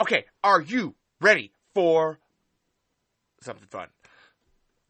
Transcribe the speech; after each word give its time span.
Okay, 0.00 0.26
are 0.44 0.60
you 0.60 0.94
ready 1.20 1.50
for 1.74 2.20
something 3.42 3.66
fun? 3.66 3.88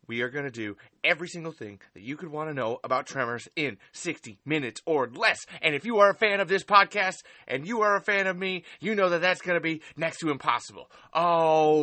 We 0.07 0.20
are 0.20 0.28
going 0.28 0.44
to 0.44 0.50
do 0.50 0.76
every 1.02 1.28
single 1.28 1.52
thing 1.52 1.81
that 1.94 2.02
you 2.02 2.17
could 2.17 2.28
want 2.28 2.50
to 2.50 2.54
know 2.54 2.78
about 2.84 3.07
Tremors 3.07 3.49
in 3.57 3.79
60 3.92 4.39
minutes 4.44 4.83
or 4.84 5.08
less. 5.08 5.47
And 5.63 5.75
if 5.75 5.86
you 5.86 5.99
are 5.99 6.10
a 6.10 6.15
fan 6.15 6.41
of 6.41 6.49
this 6.49 6.63
podcast 6.63 7.23
and 7.47 7.67
you 7.67 7.81
are 7.81 7.97
a 7.97 8.00
fan 8.02 8.27
of 8.27 8.36
me, 8.36 8.64
you 8.80 8.95
know 8.95 9.09
that 9.11 9.23
that's 9.23 9.41
going 9.41 9.57
to 9.57 9.62
be 9.62 9.80
next 9.96 10.18
to 10.18 10.30
impossible. 10.30 10.91
Alrighty 11.14 11.82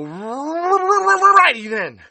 then. 1.70 2.02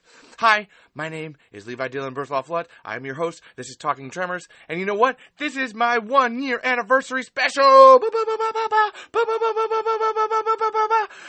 Hi, 0.46 0.68
my 0.94 1.08
name 1.08 1.38
is 1.52 1.66
Levi 1.66 1.88
Dylan 1.88 2.12
Berthloff 2.12 2.50
Lutt. 2.50 2.68
I'm 2.84 3.06
your 3.06 3.14
host. 3.14 3.40
This 3.56 3.70
is 3.70 3.78
Talking 3.78 4.10
Tremors. 4.10 4.46
And 4.68 4.78
you 4.78 4.84
know 4.84 4.94
what? 4.94 5.16
This 5.38 5.56
is 5.56 5.74
my 5.74 5.96
one 5.96 6.42
year 6.42 6.60
anniversary 6.62 7.22
special. 7.22 7.64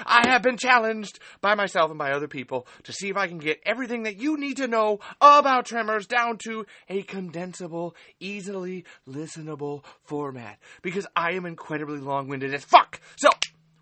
I 0.06 0.26
have 0.26 0.42
been 0.42 0.58
challenged 0.58 1.20
by 1.40 1.56
myself 1.56 1.92
and 1.92 1.98
by 1.98 2.12
other 2.12 2.28
people 2.28 2.68
to 2.84 2.92
see 2.92 3.08
if 3.08 3.16
I 3.16 3.28
can 3.28 3.38
get 3.38 3.62
everything 3.66 4.04
that 4.04 4.18
you 4.18 4.36
need 4.36 4.58
to 4.58 4.68
know 4.68 5.00
about 5.22 5.66
Tremors 5.66 6.08
down 6.08 6.38
to 6.40 6.66
a 6.90 7.02
condensable, 7.04 7.94
easily 8.20 8.84
listenable 9.08 9.86
format. 10.04 10.60
Because 10.82 11.08
I 11.16 11.32
am 11.36 11.46
incredibly 11.46 12.00
long 12.00 12.28
winded 12.28 12.54
as 12.54 12.66
fuck. 12.66 13.00
So, 13.16 13.30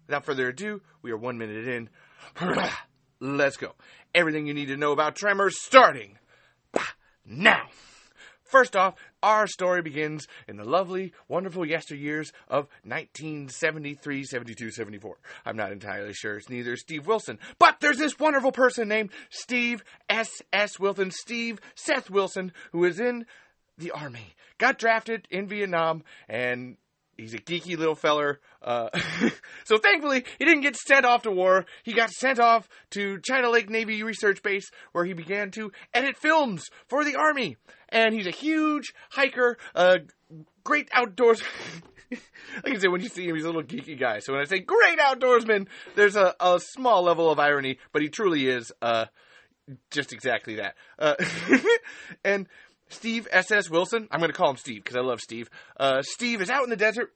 without 0.05 0.25
further 0.25 0.49
ado, 0.49 0.83
we 1.01 1.09
are 1.09 1.17
one 1.17 1.39
minute 1.39 1.67
in. 1.67 1.89
Let's 3.19 3.55
go. 3.55 3.73
Everything 4.15 4.47
you 4.47 4.53
need 4.53 4.67
to 4.67 4.77
know 4.77 4.91
about 4.91 5.15
Tremors 5.15 5.59
starting 5.59 6.17
now. 7.25 7.67
First 8.43 8.75
off, 8.75 8.93
our 9.23 9.47
story 9.47 9.81
begins 9.81 10.27
in 10.47 10.57
the 10.57 10.63
lovely, 10.63 11.13
wonderful 11.27 11.65
yesteryears 11.65 12.31
of 12.47 12.67
1973, 12.83 14.23
72, 14.23 14.71
74. 14.71 15.17
I'm 15.43 15.57
not 15.57 15.71
entirely 15.71 16.13
sure 16.13 16.37
it's 16.37 16.49
neither 16.49 16.75
Steve 16.75 17.07
Wilson, 17.07 17.39
but 17.57 17.79
there's 17.79 17.97
this 17.97 18.19
wonderful 18.19 18.51
person 18.51 18.87
named 18.87 19.09
Steve 19.31 19.83
S. 20.07 20.29
S. 20.51 20.79
Wilson, 20.79 21.09
Steve 21.09 21.59
Seth 21.73 22.11
Wilson, 22.11 22.51
who 22.71 22.83
is 22.83 22.99
in 22.99 23.25
the 23.79 23.89
army, 23.89 24.35
got 24.59 24.77
drafted 24.77 25.27
in 25.31 25.47
Vietnam, 25.47 26.03
and 26.29 26.77
he's 27.17 27.33
a 27.33 27.39
geeky 27.39 27.77
little 27.77 27.95
feller. 27.95 28.39
Uh, 28.61 28.89
so 29.63 29.77
thankfully, 29.77 30.23
he 30.39 30.45
didn't 30.45 30.61
get 30.61 30.75
sent 30.75 31.05
off 31.05 31.23
to 31.23 31.31
war. 31.31 31.65
He 31.83 31.93
got 31.93 32.09
sent 32.11 32.39
off 32.39 32.67
to 32.91 33.19
China 33.19 33.49
Lake 33.49 33.69
Navy 33.69 34.03
Research 34.03 34.41
Base, 34.41 34.69
where 34.91 35.05
he 35.05 35.13
began 35.13 35.51
to 35.51 35.71
edit 35.93 36.17
films 36.17 36.69
for 36.87 37.03
the 37.03 37.15
army. 37.15 37.57
And 37.89 38.13
he's 38.13 38.27
a 38.27 38.31
huge 38.31 38.93
hiker, 39.11 39.57
uh, 39.75 39.99
great 40.63 40.89
outdoors. 40.91 41.41
like 42.11 42.75
I 42.75 42.79
said, 42.79 42.89
when 42.89 43.01
you 43.01 43.09
see 43.09 43.27
him, 43.27 43.35
he's 43.35 43.45
a 43.45 43.47
little 43.47 43.63
geeky 43.63 43.99
guy. 43.99 44.19
So 44.19 44.33
when 44.33 44.41
I 44.41 44.45
say 44.45 44.59
great 44.59 44.99
outdoorsman, 44.99 45.67
there's 45.95 46.15
a, 46.15 46.35
a 46.39 46.59
small 46.59 47.03
level 47.03 47.29
of 47.29 47.39
irony, 47.39 47.77
but 47.91 48.01
he 48.01 48.09
truly 48.09 48.47
is 48.47 48.71
uh, 48.81 49.05
just 49.91 50.13
exactly 50.13 50.55
that. 50.55 50.75
Uh, 50.97 51.15
and 52.23 52.47
Steve 52.93 53.27
S.S. 53.31 53.69
Wilson, 53.69 54.07
I'm 54.11 54.19
going 54.19 54.31
to 54.31 54.37
call 54.37 54.51
him 54.51 54.57
Steve 54.57 54.83
because 54.83 54.95
I 54.95 55.01
love 55.01 55.19
Steve. 55.19 55.49
Uh, 55.77 56.01
Steve 56.01 56.41
is 56.41 56.49
out 56.49 56.63
in 56.63 56.69
the 56.69 56.75
desert 56.75 57.11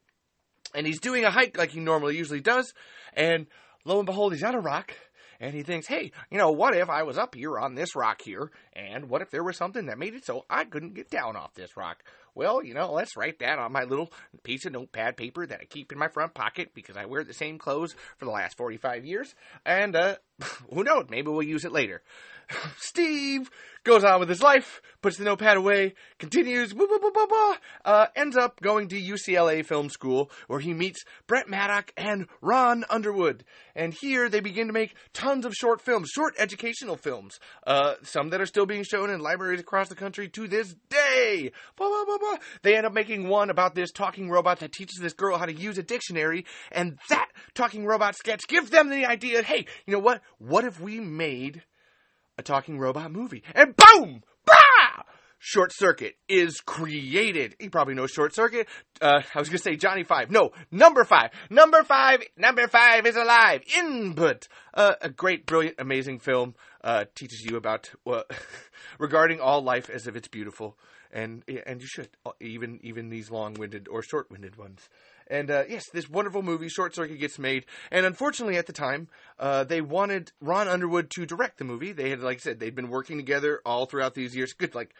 and 0.73 0.85
he's 0.85 0.99
doing 0.99 1.23
a 1.23 1.31
hike 1.31 1.57
like 1.57 1.71
he 1.71 1.79
normally 1.79 2.17
usually 2.17 2.41
does. 2.41 2.73
And 3.13 3.47
lo 3.85 3.99
and 3.99 4.05
behold, 4.05 4.33
he's 4.33 4.43
on 4.43 4.55
a 4.55 4.59
rock 4.59 4.93
and 5.39 5.53
he 5.53 5.63
thinks, 5.63 5.87
hey, 5.87 6.11
you 6.31 6.37
know, 6.37 6.51
what 6.51 6.75
if 6.75 6.89
I 6.89 7.03
was 7.03 7.17
up 7.17 7.35
here 7.35 7.57
on 7.59 7.75
this 7.75 7.95
rock 7.95 8.21
here, 8.21 8.51
and 8.73 9.09
what 9.09 9.21
if 9.21 9.29
there 9.29 9.43
was 9.43 9.57
something 9.57 9.85
that 9.85 9.97
made 9.97 10.15
it 10.15 10.25
so 10.25 10.45
I 10.49 10.63
couldn't 10.63 10.95
get 10.95 11.09
down 11.09 11.35
off 11.35 11.53
this 11.53 11.77
rock? 11.77 12.03
Well, 12.33 12.63
you 12.63 12.73
know, 12.73 12.91
let's 12.91 13.17
write 13.17 13.39
that 13.39 13.59
on 13.59 13.71
my 13.71 13.83
little 13.83 14.11
piece 14.43 14.65
of 14.65 14.73
notepad 14.73 15.17
paper 15.17 15.45
that 15.45 15.59
I 15.61 15.65
keep 15.65 15.91
in 15.91 15.97
my 15.97 16.07
front 16.07 16.33
pocket 16.33 16.71
because 16.73 16.97
I 16.97 17.05
wear 17.05 17.23
the 17.23 17.33
same 17.33 17.57
clothes 17.57 17.95
for 18.17 18.25
the 18.25 18.31
last 18.31 18.57
45 18.57 19.05
years, 19.05 19.35
and 19.65 19.95
uh, 19.95 20.15
who 20.73 20.83
knows, 20.83 21.05
maybe 21.09 21.29
we'll 21.29 21.43
use 21.43 21.65
it 21.65 21.71
later. 21.71 22.01
Steve 22.77 23.49
goes 23.83 24.03
on 24.03 24.19
with 24.19 24.27
his 24.27 24.41
life, 24.41 24.81
puts 25.01 25.17
the 25.17 25.23
notepad 25.23 25.55
away, 25.55 25.93
continues, 26.19 26.73
blah, 26.73 26.85
blah, 26.87 27.09
blah, 27.09 27.25
blah, 27.25 27.55
uh, 27.85 28.07
ends 28.15 28.35
up 28.35 28.59
going 28.59 28.89
to 28.89 29.01
UCLA 29.01 29.65
Film 29.65 29.89
School, 29.89 30.29
where 30.47 30.59
he 30.59 30.73
meets 30.73 31.05
Brent 31.25 31.47
Maddock 31.47 31.93
and 31.95 32.27
Ron 32.41 32.83
Underwood. 32.89 33.45
And 33.75 33.93
here 33.93 34.27
they 34.27 34.41
begin 34.41 34.67
to 34.67 34.73
make 34.73 34.95
tons 35.13 35.45
of 35.45 35.53
short 35.53 35.79
films, 35.81 36.09
short 36.13 36.33
educational 36.37 36.97
films, 36.97 37.39
uh, 37.65 37.93
some 38.03 38.29
that 38.29 38.41
are 38.41 38.45
still 38.45 38.65
being 38.65 38.83
shown 38.83 39.09
in 39.09 39.21
libraries 39.21 39.61
across 39.61 39.87
the 39.87 39.95
country 39.95 40.27
to 40.29 40.47
this 40.49 40.75
day. 40.89 41.51
Blah, 41.77 41.87
blah, 41.87 42.05
blah, 42.05 42.17
blah. 42.17 42.37
They 42.63 42.75
end 42.75 42.85
up 42.85 42.93
making 42.93 43.29
one 43.29 43.49
about 43.49 43.73
this 43.73 43.91
talking 43.91 44.29
robot 44.29 44.59
that 44.59 44.73
teaches 44.73 44.99
this 44.99 45.13
girl 45.13 45.37
how 45.37 45.45
to 45.45 45.53
use 45.53 45.77
a 45.77 45.83
dictionary, 45.83 46.45
and 46.73 46.97
that 47.09 47.29
talking 47.53 47.85
robot 47.85 48.15
sketch 48.15 48.47
gives 48.47 48.69
them 48.69 48.89
the 48.89 49.05
idea, 49.05 49.43
hey, 49.43 49.65
you 49.85 49.93
know 49.93 49.99
what? 49.99 50.21
What 50.39 50.65
if 50.65 50.81
we 50.81 50.99
made 50.99 51.63
a 52.37 52.43
talking 52.43 52.79
robot 52.79 53.11
movie. 53.11 53.43
And 53.53 53.75
boom! 53.75 54.23
Bah! 54.45 55.03
Short 55.39 55.71
Circuit 55.73 56.15
is 56.27 56.61
created. 56.61 57.55
You 57.59 57.69
probably 57.69 57.93
know 57.93 58.07
Short 58.07 58.33
Circuit. 58.33 58.67
Uh, 58.99 59.21
I 59.33 59.39
was 59.39 59.49
going 59.49 59.57
to 59.57 59.63
say 59.63 59.75
Johnny 59.75 60.03
Five. 60.03 60.31
No, 60.31 60.51
number 60.71 61.03
five. 61.03 61.31
Number 61.49 61.83
five. 61.83 62.23
Number 62.35 62.67
five 62.67 63.05
is 63.05 63.15
alive. 63.15 63.61
Input. 63.77 64.47
Uh, 64.73 64.95
a 65.01 65.09
great, 65.09 65.45
brilliant, 65.45 65.75
amazing 65.79 66.19
film. 66.19 66.55
Uh, 66.83 67.05
teaches 67.15 67.45
you 67.45 67.55
about 67.55 67.91
uh, 68.07 68.23
regarding 68.99 69.39
all 69.39 69.61
life 69.61 69.89
as 69.89 70.07
if 70.07 70.15
it's 70.15 70.27
beautiful, 70.27 70.77
and 71.11 71.43
and 71.65 71.81
you 71.81 71.87
should 71.87 72.09
even 72.39 72.79
even 72.81 73.09
these 73.09 73.29
long-winded 73.29 73.87
or 73.87 74.01
short-winded 74.01 74.55
ones. 74.55 74.89
And 75.29 75.51
uh, 75.51 75.63
yes, 75.69 75.89
this 75.93 76.09
wonderful 76.09 76.41
movie, 76.41 76.69
Short 76.69 76.95
Circuit, 76.95 77.19
gets 77.19 77.37
made. 77.37 77.65
And 77.91 78.05
unfortunately, 78.05 78.57
at 78.57 78.65
the 78.65 78.73
time, 78.73 79.07
uh, 79.39 79.63
they 79.63 79.81
wanted 79.81 80.31
Ron 80.41 80.67
Underwood 80.67 81.09
to 81.11 81.25
direct 81.25 81.57
the 81.57 81.65
movie. 81.65 81.91
They 81.91 82.09
had, 82.09 82.21
like 82.21 82.37
I 82.37 82.39
said, 82.39 82.59
they'd 82.59 82.75
been 82.75 82.89
working 82.89 83.17
together 83.17 83.61
all 83.65 83.85
throughout 83.85 84.13
these 84.13 84.35
years. 84.35 84.53
Good, 84.53 84.75
like 84.75 84.93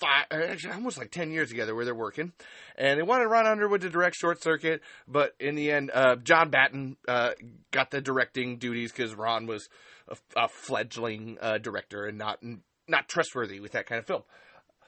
five, 0.00 0.26
uh, 0.30 0.44
actually, 0.44 0.72
almost 0.72 0.98
like 0.98 1.10
ten 1.10 1.30
years 1.30 1.48
together, 1.48 1.74
where 1.74 1.84
they're 1.84 1.94
working. 1.94 2.32
And 2.76 2.98
they 2.98 3.02
wanted 3.02 3.26
Ron 3.26 3.46
Underwood 3.46 3.80
to 3.82 3.90
direct 3.90 4.16
Short 4.16 4.42
Circuit, 4.42 4.80
but 5.08 5.34
in 5.40 5.54
the 5.54 5.70
end, 5.70 5.90
uh, 5.92 6.16
John 6.16 6.50
Badham 6.50 6.96
uh, 7.08 7.32
got 7.70 7.90
the 7.90 8.00
directing 8.00 8.58
duties 8.58 8.92
because 8.92 9.14
Ron 9.14 9.46
was 9.46 9.68
a, 10.08 10.16
a 10.36 10.48
fledgling 10.48 11.38
uh, 11.40 11.58
director 11.58 12.06
and 12.06 12.18
not 12.18 12.38
not 12.86 13.08
trustworthy 13.08 13.60
with 13.60 13.72
that 13.72 13.86
kind 13.86 13.98
of 13.98 14.06
film. 14.06 14.22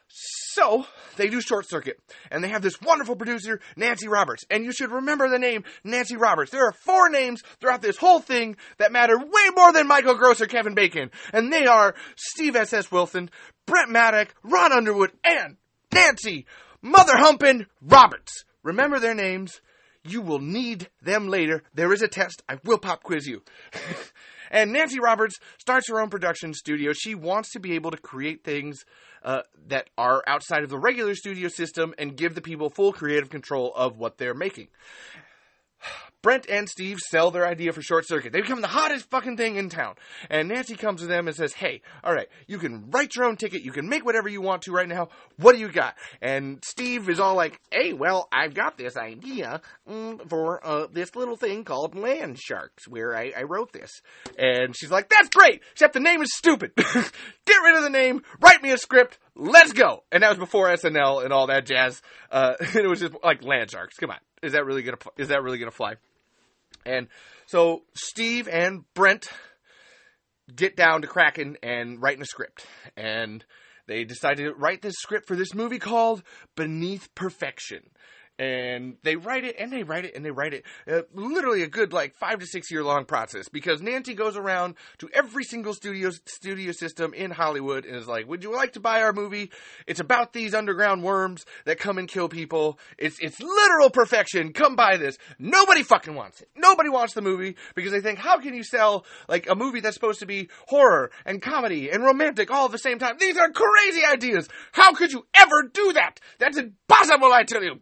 So 0.08 0.86
they 1.16 1.28
do 1.28 1.40
Short 1.40 1.68
Circuit, 1.68 1.98
and 2.30 2.42
they 2.42 2.48
have 2.48 2.62
this 2.62 2.80
wonderful 2.80 3.16
producer, 3.16 3.60
Nancy 3.76 4.08
Roberts. 4.08 4.44
And 4.50 4.64
you 4.64 4.72
should 4.72 4.90
remember 4.90 5.28
the 5.28 5.38
name 5.38 5.64
Nancy 5.84 6.16
Roberts. 6.16 6.50
There 6.50 6.66
are 6.66 6.72
four 6.72 7.10
names 7.10 7.42
throughout 7.60 7.82
this 7.82 7.98
whole 7.98 8.20
thing 8.20 8.56
that 8.78 8.92
matter 8.92 9.18
way 9.18 9.50
more 9.54 9.72
than 9.72 9.86
Michael 9.86 10.14
Gross 10.14 10.40
or 10.40 10.46
Kevin 10.46 10.74
Bacon, 10.74 11.10
and 11.32 11.52
they 11.52 11.66
are 11.66 11.94
Steve 12.16 12.56
S. 12.56 12.72
S. 12.72 12.90
Wilson, 12.90 13.30
Brent 13.66 13.90
Maddock, 13.90 14.34
Ron 14.42 14.72
Underwood, 14.72 15.12
and 15.24 15.56
Nancy 15.92 16.46
Mother 16.80 17.16
Humpin 17.16 17.66
Roberts. 17.82 18.44
Remember 18.62 18.98
their 18.98 19.14
names. 19.14 19.60
You 20.08 20.20
will 20.20 20.38
need 20.38 20.88
them 21.02 21.28
later. 21.28 21.62
There 21.74 21.92
is 21.92 22.02
a 22.02 22.08
test. 22.08 22.42
I 22.48 22.58
will 22.64 22.78
pop 22.78 23.02
quiz 23.02 23.26
you. 23.26 23.42
and 24.50 24.72
Nancy 24.72 25.00
Roberts 25.00 25.38
starts 25.58 25.88
her 25.88 26.00
own 26.00 26.10
production 26.10 26.54
studio. 26.54 26.92
She 26.92 27.14
wants 27.14 27.52
to 27.52 27.60
be 27.60 27.74
able 27.74 27.90
to 27.90 27.96
create 27.96 28.44
things 28.44 28.84
uh, 29.22 29.42
that 29.68 29.90
are 29.98 30.22
outside 30.26 30.62
of 30.62 30.70
the 30.70 30.78
regular 30.78 31.14
studio 31.14 31.48
system 31.48 31.94
and 31.98 32.16
give 32.16 32.34
the 32.34 32.42
people 32.42 32.70
full 32.70 32.92
creative 32.92 33.30
control 33.30 33.72
of 33.74 33.98
what 33.98 34.18
they're 34.18 34.34
making. 34.34 34.68
Brent 36.26 36.50
and 36.50 36.68
Steve 36.68 36.98
sell 36.98 37.30
their 37.30 37.46
idea 37.46 37.72
for 37.72 37.82
Short 37.82 38.04
Circuit. 38.04 38.32
They 38.32 38.40
become 38.40 38.60
the 38.60 38.66
hottest 38.66 39.08
fucking 39.10 39.36
thing 39.36 39.54
in 39.54 39.68
town. 39.68 39.94
And 40.28 40.48
Nancy 40.48 40.74
comes 40.74 41.02
to 41.02 41.06
them 41.06 41.28
and 41.28 41.36
says, 41.36 41.52
Hey, 41.52 41.82
all 42.02 42.12
right, 42.12 42.26
you 42.48 42.58
can 42.58 42.90
write 42.90 43.14
your 43.14 43.26
own 43.26 43.36
ticket. 43.36 43.62
You 43.62 43.70
can 43.70 43.88
make 43.88 44.04
whatever 44.04 44.28
you 44.28 44.40
want 44.40 44.62
to 44.62 44.72
right 44.72 44.88
now. 44.88 45.10
What 45.36 45.52
do 45.52 45.60
you 45.60 45.68
got? 45.68 45.94
And 46.20 46.60
Steve 46.66 47.08
is 47.08 47.20
all 47.20 47.36
like, 47.36 47.60
Hey, 47.70 47.92
well, 47.92 48.26
I've 48.32 48.54
got 48.54 48.76
this 48.76 48.96
idea 48.96 49.60
mm, 49.88 50.28
for 50.28 50.66
uh, 50.66 50.88
this 50.92 51.14
little 51.14 51.36
thing 51.36 51.62
called 51.62 51.94
Land 51.94 52.40
Sharks, 52.40 52.88
where 52.88 53.16
I, 53.16 53.32
I 53.38 53.42
wrote 53.44 53.72
this. 53.72 53.92
And 54.36 54.76
she's 54.76 54.90
like, 54.90 55.08
That's 55.08 55.28
great, 55.28 55.62
except 55.70 55.94
the 55.94 56.00
name 56.00 56.22
is 56.22 56.34
stupid. 56.34 56.72
Get 56.76 57.62
rid 57.62 57.76
of 57.76 57.84
the 57.84 57.90
name, 57.90 58.24
write 58.40 58.64
me 58.64 58.72
a 58.72 58.78
script, 58.78 59.18
let's 59.36 59.72
go. 59.72 60.02
And 60.10 60.24
that 60.24 60.30
was 60.30 60.38
before 60.38 60.66
SNL 60.70 61.22
and 61.22 61.32
all 61.32 61.46
that 61.46 61.66
jazz. 61.66 62.02
Uh, 62.32 62.54
it 62.74 62.88
was 62.88 62.98
just 62.98 63.14
like 63.22 63.44
Land 63.44 63.70
Sharks. 63.70 63.94
Come 63.94 64.10
on, 64.10 64.18
is 64.42 64.54
that 64.54 64.66
really 64.66 64.82
gonna 64.82 64.98
is 65.16 65.28
that 65.28 65.44
really 65.44 65.58
gonna 65.58 65.70
fly? 65.70 65.94
And 66.86 67.08
so 67.46 67.82
Steve 67.94 68.48
and 68.48 68.84
Brent 68.94 69.26
get 70.54 70.76
down 70.76 71.02
to 71.02 71.08
Kraken 71.08 71.56
and 71.62 72.00
writing 72.00 72.22
a 72.22 72.26
script. 72.26 72.64
And 72.96 73.44
they 73.86 74.04
decided 74.04 74.44
to 74.44 74.54
write 74.54 74.82
this 74.82 74.94
script 74.98 75.26
for 75.26 75.36
this 75.36 75.54
movie 75.54 75.78
called 75.78 76.22
Beneath 76.56 77.14
Perfection. 77.14 77.90
And 78.38 78.96
they 79.02 79.16
write 79.16 79.44
it 79.44 79.56
and 79.58 79.72
they 79.72 79.82
write 79.82 80.04
it 80.04 80.14
and 80.14 80.24
they 80.24 80.30
write 80.30 80.52
it. 80.54 80.64
Uh, 80.90 81.02
literally 81.14 81.62
a 81.62 81.68
good 81.68 81.92
like 81.92 82.14
five 82.14 82.38
to 82.38 82.46
six 82.46 82.70
year 82.70 82.84
long 82.84 83.04
process 83.04 83.48
because 83.48 83.80
nancy 83.80 84.14
goes 84.14 84.36
around 84.36 84.74
to 84.98 85.08
every 85.12 85.44
single 85.44 85.72
studio 85.72 86.10
studio 86.26 86.72
system 86.72 87.14
in 87.14 87.30
hollywood 87.30 87.84
and 87.84 87.96
is 87.96 88.06
like 88.06 88.28
would 88.28 88.42
you 88.42 88.52
like 88.52 88.72
to 88.74 88.80
buy 88.80 89.02
our 89.02 89.12
movie? 89.12 89.50
It's 89.86 90.00
about 90.00 90.32
these 90.32 90.54
underground 90.54 91.02
worms 91.02 91.44
that 91.64 91.78
come 91.78 91.98
and 91.98 92.08
kill 92.08 92.28
people. 92.28 92.78
It's 92.98 93.18
it's 93.20 93.40
literal 93.40 93.90
perfection. 93.90 94.52
Come 94.52 94.76
buy 94.76 94.96
this. 94.96 95.18
Nobody 95.38 95.82
fucking 95.82 96.14
wants 96.14 96.40
it. 96.40 96.48
Nobody 96.56 96.88
wants 96.88 97.14
the 97.14 97.22
movie 97.22 97.56
because 97.74 97.92
they 97.92 98.00
think 98.00 98.18
how 98.18 98.38
can 98.38 98.54
you 98.54 98.62
sell 98.62 99.04
like 99.28 99.48
a 99.48 99.54
movie 99.54 99.80
that's 99.80 99.94
supposed 99.94 100.20
to 100.20 100.26
be 100.26 100.48
horror 100.66 101.10
and 101.24 101.40
comedy 101.40 101.90
and 101.90 102.04
romantic 102.04 102.50
all 102.50 102.66
at 102.66 102.72
the 102.72 102.78
same 102.78 102.98
time? 102.98 103.16
These 103.18 103.36
are 103.36 103.50
crazy 103.50 104.04
ideas. 104.04 104.48
How 104.72 104.92
could 104.92 105.12
you 105.12 105.26
ever 105.34 105.70
do 105.72 105.92
that? 105.94 106.20
That's 106.38 106.58
impossible 106.58 107.32
i 107.32 107.44
tell 107.44 107.62
you 107.62 107.78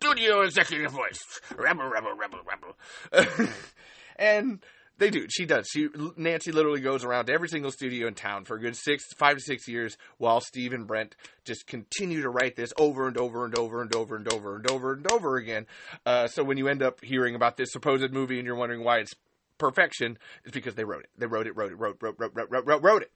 studio 0.00 0.42
executive 0.42 0.92
voice. 0.92 1.40
Rebel, 1.56 1.88
rebel, 1.88 2.14
rebel, 2.16 2.38
rebel. 2.44 3.48
and 4.16 4.60
they 5.00 5.08
do. 5.08 5.26
She 5.30 5.46
does. 5.46 5.66
She 5.72 5.88
Nancy 6.16 6.52
literally 6.52 6.80
goes 6.80 7.04
around 7.04 7.26
to 7.26 7.32
every 7.32 7.48
single 7.48 7.70
studio 7.70 8.06
in 8.06 8.14
town 8.14 8.44
for 8.44 8.56
a 8.56 8.60
good 8.60 8.76
six, 8.76 9.04
five 9.18 9.36
to 9.36 9.42
six 9.42 9.66
years, 9.66 9.96
while 10.18 10.40
Steve 10.40 10.74
and 10.74 10.86
Brent 10.86 11.16
just 11.44 11.66
continue 11.66 12.20
to 12.22 12.28
write 12.28 12.54
this 12.54 12.72
over 12.78 13.08
and 13.08 13.16
over 13.16 13.46
and 13.46 13.56
over 13.58 13.80
and 13.80 13.96
over 13.96 14.16
and 14.16 14.30
over 14.30 14.56
and 14.56 14.70
over 14.70 14.92
and 14.92 15.10
over 15.10 15.36
again. 15.36 15.66
Uh, 16.04 16.28
so 16.28 16.44
when 16.44 16.58
you 16.58 16.68
end 16.68 16.82
up 16.82 17.02
hearing 17.02 17.34
about 17.34 17.56
this 17.56 17.72
supposed 17.72 18.12
movie 18.12 18.38
and 18.38 18.46
you're 18.46 18.54
wondering 18.54 18.84
why 18.84 18.98
it's 18.98 19.14
perfection, 19.56 20.18
it's 20.44 20.52
because 20.52 20.74
they 20.74 20.84
wrote 20.84 21.04
it. 21.04 21.10
They 21.16 21.26
wrote 21.26 21.46
it, 21.46 21.56
wrote 21.56 21.72
it, 21.72 21.76
wrote, 21.76 21.96
wrote, 22.00 22.16
wrote, 22.18 22.34
wrote, 22.34 22.50
wrote, 22.50 22.66
wrote, 22.66 22.82
wrote 22.82 23.02
it. 23.02 23.12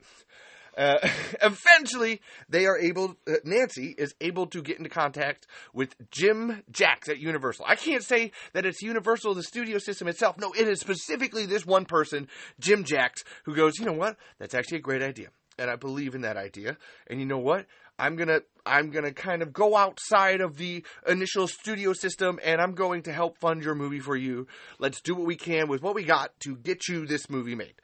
Uh, 0.77 0.97
eventually, 1.41 2.21
they 2.49 2.65
are 2.65 2.77
able. 2.77 3.15
Uh, 3.27 3.35
Nancy 3.43 3.95
is 3.97 4.13
able 4.21 4.47
to 4.47 4.61
get 4.61 4.77
into 4.77 4.89
contact 4.89 5.47
with 5.73 5.95
Jim 6.11 6.63
Jacks 6.71 7.09
at 7.09 7.19
Universal. 7.19 7.65
I 7.67 7.75
can't 7.75 8.03
say 8.03 8.31
that 8.53 8.65
it's 8.65 8.81
Universal, 8.81 9.35
the 9.35 9.43
studio 9.43 9.77
system 9.77 10.07
itself. 10.07 10.37
No, 10.37 10.51
it 10.53 10.67
is 10.67 10.79
specifically 10.79 11.45
this 11.45 11.65
one 11.65 11.85
person, 11.85 12.27
Jim 12.59 12.83
Jacks, 12.83 13.23
who 13.45 13.55
goes, 13.55 13.79
you 13.79 13.85
know 13.85 13.93
what? 13.93 14.17
That's 14.39 14.53
actually 14.53 14.79
a 14.79 14.81
great 14.81 15.01
idea, 15.01 15.29
and 15.57 15.69
I 15.69 15.75
believe 15.75 16.15
in 16.15 16.21
that 16.21 16.37
idea. 16.37 16.77
And 17.07 17.19
you 17.19 17.25
know 17.25 17.39
what? 17.39 17.65
I'm 17.97 18.15
gonna 18.17 18.41
I'm 18.65 18.89
gonna 18.89 19.13
kind 19.13 19.41
of 19.41 19.53
go 19.53 19.75
outside 19.77 20.41
of 20.41 20.57
the 20.57 20.83
initial 21.07 21.47
studio 21.47 21.93
system 21.93 22.39
and 22.43 22.59
I'm 22.59 22.73
going 22.73 23.03
to 23.03 23.13
help 23.13 23.37
fund 23.39 23.63
your 23.63 23.75
movie 23.75 24.01
for 24.01 24.17
you. 24.17 24.47
Let's 24.79 25.01
do 25.01 25.15
what 25.15 25.25
we 25.25 25.37
can 25.37 25.69
with 25.69 25.81
what 25.81 25.95
we 25.95 26.03
got 26.03 26.37
to 26.41 26.57
get 26.57 26.87
you 26.89 27.05
this 27.05 27.29
movie 27.29 27.55
made. 27.55 27.75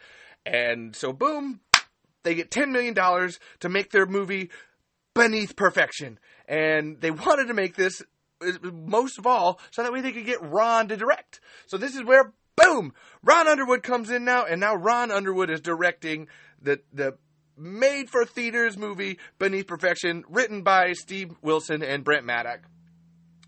And 0.46 0.96
so 0.96 1.14
boom, 1.14 1.62
they 2.24 2.36
get 2.36 2.52
$10 2.52 2.72
million 2.72 2.96
to 2.96 3.70
make 3.70 3.92
their 3.92 4.06
movie 4.06 4.50
beneath 5.14 5.56
perfection. 5.56 6.20
And 6.48 7.00
they 7.02 7.12
wanted 7.12 7.48
to 7.48 7.54
make 7.54 7.76
this, 7.76 8.02
most 8.62 9.18
of 9.18 9.28
all, 9.28 9.60
so 9.72 9.84
that 9.84 9.94
way 9.94 10.02
they 10.02 10.12
could 10.12 10.26
get 10.26 10.42
Ron 10.42 10.88
to 10.90 10.98
direct. 10.98 11.40
So 11.68 11.78
this 11.78 11.96
is 11.96 12.04
where, 12.04 12.34
boom, 12.56 12.94
Ron 13.24 13.48
Underwood 13.48 13.84
comes 13.84 14.10
in 14.10 14.26
now, 14.26 14.46
and 14.46 14.60
now 14.60 14.76
Ron 14.76 15.12
Underwood 15.12 15.50
is 15.50 15.62
directing 15.62 16.28
the, 16.62 16.80
the 16.94 17.18
made 17.58 18.10
for 18.10 18.26
theaters 18.26 18.78
movie 18.78 19.20
Beneath 19.38 19.68
Perfection, 19.68 20.24
written 20.30 20.64
by 20.64 20.94
Steve 20.94 21.36
Wilson 21.42 21.84
and 21.84 22.04
Brent 22.04 22.26
Maddock 22.26 22.62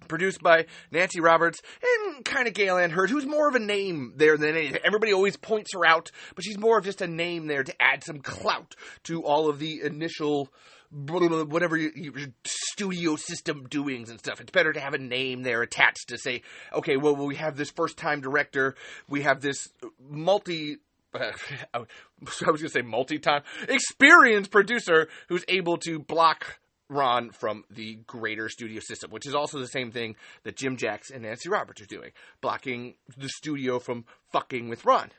produced 0.08 0.42
by 0.42 0.66
Nancy 0.92 1.20
Roberts 1.20 1.62
and 1.82 2.26
kind 2.26 2.48
of 2.48 2.54
Gale 2.54 2.78
Anne 2.78 2.92
Hurd, 2.92 3.10
who's 3.10 3.26
more 3.26 3.48
of 3.48 3.56
a 3.56 3.60
name 3.60 4.14
there 4.16 4.38
than 4.38 4.56
anything. 4.56 4.82
Everybody 4.84 5.14
always 5.14 5.38
points 5.38 5.72
her 5.74 5.86
out, 5.86 6.12
but 6.36 6.44
she's 6.44 6.58
more 6.58 6.78
of 6.78 6.86
just 6.86 7.02
a 7.02 7.08
name 7.08 7.48
there 7.48 7.64
to 7.64 7.82
add 7.82 8.04
some 8.04 8.20
clout 8.20 8.76
to 9.04 9.24
all 9.24 9.50
of 9.50 9.60
the 9.60 9.82
initial 9.84 10.50
whatever 10.94 11.76
your 11.76 12.14
studio 12.46 13.16
system 13.16 13.66
doings 13.68 14.12
and 14.12 14.20
stuff. 14.20 14.40
It's 14.40 14.52
better 14.52 14.72
to 14.74 14.80
have 14.80 14.94
a 14.94 15.00
name 15.00 15.42
there 15.42 15.64
attached 15.64 16.10
to 16.10 16.20
say, 16.20 16.44
okay, 16.72 16.98
well, 16.98 17.16
we 17.16 17.36
have 17.38 17.58
this 17.58 17.72
first 17.72 17.98
time 17.98 18.22
director, 18.22 18.76
we 19.10 19.24
have 19.24 19.42
this 19.42 19.70
multi 20.08 20.78
uh, 21.14 21.32
I 21.74 21.80
was 21.80 22.40
going 22.40 22.58
to 22.58 22.70
say 22.70 22.82
multi-time 22.82 23.44
experienced 23.68 24.52
producer 24.52 25.10
who's 25.30 25.46
able 25.48 25.78
to 25.78 26.00
block 26.00 26.60
Ron 26.94 27.32
from 27.32 27.64
the 27.70 28.00
greater 28.08 28.50
studio 28.50 28.80
system, 28.80 29.12
which 29.12 29.28
is 29.28 29.36
also 29.36 29.60
the 29.60 29.68
same 29.68 29.92
thing 29.92 30.16
that 30.44 30.56
Jim 30.56 30.78
Jacks 30.78 31.12
and 31.12 31.24
Nancy 31.24 31.50
Roberts 31.50 31.82
are 31.82 31.86
doing, 31.86 32.12
blocking 32.42 32.96
the 33.18 33.30
studio 33.30 33.80
from 33.80 34.06
fucking 34.32 34.70
with 34.70 34.86
Ron. 34.86 35.10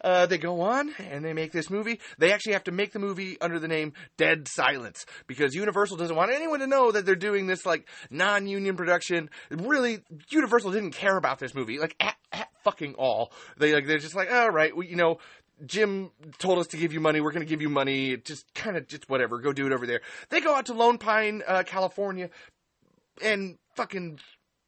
Uh, 0.00 0.26
they 0.26 0.38
go 0.38 0.60
on 0.60 0.92
and 0.98 1.24
they 1.24 1.32
make 1.32 1.52
this 1.52 1.70
movie. 1.70 2.00
They 2.18 2.32
actually 2.32 2.52
have 2.52 2.64
to 2.64 2.72
make 2.72 2.92
the 2.92 2.98
movie 2.98 3.36
under 3.40 3.58
the 3.58 3.68
name 3.68 3.92
Dead 4.16 4.46
Silence 4.46 5.04
because 5.26 5.54
Universal 5.54 5.96
doesn't 5.96 6.14
want 6.14 6.30
anyone 6.30 6.60
to 6.60 6.66
know 6.66 6.92
that 6.92 7.04
they're 7.04 7.16
doing 7.16 7.46
this 7.46 7.66
like 7.66 7.88
non-union 8.10 8.76
production. 8.76 9.28
Really, 9.50 10.00
Universal 10.30 10.72
didn't 10.72 10.92
care 10.92 11.16
about 11.16 11.38
this 11.38 11.54
movie 11.54 11.78
like 11.78 11.96
at, 11.98 12.16
at 12.32 12.48
fucking 12.62 12.94
all. 12.94 13.32
They 13.56 13.74
like 13.74 13.86
they're 13.86 13.98
just 13.98 14.14
like, 14.14 14.32
all 14.32 14.50
right, 14.50 14.76
we, 14.76 14.86
you 14.86 14.96
know, 14.96 15.18
Jim 15.66 16.10
told 16.38 16.58
us 16.58 16.68
to 16.68 16.76
give 16.76 16.92
you 16.92 17.00
money. 17.00 17.20
We're 17.20 17.32
going 17.32 17.44
to 17.44 17.48
give 17.48 17.62
you 17.62 17.68
money. 17.68 18.16
Just 18.16 18.52
kind 18.54 18.76
of, 18.76 18.86
just 18.86 19.08
whatever. 19.08 19.38
Go 19.38 19.52
do 19.52 19.66
it 19.66 19.72
over 19.72 19.86
there. 19.86 20.00
They 20.28 20.40
go 20.40 20.54
out 20.54 20.66
to 20.66 20.74
Lone 20.74 20.98
Pine, 20.98 21.42
uh, 21.46 21.62
California, 21.64 22.30
and 23.22 23.58
fucking 23.76 24.18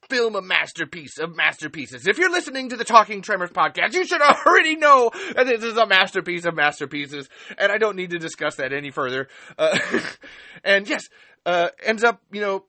film 0.08 0.34
a 0.34 0.42
masterpiece 0.42 1.19
of 1.19 1.37
masterpieces. 1.37 2.06
If 2.06 2.19
you're 2.19 2.31
listening 2.31 2.70
to 2.70 2.76
the 2.76 2.84
Talking 2.84 3.22
Tremors 3.22 3.50
podcast, 3.50 3.94
you 3.94 4.04
should 4.04 4.20
already 4.20 4.76
know 4.76 5.10
that 5.34 5.46
this 5.46 5.62
is 5.62 5.76
a 5.76 5.87
masterpiece 5.87 6.44
of 6.44 6.54
masterpieces, 6.54 7.28
and 7.56 7.70
I 7.70 7.78
don't 7.78 7.96
need 7.96 8.10
to 8.10 8.19
discuss 8.19 8.56
that 8.56 8.72
any 8.72 8.90
further. 8.90 9.28
Uh, 9.56 9.78
and 10.64 10.88
yes, 10.88 11.04
uh, 11.46 11.69
ends 11.84 12.02
up, 12.02 12.20
you 12.32 12.40
know, 12.40 12.64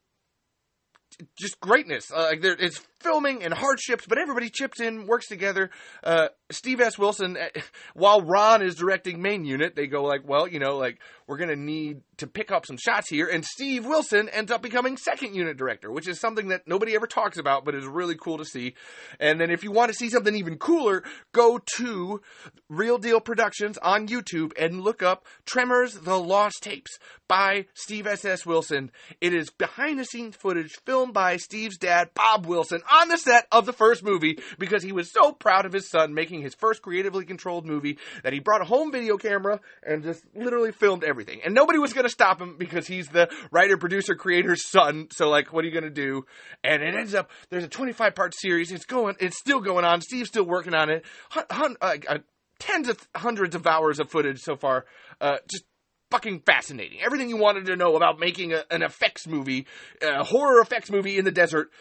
just 1.37 1.59
greatness. 1.59 2.11
Uh, 2.11 2.27
like 2.31 2.41
there, 2.41 2.55
it's 2.57 2.81
filming 3.01 3.43
and 3.43 3.53
hardships, 3.53 4.05
but 4.07 4.17
everybody 4.17 4.49
chips 4.49 4.79
in, 4.79 5.05
works 5.07 5.27
together. 5.27 5.69
Uh, 6.03 6.27
Steve 6.51 6.81
S. 6.81 6.97
Wilson, 6.97 7.37
uh, 7.37 7.59
while 7.93 8.21
Ron 8.21 8.61
is 8.61 8.75
directing 8.75 9.21
main 9.21 9.45
unit, 9.45 9.75
they 9.75 9.87
go 9.87 10.03
like, 10.03 10.27
well, 10.27 10.47
you 10.47 10.59
know, 10.59 10.77
like 10.77 10.99
we're 11.27 11.37
gonna 11.37 11.55
need 11.55 12.01
to 12.17 12.27
pick 12.27 12.51
up 12.51 12.65
some 12.65 12.77
shots 12.77 13.09
here, 13.09 13.27
and 13.27 13.43
Steve 13.43 13.85
Wilson 13.85 14.29
ends 14.29 14.51
up 14.51 14.61
becoming 14.61 14.97
second 14.97 15.33
unit 15.33 15.57
director, 15.57 15.91
which 15.91 16.07
is 16.07 16.19
something 16.19 16.49
that 16.49 16.67
nobody 16.67 16.95
ever 16.95 17.07
talks 17.07 17.37
about, 17.37 17.65
but 17.65 17.73
is 17.73 17.85
really 17.85 18.15
cool 18.15 18.37
to 18.37 18.45
see. 18.45 18.75
And 19.19 19.39
then 19.39 19.49
if 19.49 19.63
you 19.63 19.71
want 19.71 19.91
to 19.91 19.97
see 19.97 20.09
something 20.09 20.35
even 20.35 20.57
cooler, 20.57 21.03
go 21.31 21.59
to 21.77 22.21
Real 22.69 22.97
Deal 22.97 23.19
Productions 23.19 23.77
on 23.77 24.07
YouTube 24.07 24.51
and 24.59 24.81
look 24.81 25.01
up 25.01 25.25
Tremors: 25.45 25.93
The 25.93 26.19
Lost 26.19 26.61
Tapes 26.61 26.99
by 27.27 27.65
Steve 27.73 28.07
S. 28.07 28.25
S. 28.25 28.45
Wilson. 28.45 28.91
It 29.21 29.33
is 29.33 29.49
behind 29.49 29.99
the 29.99 30.05
scenes 30.05 30.35
footage 30.35 30.71
filmed 30.85 31.13
by 31.13 31.37
Steve's 31.37 31.77
dad, 31.77 32.09
Bob 32.13 32.45
Wilson 32.45 32.81
on 32.91 33.07
the 33.07 33.17
set 33.17 33.47
of 33.51 33.65
the 33.65 33.73
first 33.73 34.03
movie 34.03 34.39
because 34.59 34.83
he 34.83 34.91
was 34.91 35.11
so 35.11 35.31
proud 35.31 35.65
of 35.65 35.73
his 35.73 35.89
son 35.89 36.13
making 36.13 36.41
his 36.41 36.53
first 36.55 36.81
creatively 36.81 37.25
controlled 37.25 37.65
movie 37.65 37.97
that 38.23 38.33
he 38.33 38.39
brought 38.39 38.61
a 38.61 38.65
home 38.65 38.91
video 38.91 39.17
camera 39.17 39.59
and 39.83 40.03
just 40.03 40.23
literally 40.35 40.71
filmed 40.71 41.03
everything. 41.03 41.39
And 41.43 41.53
nobody 41.53 41.79
was 41.79 41.93
going 41.93 42.05
to 42.05 42.09
stop 42.09 42.41
him 42.41 42.55
because 42.57 42.87
he's 42.87 43.07
the 43.07 43.29
writer, 43.51 43.77
producer, 43.77 44.15
creator's 44.15 44.67
son. 44.67 45.07
So, 45.11 45.29
like, 45.29 45.53
what 45.53 45.63
are 45.63 45.67
you 45.67 45.73
going 45.73 45.83
to 45.83 45.89
do? 45.89 46.25
And 46.63 46.83
it 46.83 46.95
ends 46.95 47.13
up, 47.13 47.31
there's 47.49 47.63
a 47.63 47.69
25 47.69 48.15
part 48.15 48.33
series. 48.35 48.71
It's 48.71 48.85
going, 48.85 49.15
it's 49.19 49.37
still 49.37 49.61
going 49.61 49.85
on. 49.85 50.01
Steve's 50.01 50.29
still 50.29 50.45
working 50.45 50.73
on 50.73 50.89
it. 50.89 51.05
Hun, 51.29 51.45
hun, 51.49 51.75
uh, 51.81 51.95
uh, 52.07 52.17
tens 52.59 52.89
of 52.89 52.97
hundreds 53.15 53.55
of 53.55 53.65
hours 53.65 53.99
of 53.99 54.09
footage 54.09 54.39
so 54.39 54.55
far. 54.55 54.85
Uh, 55.19 55.37
just 55.49 55.63
fucking 56.11 56.41
fascinating. 56.41 56.99
Everything 57.01 57.29
you 57.29 57.37
wanted 57.37 57.65
to 57.67 57.75
know 57.75 57.95
about 57.95 58.19
making 58.19 58.53
a, 58.53 58.63
an 58.69 58.83
effects 58.83 59.25
movie, 59.25 59.65
a 60.01 60.23
horror 60.23 60.61
effects 60.61 60.91
movie 60.91 61.17
in 61.17 61.25
the 61.25 61.31
desert, 61.31 61.71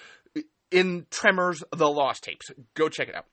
in 0.71 1.07
Tremors: 1.11 1.63
The 1.75 1.89
Lost 1.89 2.25
Tapes. 2.25 2.51
Go 2.75 2.89
check 2.89 3.09
it 3.09 3.15
out. 3.15 3.27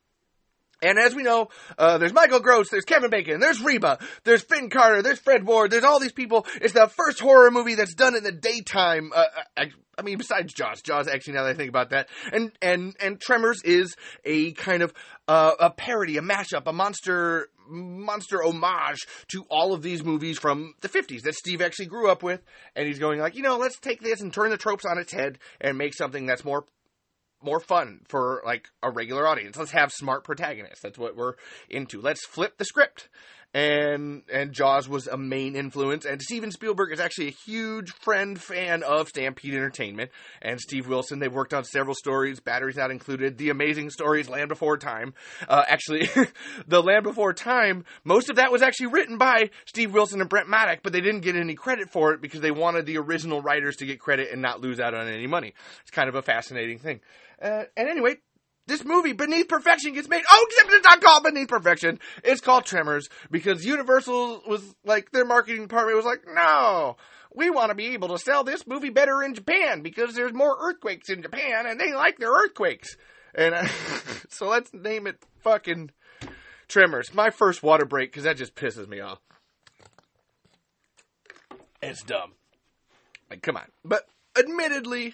And 0.81 0.99
as 0.99 1.15
we 1.15 1.23
know, 1.23 1.47
uh, 1.77 1.97
there's 1.97 2.13
Michael 2.13 2.39
Gross, 2.39 2.69
there's 2.69 2.85
Kevin 2.85 3.09
Bacon, 3.09 3.39
there's 3.39 3.61
Reba, 3.61 3.97
there's 4.23 4.43
Finn 4.43 4.69
Carter, 4.69 5.01
there's 5.01 5.19
Fred 5.19 5.45
Ward, 5.45 5.71
there's 5.71 5.83
all 5.83 5.99
these 5.99 6.11
people. 6.11 6.45
It's 6.61 6.73
the 6.73 6.87
first 6.87 7.19
horror 7.19 7.49
movie 7.49 7.73
that's 7.73 7.95
done 7.95 8.15
in 8.15 8.23
the 8.23 8.31
daytime. 8.31 9.11
Uh, 9.15 9.25
I, 9.57 9.71
I, 9.97 10.01
mean, 10.03 10.19
besides 10.19 10.53
Jaws, 10.53 10.81
Jaws 10.83 11.07
actually. 11.07 11.33
Now 11.33 11.45
that 11.45 11.51
I 11.51 11.53
think 11.55 11.69
about 11.69 11.89
that, 11.89 12.09
and 12.31 12.51
and 12.61 12.95
and 12.99 13.19
Tremors 13.19 13.63
is 13.63 13.95
a 14.23 14.51
kind 14.51 14.83
of 14.83 14.93
uh, 15.27 15.53
a 15.59 15.71
parody, 15.71 16.17
a 16.17 16.21
mashup, 16.21 16.67
a 16.67 16.73
monster 16.73 17.49
monster 17.69 18.43
homage 18.43 18.99
to 19.29 19.45
all 19.49 19.73
of 19.73 19.81
these 19.81 20.03
movies 20.03 20.37
from 20.37 20.73
the 20.81 20.87
50s 20.87 21.23
that 21.23 21.33
Steve 21.33 21.61
actually 21.61 21.87
grew 21.87 22.09
up 22.09 22.23
with. 22.23 22.41
And 22.75 22.87
he's 22.87 22.99
going 22.99 23.19
like, 23.19 23.35
you 23.35 23.41
know, 23.41 23.57
let's 23.57 23.77
take 23.79 24.01
this 24.01 24.21
and 24.21 24.31
turn 24.31 24.51
the 24.51 24.57
tropes 24.57 24.85
on 24.85 24.97
its 24.97 25.11
head 25.11 25.39
and 25.59 25.77
make 25.77 25.93
something 25.93 26.25
that's 26.25 26.45
more 26.45 26.65
more 27.41 27.59
fun 27.59 28.01
for 28.07 28.41
like 28.45 28.69
a 28.81 28.89
regular 28.89 29.27
audience. 29.27 29.57
Let's 29.57 29.71
have 29.71 29.91
smart 29.91 30.23
protagonists. 30.23 30.81
That's 30.81 30.97
what 30.97 31.15
we're 31.15 31.33
into. 31.69 32.01
Let's 32.01 32.25
flip 32.25 32.57
the 32.57 32.65
script. 32.65 33.09
And 33.57 34.21
and 34.31 34.53
Jaws 34.53 34.87
was 34.87 35.07
a 35.07 35.17
main 35.17 35.55
influence. 35.55 36.05
And 36.05 36.21
Steven 36.21 36.51
Spielberg 36.51 36.93
is 36.93 36.99
actually 36.99 37.29
a 37.29 37.35
huge 37.45 37.89
friend 37.89 38.39
fan 38.39 38.83
of 38.83 39.07
Stampede 39.07 39.55
Entertainment 39.55 40.11
and 40.43 40.61
Steve 40.61 40.87
Wilson. 40.87 41.17
They've 41.17 41.33
worked 41.33 41.55
on 41.55 41.63
several 41.63 41.95
stories, 41.95 42.39
Batteries 42.39 42.75
Not 42.75 42.91
Included, 42.91 43.39
The 43.39 43.49
Amazing 43.49 43.89
Stories, 43.89 44.29
Land 44.29 44.49
Before 44.49 44.77
Time. 44.77 45.15
Uh, 45.49 45.63
actually, 45.67 46.07
the 46.67 46.83
Land 46.83 47.03
Before 47.03 47.33
Time, 47.33 47.83
most 48.03 48.29
of 48.29 48.35
that 48.35 48.51
was 48.51 48.61
actually 48.61 48.87
written 48.87 49.17
by 49.17 49.49
Steve 49.65 49.91
Wilson 49.91 50.21
and 50.21 50.29
Brent 50.29 50.47
Maddock, 50.47 50.81
but 50.83 50.93
they 50.93 51.01
didn't 51.01 51.21
get 51.21 51.35
any 51.35 51.55
credit 51.55 51.89
for 51.89 52.13
it 52.13 52.21
because 52.21 52.41
they 52.41 52.51
wanted 52.51 52.85
the 52.85 52.99
original 52.99 53.41
writers 53.41 53.77
to 53.77 53.87
get 53.87 53.99
credit 53.99 54.31
and 54.31 54.39
not 54.39 54.61
lose 54.61 54.79
out 54.79 54.93
on 54.93 55.07
any 55.07 55.25
money. 55.25 55.55
It's 55.81 55.89
kind 55.89 56.09
of 56.09 56.13
a 56.13 56.21
fascinating 56.21 56.77
thing. 56.77 56.99
Uh, 57.41 57.63
and 57.75 57.87
anyway, 57.87 58.17
this 58.67 58.83
movie, 58.85 59.13
Beneath 59.13 59.47
Perfection, 59.47 59.93
gets 59.93 60.07
made. 60.09 60.23
Oh, 60.29 60.47
except 60.49 60.73
it's 60.73 60.85
not 60.85 61.01
called 61.01 61.23
Beneath 61.23 61.47
Perfection. 61.47 61.99
It's 62.23 62.41
called 62.41 62.65
Tremors 62.65 63.09
because 63.31 63.65
Universal 63.65 64.43
was 64.47 64.75
like, 64.85 65.11
their 65.11 65.25
marketing 65.25 65.63
department 65.63 65.97
was 65.97 66.05
like, 66.05 66.23
no, 66.27 66.97
we 67.33 67.49
want 67.49 67.69
to 67.69 67.75
be 67.75 67.93
able 67.93 68.09
to 68.09 68.17
sell 68.17 68.43
this 68.43 68.67
movie 68.67 68.89
better 68.89 69.23
in 69.23 69.33
Japan 69.33 69.81
because 69.81 70.13
there's 70.13 70.33
more 70.33 70.55
earthquakes 70.59 71.09
in 71.09 71.21
Japan 71.21 71.65
and 71.65 71.79
they 71.79 71.93
like 71.93 72.17
their 72.17 72.31
earthquakes. 72.31 72.97
And 73.33 73.55
so 74.29 74.47
let's 74.47 74.73
name 74.73 75.07
it 75.07 75.17
fucking 75.39 75.91
Tremors. 76.67 77.13
My 77.13 77.29
first 77.29 77.63
water 77.63 77.85
break 77.85 78.11
because 78.11 78.23
that 78.25 78.37
just 78.37 78.55
pisses 78.55 78.87
me 78.87 78.99
off. 78.99 79.19
It's 81.81 82.03
dumb. 82.03 82.33
Like, 83.29 83.41
come 83.41 83.55
on. 83.55 83.67
But 83.85 84.03
admittedly, 84.37 85.13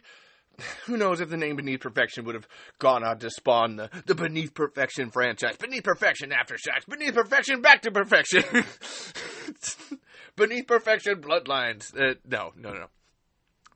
who 0.85 0.97
knows 0.97 1.21
if 1.21 1.29
the 1.29 1.37
name 1.37 1.55
Beneath 1.55 1.81
Perfection 1.81 2.25
would 2.25 2.35
have 2.35 2.47
gone 2.79 3.03
on 3.03 3.19
to 3.19 3.29
spawn 3.29 3.75
the, 3.75 3.89
the 4.05 4.15
Beneath 4.15 4.53
Perfection 4.53 5.09
franchise. 5.11 5.55
Beneath 5.57 5.83
Perfection 5.83 6.31
Aftershocks. 6.31 6.85
Beneath 6.87 7.13
Perfection 7.13 7.61
Back 7.61 7.81
to 7.83 7.91
Perfection. 7.91 8.43
Beneath 10.35 10.67
Perfection 10.67 11.21
Bloodlines. 11.21 11.93
Uh, 11.95 12.15
no, 12.25 12.51
no, 12.57 12.73
no. 12.73 12.85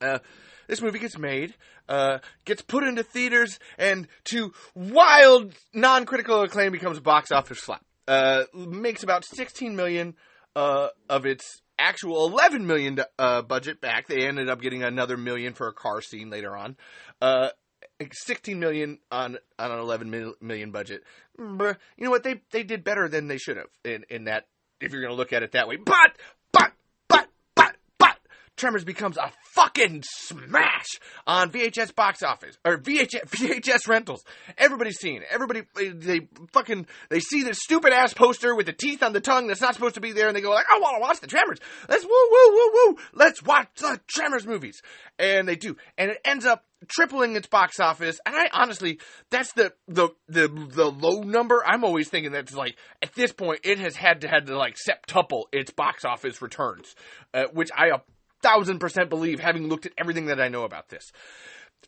Uh, 0.00 0.18
this 0.66 0.82
movie 0.82 0.98
gets 0.98 1.18
made, 1.18 1.54
uh, 1.88 2.18
gets 2.44 2.62
put 2.62 2.84
into 2.84 3.02
theaters, 3.02 3.58
and 3.78 4.06
to 4.24 4.52
wild 4.74 5.54
non-critical 5.72 6.42
acclaim 6.42 6.72
becomes 6.72 6.98
a 6.98 7.00
box 7.00 7.32
office 7.32 7.58
flop. 7.58 7.84
Uh, 8.06 8.44
makes 8.54 9.02
about 9.02 9.24
16 9.24 9.74
million 9.74 10.14
uh, 10.54 10.88
of 11.08 11.26
its 11.26 11.62
actual 11.78 12.26
11 12.26 12.66
million 12.66 13.00
uh, 13.18 13.42
budget 13.42 13.80
back. 13.80 14.08
They 14.08 14.26
ended 14.26 14.48
up 14.48 14.60
getting 14.60 14.82
another 14.82 15.16
million 15.16 15.54
for 15.54 15.68
a 15.68 15.72
car 15.72 16.00
scene 16.02 16.30
later 16.30 16.56
on. 16.56 16.76
Uh, 17.20 17.50
16 18.12 18.58
million 18.58 18.98
on 19.10 19.38
on 19.58 19.70
an 19.72 19.78
11 19.78 20.34
million 20.40 20.70
budget. 20.70 21.02
You 21.38 21.76
know 21.98 22.10
what? 22.10 22.22
They 22.22 22.40
they 22.50 22.62
did 22.62 22.84
better 22.84 23.08
than 23.08 23.28
they 23.28 23.38
should 23.38 23.56
have 23.56 23.68
in 23.84 24.04
in 24.08 24.24
that 24.24 24.46
if 24.80 24.92
you're 24.92 25.00
going 25.00 25.12
to 25.12 25.16
look 25.16 25.32
at 25.32 25.42
it 25.42 25.52
that 25.52 25.68
way. 25.68 25.76
But 25.76 26.16
Tremors 28.58 28.84
becomes 28.84 29.16
a 29.16 29.30
fucking 29.52 30.02
smash 30.04 30.86
on 31.26 31.50
VHS 31.50 31.94
box 31.94 32.22
office 32.22 32.58
or 32.64 32.78
VHS, 32.78 33.24
VHS 33.28 33.88
rentals. 33.88 34.24
Everybody's 34.56 34.98
seeing 34.98 35.16
it. 35.16 35.28
Everybody 35.30 35.62
they 35.74 36.28
fucking 36.52 36.86
they 37.08 37.20
see 37.20 37.42
this 37.42 37.58
stupid 37.60 37.92
ass 37.92 38.12
poster 38.12 38.54
with 38.54 38.66
the 38.66 38.72
teeth 38.72 39.02
on 39.02 39.12
the 39.12 39.20
tongue 39.20 39.46
that's 39.46 39.60
not 39.60 39.74
supposed 39.74 39.94
to 39.94 40.00
be 40.00 40.12
there, 40.12 40.28
and 40.28 40.36
they 40.36 40.40
go 40.40 40.50
like, 40.50 40.66
"I 40.70 40.78
want 40.80 40.96
to 40.96 41.00
watch 41.00 41.20
the 41.20 41.26
Tremors. 41.26 41.58
Let's 41.88 42.04
woo 42.04 42.10
woo 42.10 42.52
woo 42.52 42.70
woo. 42.74 42.96
Let's 43.14 43.42
watch 43.42 43.68
the 43.76 44.00
Tremors 44.06 44.46
movies." 44.46 44.82
And 45.18 45.48
they 45.48 45.56
do, 45.56 45.76
and 45.96 46.10
it 46.10 46.18
ends 46.24 46.44
up 46.44 46.64
tripling 46.86 47.36
its 47.36 47.46
box 47.46 47.80
office. 47.80 48.20
And 48.24 48.36
I 48.36 48.48
honestly, 48.52 49.00
that's 49.30 49.52
the 49.52 49.72
the 49.86 50.10
the 50.28 50.48
the 50.48 50.90
low 50.90 51.22
number. 51.22 51.62
I'm 51.66 51.84
always 51.84 52.08
thinking 52.08 52.32
that's 52.32 52.54
like 52.54 52.76
at 53.02 53.14
this 53.14 53.32
point 53.32 53.60
it 53.64 53.78
has 53.78 53.96
had 53.96 54.20
to 54.22 54.28
had 54.28 54.46
to 54.46 54.56
like 54.56 54.76
septuple 54.76 55.44
its 55.52 55.70
box 55.70 56.04
office 56.04 56.40
returns, 56.40 56.94
uh, 57.34 57.44
which 57.52 57.70
I 57.76 57.90
thousand 58.42 58.78
percent 58.78 59.10
believe, 59.10 59.40
having 59.40 59.68
looked 59.68 59.86
at 59.86 59.92
everything 59.98 60.26
that 60.26 60.40
I 60.40 60.48
know 60.48 60.64
about 60.64 60.88
this. 60.88 61.10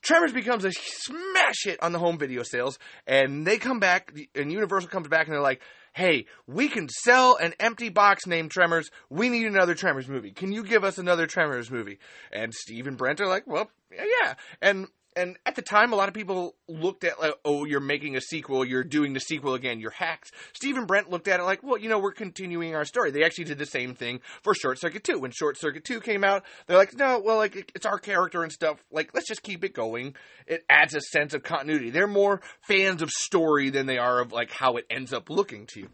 Tremors 0.03 0.33
becomes 0.33 0.65
a 0.65 0.73
smash 0.73 1.65
hit 1.65 1.83
on 1.83 1.93
the 1.93 1.99
home 1.99 2.17
video 2.17 2.43
sales, 2.43 2.79
and 3.07 3.47
they 3.47 3.59
come 3.59 3.81
back, 3.81 4.13
and 4.35 4.53
Universal 4.53 4.89
comes 4.89 5.09
back, 5.09 5.27
and 5.27 5.35
they're 5.35 5.43
like, 5.43 5.61
"Hey, 5.93 6.27
we 6.47 6.69
can 6.69 6.89
sell 6.89 7.37
an 7.37 7.55
empty 7.61 7.91
box 7.91 8.27
named 8.27 8.51
Tremors. 8.51 8.91
We 9.11 9.29
need 9.29 9.47
another 9.47 9.75
Tremors 9.75 10.09
movie. 10.09 10.31
Can 10.31 10.53
you 10.53 10.65
give 10.65 10.85
us 10.85 10.97
another 10.97 11.27
Tremors 11.27 11.71
movie?" 11.71 11.99
And 12.33 12.55
Steve 12.55 12.87
and 12.87 12.97
Brent 12.97 13.21
are 13.21 13.27
like, 13.27 13.47
"Well, 13.47 13.71
yeah." 13.91 14.35
And 14.63 14.87
and 15.21 15.37
at 15.45 15.55
the 15.55 15.63
time, 15.63 15.93
a 15.93 15.97
lot 15.97 16.09
of 16.09 16.15
people 16.15 16.57
looked 16.67 17.05
at 17.05 17.21
like, 17.21 17.35
oh, 17.45 17.67
you're 17.67 17.81
making 17.81 18.17
a 18.17 18.21
sequel, 18.21 18.65
you're 18.65 18.85
doing 18.85 19.13
the 19.13 19.21
sequel 19.21 19.55
again, 19.55 19.79
you're 19.79 19.91
hacks. 19.91 20.31
Stephen 20.55 20.87
Brent 20.87 21.11
looked 21.11 21.29
at 21.29 21.41
it 21.41 21.43
like, 21.43 21.63
well, 21.63 21.77
you 21.77 21.89
know, 21.89 21.99
we're 21.99 22.13
continuing 22.13 22.75
our 22.75 22.87
story. 22.87 23.11
They 23.11 23.23
actually 23.23 23.45
did 23.45 23.59
the 23.59 23.67
same 23.67 23.95
thing 23.95 24.21
for 24.43 24.55
Short 24.55 24.79
Circuit 24.79 25.05
2. 25.05 25.19
When 25.19 25.31
Short 25.31 25.59
Circuit 25.59 25.85
2 25.85 26.01
came 26.01 26.25
out, 26.25 26.45
they're 26.67 26.79
like, 26.79 26.97
no, 26.97 27.21
well, 27.21 27.37
like 27.37 27.71
it's 27.75 27.87
our 27.87 27.99
character 27.99 28.43
and 28.43 28.51
stuff. 28.51 28.83
Like, 28.91 29.11
let's 29.15 29.29
just 29.29 29.43
keep 29.43 29.63
it 29.63 29.75
going. 29.75 30.15
It 30.47 30.65
adds 30.71 30.95
a 30.95 31.01
sense 31.01 31.35
of 31.35 31.43
continuity. 31.43 31.91
They're 31.91 32.07
more 32.07 32.41
fans 32.63 33.03
of 33.03 33.11
story 33.11 33.69
than 33.69 33.87
they 33.87 33.99
are 33.99 34.21
of 34.21 34.33
like 34.33 34.51
how 34.51 34.77
it 34.77 34.87
ends 34.89 35.13
up 35.13 35.29
looking 35.29 35.67
to 35.75 35.81
you. 35.81 35.89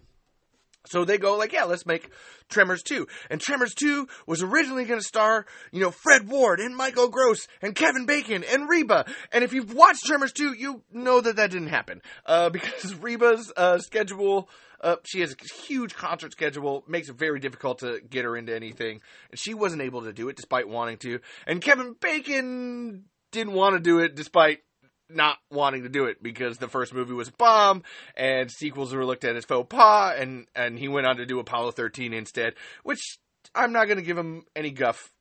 So 0.88 1.04
they 1.04 1.18
go 1.18 1.36
like, 1.36 1.52
yeah, 1.52 1.64
let's 1.64 1.86
make 1.86 2.10
Tremors 2.48 2.82
2. 2.82 3.06
And 3.30 3.40
Tremors 3.40 3.74
2 3.74 4.06
was 4.26 4.42
originally 4.42 4.84
going 4.84 5.00
to 5.00 5.06
star, 5.06 5.46
you 5.72 5.80
know, 5.80 5.90
Fred 5.90 6.28
Ward 6.28 6.60
and 6.60 6.76
Michael 6.76 7.08
Gross 7.08 7.46
and 7.62 7.74
Kevin 7.74 8.06
Bacon 8.06 8.44
and 8.44 8.68
Reba. 8.68 9.06
And 9.32 9.44
if 9.44 9.52
you've 9.52 9.74
watched 9.74 10.04
Tremors 10.04 10.32
2, 10.32 10.52
you 10.52 10.82
know 10.92 11.20
that 11.20 11.36
that 11.36 11.50
didn't 11.50 11.68
happen. 11.68 12.02
Uh, 12.24 12.50
because 12.56 12.94
Reba's 12.94 13.52
uh, 13.56 13.78
schedule, 13.78 14.48
uh, 14.80 14.96
she 15.04 15.20
has 15.20 15.32
a 15.32 15.62
huge 15.66 15.94
concert 15.94 16.32
schedule, 16.32 16.84
makes 16.88 17.08
it 17.08 17.16
very 17.16 17.40
difficult 17.40 17.78
to 17.80 18.00
get 18.08 18.24
her 18.24 18.36
into 18.36 18.54
anything. 18.54 19.00
And 19.30 19.38
she 19.38 19.54
wasn't 19.54 19.82
able 19.82 20.02
to 20.02 20.12
do 20.12 20.28
it 20.28 20.36
despite 20.36 20.68
wanting 20.68 20.98
to. 20.98 21.20
And 21.46 21.60
Kevin 21.60 21.94
Bacon 22.00 23.04
didn't 23.32 23.54
want 23.54 23.74
to 23.74 23.80
do 23.80 23.98
it 23.98 24.14
despite 24.14 24.60
not 25.08 25.38
wanting 25.50 25.82
to 25.82 25.88
do 25.88 26.06
it 26.06 26.22
because 26.22 26.58
the 26.58 26.68
first 26.68 26.92
movie 26.92 27.12
was 27.12 27.28
a 27.28 27.32
bomb 27.32 27.82
and 28.16 28.50
sequels 28.50 28.94
were 28.94 29.04
looked 29.04 29.24
at 29.24 29.36
as 29.36 29.44
faux 29.44 29.66
pas 29.68 30.14
and 30.18 30.46
and 30.54 30.78
he 30.78 30.88
went 30.88 31.06
on 31.06 31.16
to 31.16 31.26
do 31.26 31.38
Apollo 31.38 31.72
13 31.72 32.12
instead 32.12 32.54
which 32.82 33.18
I'm 33.54 33.72
not 33.72 33.86
going 33.86 33.98
to 33.98 34.04
give 34.04 34.18
him 34.18 34.44
any 34.56 34.70
guff. 34.70 35.12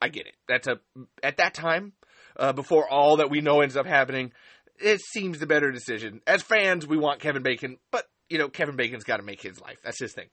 I 0.00 0.08
get 0.08 0.26
it. 0.28 0.34
That's 0.46 0.68
a 0.68 0.78
at 1.22 1.38
that 1.38 1.54
time 1.54 1.92
uh, 2.36 2.52
before 2.52 2.88
all 2.88 3.16
that 3.16 3.30
we 3.30 3.40
know 3.40 3.60
ends 3.60 3.76
up 3.76 3.86
happening 3.86 4.32
it 4.80 5.00
seems 5.00 5.40
the 5.40 5.46
better 5.46 5.72
decision. 5.72 6.20
As 6.24 6.42
fans 6.42 6.86
we 6.86 6.96
want 6.96 7.20
Kevin 7.20 7.42
Bacon 7.42 7.78
but 7.90 8.04
you 8.28 8.38
know 8.38 8.48
Kevin 8.48 8.76
Bacon's 8.76 9.04
got 9.04 9.16
to 9.16 9.24
make 9.24 9.42
his 9.42 9.60
life. 9.60 9.78
That's 9.82 10.00
his 10.00 10.12
thing 10.12 10.28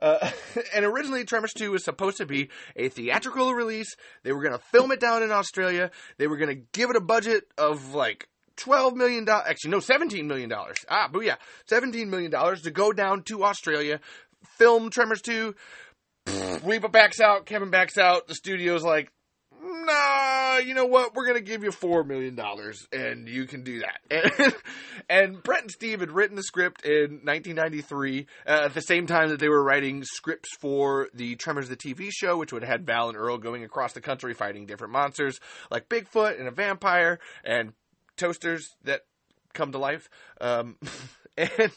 uh, 0.00 0.30
and 0.74 0.84
originally, 0.84 1.24
Tremors 1.24 1.52
2 1.54 1.70
was 1.72 1.84
supposed 1.84 2.18
to 2.18 2.26
be 2.26 2.50
a 2.76 2.88
theatrical 2.88 3.54
release. 3.54 3.94
They 4.22 4.32
were 4.32 4.42
going 4.42 4.56
to 4.56 4.64
film 4.72 4.92
it 4.92 5.00
down 5.00 5.22
in 5.22 5.30
Australia. 5.30 5.90
They 6.18 6.26
were 6.26 6.36
going 6.36 6.54
to 6.54 6.62
give 6.72 6.90
it 6.90 6.96
a 6.96 7.00
budget 7.00 7.44
of 7.56 7.94
like 7.94 8.28
$12 8.56 8.94
million. 8.94 9.28
Actually, 9.28 9.70
no, 9.70 9.78
$17 9.78 10.24
million. 10.24 10.52
Ah, 10.88 11.08
but 11.12 11.20
yeah, 11.20 11.36
$17 11.70 12.08
million 12.08 12.30
to 12.30 12.70
go 12.70 12.92
down 12.92 13.22
to 13.24 13.44
Australia, 13.44 14.00
film 14.58 14.90
Tremors 14.90 15.22
2. 15.22 15.54
Reba 16.62 16.88
backs 16.88 17.20
out, 17.20 17.46
Kevin 17.46 17.70
backs 17.70 17.96
out. 17.96 18.26
The 18.26 18.34
studio's 18.34 18.82
like, 18.82 19.10
nah, 19.62 20.58
you 20.58 20.74
know 20.74 20.86
what? 20.86 21.14
We're 21.14 21.26
going 21.26 21.36
to 21.36 21.42
give 21.42 21.62
you 21.62 21.70
$4 21.70 22.06
million 22.06 22.38
and 22.92 23.28
you 23.28 23.46
can 23.46 23.62
do 23.62 23.80
that. 23.80 24.00
And, 24.38 24.54
and 25.08 25.42
Brent 25.42 25.62
and 25.62 25.70
Steve 25.70 26.00
had 26.00 26.10
written 26.10 26.36
the 26.36 26.42
script 26.42 26.84
in 26.84 27.20
1993 27.22 28.26
uh, 28.46 28.50
at 28.50 28.74
the 28.74 28.82
same 28.82 29.06
time 29.06 29.30
that 29.30 29.40
they 29.40 29.48
were 29.48 29.62
writing 29.62 30.04
scripts 30.04 30.54
for 30.58 31.08
the 31.14 31.36
Tremors 31.36 31.68
the 31.68 31.76
TV 31.76 32.10
show, 32.10 32.36
which 32.36 32.52
would 32.52 32.62
have 32.62 32.70
had 32.70 32.86
Val 32.86 33.08
and 33.08 33.16
Earl 33.16 33.38
going 33.38 33.64
across 33.64 33.92
the 33.92 34.00
country 34.00 34.34
fighting 34.34 34.66
different 34.66 34.92
monsters 34.92 35.40
like 35.70 35.88
Bigfoot 35.88 36.38
and 36.38 36.48
a 36.48 36.50
vampire 36.50 37.18
and 37.44 37.72
toasters 38.16 38.76
that 38.84 39.02
come 39.54 39.72
to 39.72 39.78
life. 39.78 40.10
Um, 40.40 40.76
and 41.36 41.70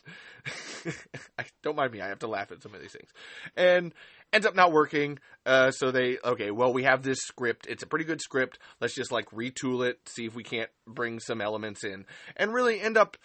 I 1.38 1.46
don't 1.62 1.76
mind 1.76 1.94
me, 1.94 2.02
I 2.02 2.08
have 2.08 2.20
to 2.20 2.28
laugh 2.28 2.52
at 2.52 2.62
some 2.62 2.74
of 2.74 2.82
these 2.82 2.92
things. 2.92 3.10
And 3.56 3.94
ends 4.34 4.46
up 4.46 4.56
not 4.56 4.72
working. 4.72 5.20
Uh, 5.46 5.72
so 5.72 5.92
they 5.92 6.18
okay, 6.24 6.52
well 6.52 6.72
we 6.72 6.84
have 6.84 7.04
this 7.04 7.20
script. 7.20 7.66
It's 7.68 7.84
a 7.84 7.88
pretty 7.88 8.06
good 8.06 8.22
script. 8.22 8.60
Let's 8.80 8.94
just 8.94 9.12
like 9.12 9.30
retool 9.32 9.88
it, 9.88 10.00
see 10.08 10.26
if 10.26 10.36
we 10.36 10.44
can't 10.44 10.70
bring 10.88 11.20
some 11.20 11.42
elements 11.42 11.84
in, 11.84 12.06
and 12.36 12.54
really 12.54 12.80
end 12.80 12.98
up 12.98 13.18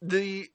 the 0.00 0.48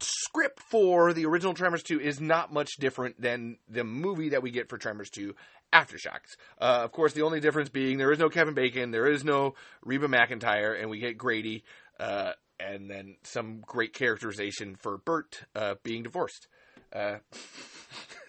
script 0.00 0.60
for 0.60 1.12
the 1.12 1.26
original 1.26 1.54
Tremors 1.54 1.82
2 1.82 2.00
is 2.00 2.20
not 2.20 2.52
much 2.52 2.70
different 2.78 3.20
than 3.20 3.58
the 3.68 3.84
movie 3.84 4.30
that 4.30 4.42
we 4.42 4.50
get 4.50 4.68
for 4.68 4.78
Tremors 4.78 5.10
2 5.10 5.34
Aftershocks. 5.72 6.36
Uh, 6.60 6.80
of 6.82 6.92
course, 6.92 7.12
the 7.12 7.22
only 7.22 7.40
difference 7.40 7.68
being 7.68 7.98
there 7.98 8.12
is 8.12 8.18
no 8.18 8.28
Kevin 8.28 8.54
Bacon, 8.54 8.90
there 8.90 9.06
is 9.06 9.24
no 9.24 9.54
Reba 9.84 10.08
McEntire, 10.08 10.80
and 10.80 10.90
we 10.90 10.98
get 10.98 11.18
Grady, 11.18 11.64
uh, 12.00 12.32
and 12.58 12.90
then 12.90 13.16
some 13.22 13.60
great 13.60 13.92
characterization 13.92 14.76
for 14.76 14.98
Burt 14.98 15.42
uh, 15.54 15.74
being 15.82 16.02
divorced. 16.02 16.48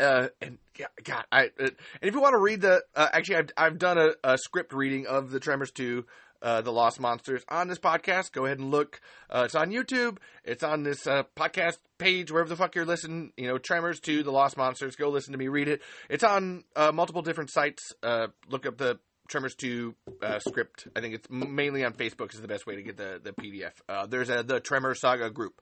Uh, 0.00 0.28
and 0.40 0.58
yeah, 0.78 0.86
God, 1.04 1.24
I 1.30 1.46
uh, 1.46 1.48
and 1.58 1.72
if 2.02 2.14
you 2.14 2.20
want 2.20 2.32
to 2.32 2.38
read 2.38 2.62
the, 2.62 2.82
uh, 2.94 3.08
actually, 3.12 3.36
I've 3.36 3.50
I've 3.56 3.78
done 3.78 3.98
a, 3.98 4.10
a, 4.24 4.38
script 4.38 4.72
reading 4.72 5.06
of 5.06 5.30
the 5.30 5.38
Tremors 5.38 5.70
two 5.70 6.06
uh, 6.42 6.60
the 6.60 6.72
Lost 6.72 7.00
Monsters 7.00 7.42
on 7.48 7.68
this 7.68 7.78
podcast, 7.78 8.32
go 8.32 8.46
ahead 8.46 8.58
and 8.58 8.70
look. 8.70 9.00
Uh, 9.28 9.42
it's 9.44 9.54
on 9.54 9.70
YouTube. 9.70 10.18
It's 10.44 10.62
on 10.62 10.82
this 10.82 11.06
uh, 11.06 11.24
podcast 11.36 11.78
page, 11.98 12.30
wherever 12.30 12.48
the 12.48 12.56
fuck 12.56 12.74
you're 12.74 12.86
listening. 12.86 13.32
You 13.36 13.48
know, 13.48 13.58
Tremors 13.58 14.00
2, 14.00 14.22
The 14.22 14.32
Lost 14.32 14.56
Monsters. 14.56 14.96
Go 14.96 15.10
listen 15.10 15.32
to 15.32 15.38
me 15.38 15.48
read 15.48 15.68
it. 15.68 15.82
It's 16.08 16.24
on 16.24 16.64
uh, 16.74 16.92
multiple 16.92 17.22
different 17.22 17.50
sites. 17.50 17.92
Uh, 18.02 18.28
look 18.48 18.66
up 18.66 18.78
the 18.78 18.98
Tremors 19.28 19.54
2 19.54 19.94
uh, 20.22 20.38
script. 20.40 20.88
I 20.96 21.00
think 21.00 21.14
it's 21.14 21.30
mainly 21.30 21.84
on 21.84 21.92
Facebook 21.92 22.34
is 22.34 22.40
the 22.40 22.48
best 22.48 22.66
way 22.66 22.76
to 22.76 22.82
get 22.82 22.96
the, 22.96 23.20
the 23.22 23.32
PDF. 23.32 24.08
There's 24.10 24.30
a, 24.30 24.42
the 24.42 24.60
Tremor 24.60 24.94
Saga 24.94 25.30
group. 25.30 25.60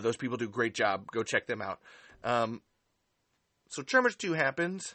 Those 0.00 0.16
people 0.16 0.36
do 0.36 0.44
a 0.44 0.48
great 0.48 0.74
job. 0.74 1.06
Go 1.10 1.22
check 1.22 1.46
them 1.46 1.62
out. 1.62 1.80
Um, 2.22 2.60
so 3.70 3.82
Tremors 3.82 4.16
2 4.16 4.34
happens. 4.34 4.94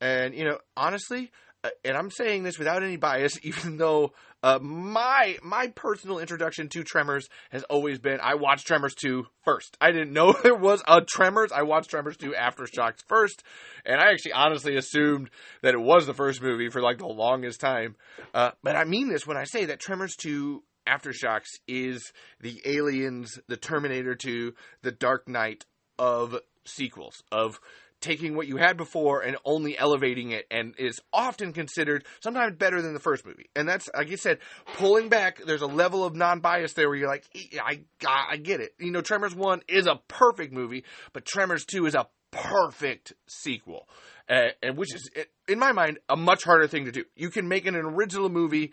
And, 0.00 0.34
you 0.34 0.44
know, 0.44 0.58
honestly, 0.76 1.30
uh, 1.64 1.68
and 1.84 1.96
I'm 1.96 2.10
saying 2.10 2.42
this 2.42 2.58
without 2.58 2.82
any 2.82 2.96
bias, 2.96 3.38
even 3.42 3.76
though 3.76 4.12
uh, 4.42 4.58
my 4.60 5.38
my 5.42 5.68
personal 5.68 6.18
introduction 6.18 6.68
to 6.70 6.82
Tremors 6.82 7.28
has 7.50 7.62
always 7.64 7.98
been 7.98 8.18
I 8.20 8.34
watched 8.34 8.66
Tremors 8.66 8.94
2 8.96 9.24
first. 9.44 9.76
I 9.80 9.92
didn't 9.92 10.12
know 10.12 10.32
there 10.42 10.54
was 10.54 10.82
a 10.86 11.00
Tremors. 11.02 11.52
I 11.52 11.62
watched 11.62 11.90
Tremors 11.90 12.16
2 12.16 12.32
Aftershocks 12.32 13.02
first, 13.06 13.44
and 13.84 14.00
I 14.00 14.10
actually 14.10 14.32
honestly 14.32 14.76
assumed 14.76 15.30
that 15.62 15.74
it 15.74 15.80
was 15.80 16.06
the 16.06 16.14
first 16.14 16.42
movie 16.42 16.70
for 16.70 16.82
like 16.82 16.98
the 16.98 17.06
longest 17.06 17.60
time. 17.60 17.96
Uh, 18.34 18.50
but 18.62 18.74
I 18.76 18.84
mean 18.84 19.08
this 19.08 19.26
when 19.26 19.36
I 19.36 19.44
say 19.44 19.66
that 19.66 19.78
Tremors 19.78 20.16
2 20.16 20.62
Aftershocks 20.88 21.60
is 21.68 22.12
the 22.40 22.60
Aliens, 22.64 23.38
the 23.46 23.56
Terminator 23.56 24.16
2, 24.16 24.52
the 24.82 24.90
Dark 24.90 25.28
Knight 25.28 25.64
of 25.96 26.36
sequels 26.64 27.22
of 27.30 27.60
taking 28.02 28.36
what 28.36 28.46
you 28.46 28.56
had 28.56 28.76
before 28.76 29.22
and 29.22 29.36
only 29.44 29.78
elevating 29.78 30.32
it 30.32 30.46
and 30.50 30.74
is 30.78 31.00
often 31.12 31.52
considered 31.52 32.04
sometimes 32.20 32.56
better 32.56 32.82
than 32.82 32.92
the 32.92 33.00
first 33.00 33.24
movie. 33.24 33.48
And 33.56 33.68
that's, 33.68 33.88
like 33.96 34.10
you 34.10 34.16
said, 34.16 34.38
pulling 34.74 35.08
back, 35.08 35.42
there's 35.44 35.62
a 35.62 35.66
level 35.66 36.04
of 36.04 36.14
non 36.14 36.40
bias 36.40 36.74
there 36.74 36.88
where 36.88 36.98
you're 36.98 37.08
like, 37.08 37.24
I, 37.64 37.80
I 38.06 38.36
get 38.36 38.60
it. 38.60 38.74
You 38.78 38.90
know, 38.90 39.00
Tremors 39.00 39.34
1 39.34 39.62
is 39.68 39.86
a 39.86 40.00
perfect 40.08 40.52
movie, 40.52 40.84
but 41.12 41.24
Tremors 41.24 41.64
2 41.64 41.86
is 41.86 41.94
a 41.94 42.06
perfect 42.30 43.12
sequel. 43.26 43.88
Uh, 44.28 44.48
and 44.62 44.76
which 44.76 44.94
is, 44.94 45.10
in 45.48 45.58
my 45.58 45.72
mind, 45.72 45.98
a 46.08 46.16
much 46.16 46.44
harder 46.44 46.66
thing 46.66 46.84
to 46.84 46.92
do. 46.92 47.04
You 47.16 47.30
can 47.30 47.48
make 47.48 47.66
an 47.66 47.74
original 47.74 48.28
movie, 48.28 48.72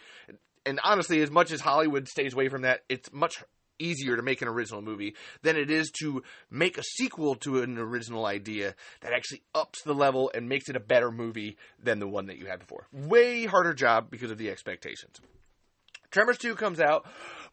and 0.65 0.79
honestly, 0.83 1.21
as 1.21 1.31
much 1.31 1.51
as 1.51 1.59
Hollywood 1.59 2.07
stays 2.07 2.33
away 2.33 2.49
from 2.49 2.61
that, 2.61 2.81
it's 2.87 3.11
much 3.11 3.43
easier 3.79 4.15
to 4.15 4.21
make 4.21 4.41
an 4.41 4.47
original 4.47 4.81
movie 4.81 5.15
than 5.41 5.57
it 5.57 5.71
is 5.71 5.89
to 6.01 6.23
make 6.51 6.77
a 6.77 6.83
sequel 6.83 7.35
to 7.35 7.61
an 7.61 7.77
original 7.77 8.25
idea 8.25 8.75
that 9.01 9.13
actually 9.13 9.41
ups 9.55 9.81
the 9.83 9.93
level 9.93 10.31
and 10.33 10.47
makes 10.47 10.69
it 10.69 10.75
a 10.75 10.79
better 10.79 11.11
movie 11.11 11.57
than 11.81 11.99
the 11.99 12.07
one 12.07 12.27
that 12.27 12.37
you 12.37 12.45
had 12.45 12.59
before. 12.59 12.87
Way 12.91 13.45
harder 13.45 13.73
job 13.73 14.09
because 14.09 14.31
of 14.31 14.37
the 14.37 14.49
expectations. 14.49 15.19
Tremors 16.11 16.37
2 16.39 16.55
comes 16.55 16.79
out. 16.79 17.05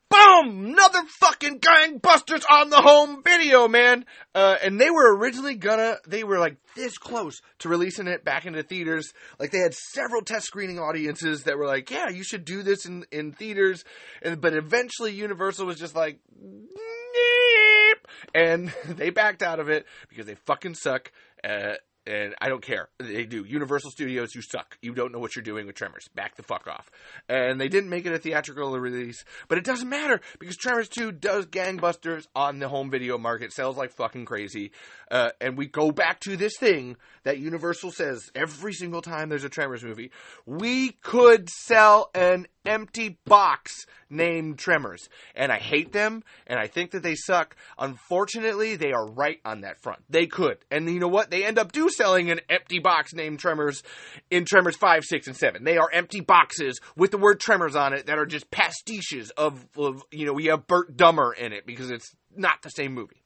Boom! 0.08 0.66
Another 0.66 1.02
fucking 1.20 1.60
gangbusters 1.60 2.44
on 2.48 2.70
the 2.70 2.80
home 2.80 3.22
video, 3.24 3.66
man. 3.68 4.04
Uh, 4.34 4.56
and 4.62 4.80
they 4.80 4.90
were 4.90 5.16
originally 5.16 5.56
gonna, 5.56 5.96
they 6.06 6.24
were 6.24 6.38
like 6.38 6.56
this 6.74 6.96
close 6.98 7.40
to 7.60 7.68
releasing 7.68 8.06
it 8.06 8.24
back 8.24 8.46
into 8.46 8.62
theaters. 8.62 9.12
Like 9.38 9.50
they 9.50 9.58
had 9.58 9.74
several 9.74 10.22
test 10.22 10.46
screening 10.46 10.78
audiences 10.78 11.44
that 11.44 11.58
were 11.58 11.66
like, 11.66 11.90
yeah, 11.90 12.08
you 12.08 12.22
should 12.22 12.44
do 12.44 12.62
this 12.62 12.86
in, 12.86 13.04
in 13.10 13.32
theaters. 13.32 13.84
And, 14.22 14.40
but 14.40 14.54
eventually 14.54 15.12
Universal 15.12 15.66
was 15.66 15.78
just 15.78 15.96
like, 15.96 16.20
Neep! 16.40 18.06
and 18.34 18.72
they 18.88 19.10
backed 19.10 19.42
out 19.42 19.60
of 19.60 19.68
it 19.68 19.86
because 20.08 20.26
they 20.26 20.36
fucking 20.46 20.74
suck. 20.74 21.10
Uh, 21.42 21.74
and 22.06 22.34
I 22.40 22.48
don't 22.48 22.62
care. 22.62 22.88
They 22.98 23.24
do. 23.24 23.44
Universal 23.44 23.90
Studios, 23.90 24.34
you 24.34 24.42
suck. 24.42 24.78
You 24.82 24.94
don't 24.94 25.12
know 25.12 25.18
what 25.18 25.34
you're 25.34 25.42
doing 25.42 25.66
with 25.66 25.76
Tremors. 25.76 26.08
Back 26.14 26.36
the 26.36 26.42
fuck 26.42 26.66
off. 26.68 26.90
And 27.28 27.60
they 27.60 27.68
didn't 27.68 27.90
make 27.90 28.06
it 28.06 28.12
a 28.12 28.18
theatrical 28.18 28.78
release, 28.78 29.24
but 29.48 29.58
it 29.58 29.64
doesn't 29.64 29.88
matter 29.88 30.20
because 30.38 30.56
Tremors 30.56 30.88
2 30.88 31.12
does 31.12 31.46
gangbusters 31.46 32.26
on 32.34 32.58
the 32.58 32.68
home 32.68 32.90
video 32.90 33.18
market, 33.18 33.52
sells 33.52 33.76
like 33.76 33.92
fucking 33.92 34.24
crazy. 34.24 34.72
Uh, 35.10 35.30
and 35.40 35.56
we 35.56 35.66
go 35.66 35.90
back 35.90 36.20
to 36.20 36.36
this 36.36 36.56
thing 36.58 36.96
that 37.24 37.38
Universal 37.38 37.92
says 37.92 38.30
every 38.34 38.72
single 38.72 39.02
time 39.02 39.28
there's 39.28 39.44
a 39.44 39.48
Tremors 39.48 39.82
movie. 39.82 40.10
We 40.44 40.92
could 40.92 41.48
sell 41.48 42.10
an 42.14 42.46
empty 42.66 43.18
box 43.24 43.86
named 44.10 44.58
Tremors. 44.58 45.08
And 45.34 45.50
I 45.50 45.58
hate 45.58 45.92
them, 45.92 46.22
and 46.46 46.58
I 46.58 46.66
think 46.66 46.92
that 46.92 47.02
they 47.02 47.14
suck. 47.14 47.56
Unfortunately, 47.78 48.76
they 48.76 48.92
are 48.92 49.06
right 49.06 49.40
on 49.44 49.62
that 49.62 49.80
front. 49.82 50.02
They 50.08 50.26
could. 50.26 50.58
And 50.70 50.88
you 50.88 51.00
know 51.00 51.08
what? 51.08 51.30
They 51.30 51.44
end 51.44 51.58
up 51.58 51.72
do 51.72 51.88
selling 51.88 52.30
an 52.30 52.40
empty 52.48 52.78
box 52.78 53.12
named 53.14 53.38
Tremors 53.38 53.82
in 54.30 54.44
Tremors 54.44 54.76
5, 54.76 55.04
6, 55.04 55.26
and 55.26 55.36
7. 55.36 55.64
They 55.64 55.78
are 55.78 55.90
empty 55.92 56.20
boxes 56.20 56.80
with 56.96 57.10
the 57.10 57.18
word 57.18 57.40
Tremors 57.40 57.76
on 57.76 57.92
it 57.92 58.06
that 58.06 58.18
are 58.18 58.26
just 58.26 58.50
pastiches 58.50 59.30
of, 59.36 59.66
of 59.76 60.02
you 60.10 60.26
know, 60.26 60.32
we 60.32 60.46
have 60.46 60.66
Burt 60.66 60.96
Gummer 60.96 61.34
in 61.36 61.52
it 61.52 61.66
because 61.66 61.90
it's 61.90 62.14
not 62.34 62.62
the 62.62 62.70
same 62.70 62.94
movie. 62.94 63.22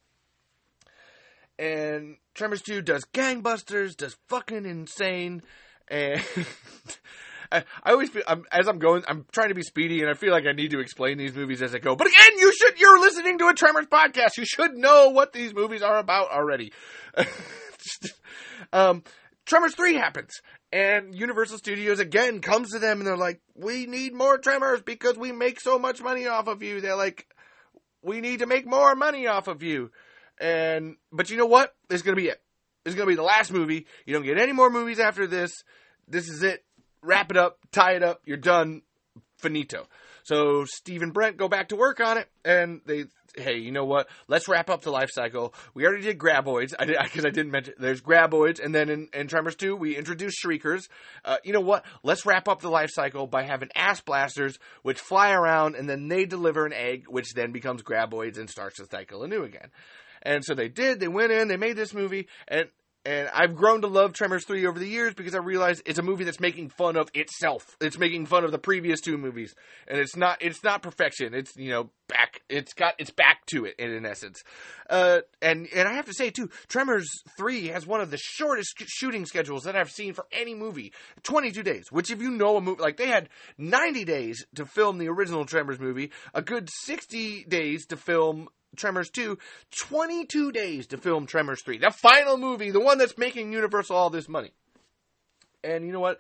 And 1.59 2.17
Tremors 2.35 2.63
2 2.63 2.81
does 2.81 3.05
gangbusters, 3.05 3.95
does 3.95 4.17
fucking 4.29 4.65
insane, 4.65 5.43
and 5.89 6.23
I, 7.53 7.65
I 7.83 7.93
always 7.93 8.11
feel 8.11 8.23
I'm, 8.27 8.45
as 8.53 8.69
I'm 8.69 8.79
going, 8.79 9.03
I'm 9.09 9.27
trying 9.33 9.49
to 9.49 9.55
be 9.55 9.63
speedy, 9.63 10.01
and 10.01 10.11
I 10.11 10.15
feel 10.15 10.33
like 10.33 10.47
I 10.47 10.53
need 10.53 10.71
to 10.71 10.81
explain 10.81 11.19
these 11.19 11.35
movies 11.35 11.63
as 11.63 11.75
I 11.75 11.79
go. 11.79 11.97
But 11.97 12.07
again, 12.07 12.39
you 12.39 12.53
should. 12.53 12.79
You're 12.79 13.01
listening 13.01 13.39
to 13.39 13.49
a 13.49 13.55
Tremors 13.55 13.87
podcast. 13.87 14.37
You 14.37 14.45
should 14.45 14.75
know 14.75 15.11
what 15.11 15.33
these 15.33 15.55
movies 15.55 15.83
are 15.83 15.99
about 15.99 16.31
already. 16.31 16.73
um, 18.73 19.03
Tremors 19.47 19.75
three 19.75 19.95
happens, 19.95 20.41
and 20.73 21.15
Universal 21.15 21.59
Studios 21.59 21.99
again 21.99 22.41
comes 22.41 22.71
to 22.71 22.79
them, 22.79 22.99
and 22.99 23.07
they're 23.07 23.17
like, 23.17 23.41
"We 23.55 23.87
need 23.87 24.15
more 24.15 24.39
Tremors 24.39 24.83
because 24.83 25.17
we 25.17 25.33
make 25.33 25.61
so 25.61 25.79
much 25.79 26.01
money 26.01 26.27
off 26.27 26.47
of 26.47 26.63
you." 26.63 26.81
They're 26.81 26.97
like, 26.97 27.27
"We 28.03 28.21
need 28.21 28.41
to 28.41 28.47
make 28.47 28.67
more 28.67 28.95
money 28.95 29.27
off 29.27 29.49
of 29.49 29.63
you." 29.63 29.91
And 30.41 30.97
but 31.13 31.31
you 31.31 31.37
know 31.37 31.47
what? 31.47 31.75
It's 31.91 32.03
gonna 32.03 32.17
be 32.17 32.29
it. 32.29 32.41
Is 32.85 32.95
gonna 32.95 33.09
be 33.09 33.17
the 33.17 33.23
last 33.23 33.53
movie. 33.53 33.87
You 34.07 34.15
don't 34.15 34.25
get 34.25 34.39
any 34.39 34.53
more 34.53 34.71
movies 34.71 35.01
after 35.01 35.27
this. 35.27 35.65
This 36.07 36.29
is 36.29 36.43
it 36.43 36.65
wrap 37.03 37.31
it 37.31 37.37
up, 37.37 37.59
tie 37.73 37.93
it 37.93 38.03
up, 38.03 38.23
you're 38.25 38.37
done, 38.37 38.83
finito. 39.39 39.87
So 40.23 40.65
Steve 40.67 41.03
and 41.03 41.15
Brent 41.15 41.39
go 41.39 41.49
back 41.49 41.69
to 41.69 41.77
work 41.77 41.99
on 41.99 42.19
it, 42.19 42.29
and 42.45 42.83
they, 42.87 43.07
hey, 43.37 43.57
you 43.57 43.73
know 43.73 43.87
what? 43.87 44.07
Let's 44.29 44.49
wrap 44.49 44.69
up 44.69 44.83
the 44.83 44.91
life 44.91 45.09
cycle. 45.11 45.55
We 45.75 45.87
already 45.87 46.03
did 46.03 46.19
graboids, 46.19 46.75
I 46.79 46.85
did 46.85 46.99
because 47.03 47.25
I 47.25 47.31
didn't 47.31 47.51
mention 47.51 47.75
there's 47.79 48.03
graboids, 48.03 48.63
and 48.63 48.75
then 48.75 48.91
in, 48.91 49.09
in 49.15 49.29
Tremors 49.29 49.57
two 49.57 49.75
we 49.75 49.97
introduced 49.97 50.39
shriekers. 50.39 50.89
Uh, 51.25 51.39
you 51.43 51.53
know 51.53 51.61
what? 51.61 51.85
Let's 52.03 52.27
wrap 52.27 52.49
up 52.49 52.61
the 52.61 52.69
life 52.69 52.91
cycle 52.93 53.27
by 53.27 53.45
having 53.45 53.71
ass 53.75 54.01
blasters, 54.03 54.59
which 54.83 55.01
fly 55.01 55.33
around, 55.33 55.75
and 55.75 55.89
then 55.89 56.09
they 56.09 56.27
deliver 56.27 56.67
an 56.67 56.75
egg, 56.75 57.07
which 57.09 57.33
then 57.35 57.51
becomes 57.51 57.83
graboids 57.83 58.39
and 58.39 58.49
starts 58.49 58.79
the 58.79 58.87
cycle 58.87 59.25
anew 59.25 59.43
again. 59.43 59.71
And 60.23 60.45
so 60.45 60.55
they 60.55 60.69
did. 60.69 61.01
They 61.01 61.09
went 61.09 61.33
in. 61.33 61.49
They 61.49 61.57
made 61.57 61.77
this 61.77 61.95
movie, 61.95 62.29
and 62.47 62.69
and 63.05 63.31
I've 63.33 63.57
grown 63.57 63.81
to 63.81 63.87
love 63.87 64.13
Tremors 64.13 64.45
3 64.45 64.67
over 64.67 64.79
the 64.79 64.87
years 64.87 65.15
because 65.15 65.35
I 65.35 65.39
realize 65.39 65.83
it's 65.87 65.99
a 65.99 66.03
movie 66.03 66.25
that's 66.25 66.41
making 66.41 66.69
fun 66.69 66.97
of 66.97 67.09
itself. 67.15 67.77
It's 67.81 67.97
making 67.97 68.27
fun 68.27 68.45
of 68.45 68.53
the 68.53 68.59
previous 68.59 69.01
two 69.01 69.17
movies. 69.17 69.55
And 69.89 69.99
it's 69.99 70.17
not 70.17 70.43
it's 70.43 70.63
not 70.63 70.83
perfection. 70.83 71.33
It's, 71.33 71.57
you 71.57 71.71
know, 71.71 71.91
back 72.09 72.43
it's 72.51 72.75
got 72.75 72.95
it's 72.99 73.11
back 73.11 73.47
to 73.47 73.65
it 73.65 73.77
in, 73.79 73.91
in 73.91 74.05
essence. 74.05 74.43
Uh, 74.91 75.21
and 75.41 75.67
and 75.75 75.89
I 75.89 75.95
have 75.95 76.07
to 76.07 76.13
say 76.13 76.31
too, 76.31 76.51
Tremors 76.69 77.09
3 77.39 77.69
has 77.69 77.87
one 77.87 78.03
of 78.03 78.11
the 78.11 78.19
shortest 78.19 78.75
shooting 78.87 79.25
schedules 79.25 79.63
that 79.63 79.77
I've 79.77 79.91
seen 79.91 80.13
for 80.13 80.27
any 80.31 80.55
movie. 80.55 80.93
22 81.23 81.63
days, 81.63 81.87
which 81.91 82.11
if 82.11 82.21
you 82.21 82.31
know 82.31 82.59
a 82.59 82.61
movie 82.61 82.83
like 82.83 82.99
they 82.99 83.09
had 83.09 83.31
90 83.57 84.05
days 84.05 84.45
to 84.57 84.67
film 84.67 84.99
the 84.99 85.09
original 85.09 85.47
Tremors 85.47 85.81
movie, 85.81 86.11
a 86.35 86.43
good 86.43 86.69
60 86.85 87.45
days 87.45 87.87
to 87.87 87.97
film 87.97 88.49
Tremors 88.77 89.11
2, 89.11 89.39
22 89.77 90.53
days 90.53 90.87
to 90.89 90.97
film 90.97 91.27
Tremors 91.27 91.63
3. 91.63 91.79
The 91.79 91.91
final 91.91 92.37
movie, 92.37 92.71
the 92.71 92.81
one 92.81 92.99
that's 92.99 93.19
making 93.19 93.53
Universal 93.53 93.97
all 93.97 94.11
this 94.11 94.29
money. 94.29 94.53
And 95.65 95.87
you 95.87 95.93
know 95.93 96.01
what? 96.01 96.19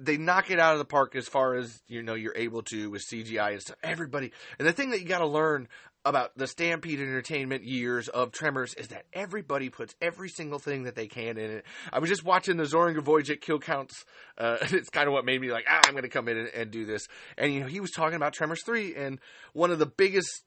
They 0.00 0.16
knock 0.16 0.50
it 0.50 0.58
out 0.58 0.72
of 0.72 0.78
the 0.78 0.84
park 0.84 1.14
as 1.14 1.28
far 1.28 1.54
as, 1.54 1.80
you 1.86 2.02
know, 2.02 2.14
you're 2.14 2.36
able 2.36 2.62
to 2.64 2.90
with 2.90 3.02
CGI 3.08 3.52
and 3.52 3.62
stuff. 3.62 3.76
Everybody. 3.82 4.32
And 4.58 4.66
the 4.66 4.72
thing 4.72 4.90
that 4.90 5.00
you 5.00 5.06
got 5.06 5.18
to 5.18 5.26
learn 5.26 5.68
about 6.04 6.36
the 6.36 6.46
Stampede 6.46 7.00
Entertainment 7.00 7.64
years 7.64 8.08
of 8.08 8.32
Tremors 8.32 8.74
is 8.74 8.88
that 8.88 9.04
everybody 9.12 9.68
puts 9.68 9.94
every 10.00 10.28
single 10.28 10.58
thing 10.58 10.84
that 10.84 10.96
they 10.96 11.06
can 11.06 11.38
in 11.38 11.50
it. 11.50 11.64
I 11.92 12.00
was 12.00 12.10
just 12.10 12.24
watching 12.24 12.56
the 12.56 12.66
Zoran 12.66 12.96
Vojic 12.96 13.40
kill 13.40 13.60
counts. 13.60 14.04
Uh, 14.36 14.56
it's 14.62 14.90
kind 14.90 15.06
of 15.06 15.12
what 15.12 15.24
made 15.24 15.40
me 15.40 15.52
like, 15.52 15.66
ah, 15.68 15.80
I'm 15.86 15.92
going 15.92 16.02
to 16.02 16.08
come 16.08 16.28
in 16.28 16.36
and, 16.36 16.48
and, 16.48 16.70
do 16.70 16.84
this. 16.84 17.06
And, 17.38 17.52
you 17.52 17.60
know, 17.60 17.66
he 17.66 17.80
was 17.80 17.90
talking 17.92 18.16
about 18.16 18.32
Tremors 18.32 18.62
3, 18.64 18.96
and 18.96 19.20
one 19.52 19.70
of 19.70 19.78
the 19.78 19.86
biggest 19.86 20.42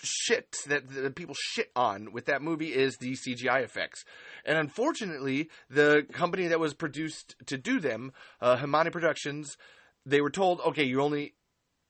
shit 0.00 0.56
that, 0.66 0.88
that 0.88 1.14
people 1.14 1.34
shit 1.38 1.70
on 1.76 2.12
with 2.12 2.26
that 2.26 2.42
movie 2.42 2.72
is 2.72 2.96
the 2.96 3.12
CGI 3.12 3.62
effects. 3.62 4.04
And 4.44 4.58
unfortunately, 4.58 5.50
the 5.70 6.06
company 6.12 6.48
that 6.48 6.60
was 6.60 6.74
produced 6.74 7.36
to 7.46 7.56
do 7.56 7.80
them, 7.80 8.12
uh, 8.40 8.56
Himani 8.56 8.92
Productions, 8.92 9.56
they 10.04 10.20
were 10.20 10.30
told, 10.30 10.60
okay, 10.60 10.84
you 10.84 11.00
only 11.00 11.34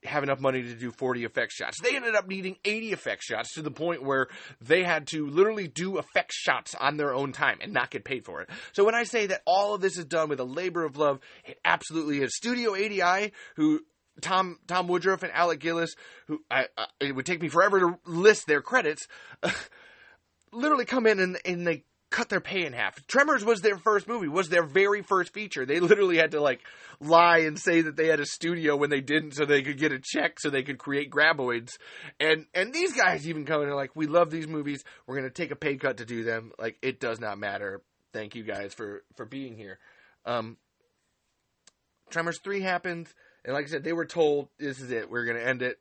have 0.04 0.22
enough 0.22 0.40
money 0.40 0.62
to 0.62 0.74
do 0.74 0.90
40 0.90 1.24
effect 1.24 1.52
shots. 1.52 1.80
They 1.80 1.94
ended 1.94 2.14
up 2.14 2.26
needing 2.26 2.56
80 2.64 2.92
effect 2.92 3.22
shots 3.22 3.54
to 3.54 3.62
the 3.62 3.70
point 3.70 4.02
where 4.02 4.28
they 4.60 4.82
had 4.82 5.06
to 5.08 5.26
literally 5.26 5.68
do 5.68 5.98
effect 5.98 6.32
shots 6.32 6.74
on 6.74 6.96
their 6.96 7.14
own 7.14 7.32
time 7.32 7.58
and 7.60 7.72
not 7.72 7.90
get 7.90 8.04
paid 8.04 8.24
for 8.24 8.40
it. 8.40 8.50
So 8.72 8.84
when 8.84 8.94
I 8.94 9.04
say 9.04 9.26
that 9.26 9.42
all 9.46 9.74
of 9.74 9.80
this 9.80 9.96
is 9.96 10.04
done 10.04 10.28
with 10.28 10.40
a 10.40 10.44
labor 10.44 10.84
of 10.84 10.96
love, 10.96 11.20
it 11.44 11.58
absolutely 11.64 12.20
is. 12.20 12.36
Studio 12.36 12.74
ADI, 12.74 13.32
who 13.56 13.80
Tom 14.20 14.58
Tom 14.66 14.88
Woodruff 14.88 15.22
and 15.22 15.32
Alec 15.32 15.60
Gillis, 15.60 15.94
who 16.26 16.40
I, 16.50 16.66
I, 16.76 16.86
it 17.00 17.14
would 17.14 17.26
take 17.26 17.40
me 17.40 17.48
forever 17.48 17.80
to 17.80 17.98
list 18.06 18.46
their 18.46 18.60
credits, 18.60 19.08
literally 20.52 20.84
come 20.84 21.06
in 21.06 21.18
and, 21.18 21.38
and 21.44 21.66
they 21.66 21.84
cut 22.10 22.28
their 22.28 22.40
pay 22.40 22.64
in 22.64 22.74
half. 22.74 23.04
Tremors 23.06 23.44
was 23.44 23.62
their 23.62 23.78
first 23.78 24.06
movie, 24.06 24.28
was 24.28 24.50
their 24.50 24.62
very 24.62 25.02
first 25.02 25.32
feature. 25.32 25.64
They 25.64 25.80
literally 25.80 26.18
had 26.18 26.32
to 26.32 26.40
like 26.40 26.60
lie 27.00 27.38
and 27.38 27.58
say 27.58 27.80
that 27.80 27.96
they 27.96 28.06
had 28.06 28.20
a 28.20 28.26
studio 28.26 28.76
when 28.76 28.90
they 28.90 29.00
didn't 29.00 29.32
so 29.32 29.44
they 29.44 29.62
could 29.62 29.78
get 29.78 29.92
a 29.92 29.98
check 29.98 30.38
so 30.38 30.50
they 30.50 30.62
could 30.62 30.78
create 30.78 31.10
graboids. 31.10 31.72
And 32.20 32.46
and 32.54 32.72
these 32.72 32.92
guys 32.92 33.26
even 33.26 33.46
come 33.46 33.62
in 33.62 33.68
and 33.68 33.76
like, 33.76 33.96
we 33.96 34.06
love 34.06 34.30
these 34.30 34.46
movies. 34.46 34.84
We're 35.06 35.16
gonna 35.16 35.30
take 35.30 35.50
a 35.50 35.56
pay 35.56 35.76
cut 35.76 35.96
to 35.96 36.04
do 36.04 36.22
them. 36.22 36.52
Like 36.58 36.76
it 36.82 37.00
does 37.00 37.18
not 37.18 37.38
matter. 37.38 37.82
Thank 38.12 38.34
you 38.34 38.44
guys 38.44 38.74
for 38.74 39.02
for 39.16 39.24
being 39.24 39.56
here. 39.56 39.78
Um 40.26 40.58
Tremors 42.10 42.38
3 42.40 42.60
happened 42.60 43.08
and 43.44 43.54
like 43.54 43.64
I 43.64 43.68
said, 43.68 43.84
they 43.84 43.92
were 43.92 44.06
told 44.06 44.48
this 44.58 44.80
is 44.80 44.90
it. 44.90 45.10
We're 45.10 45.24
gonna 45.24 45.40
end 45.40 45.62
it. 45.62 45.78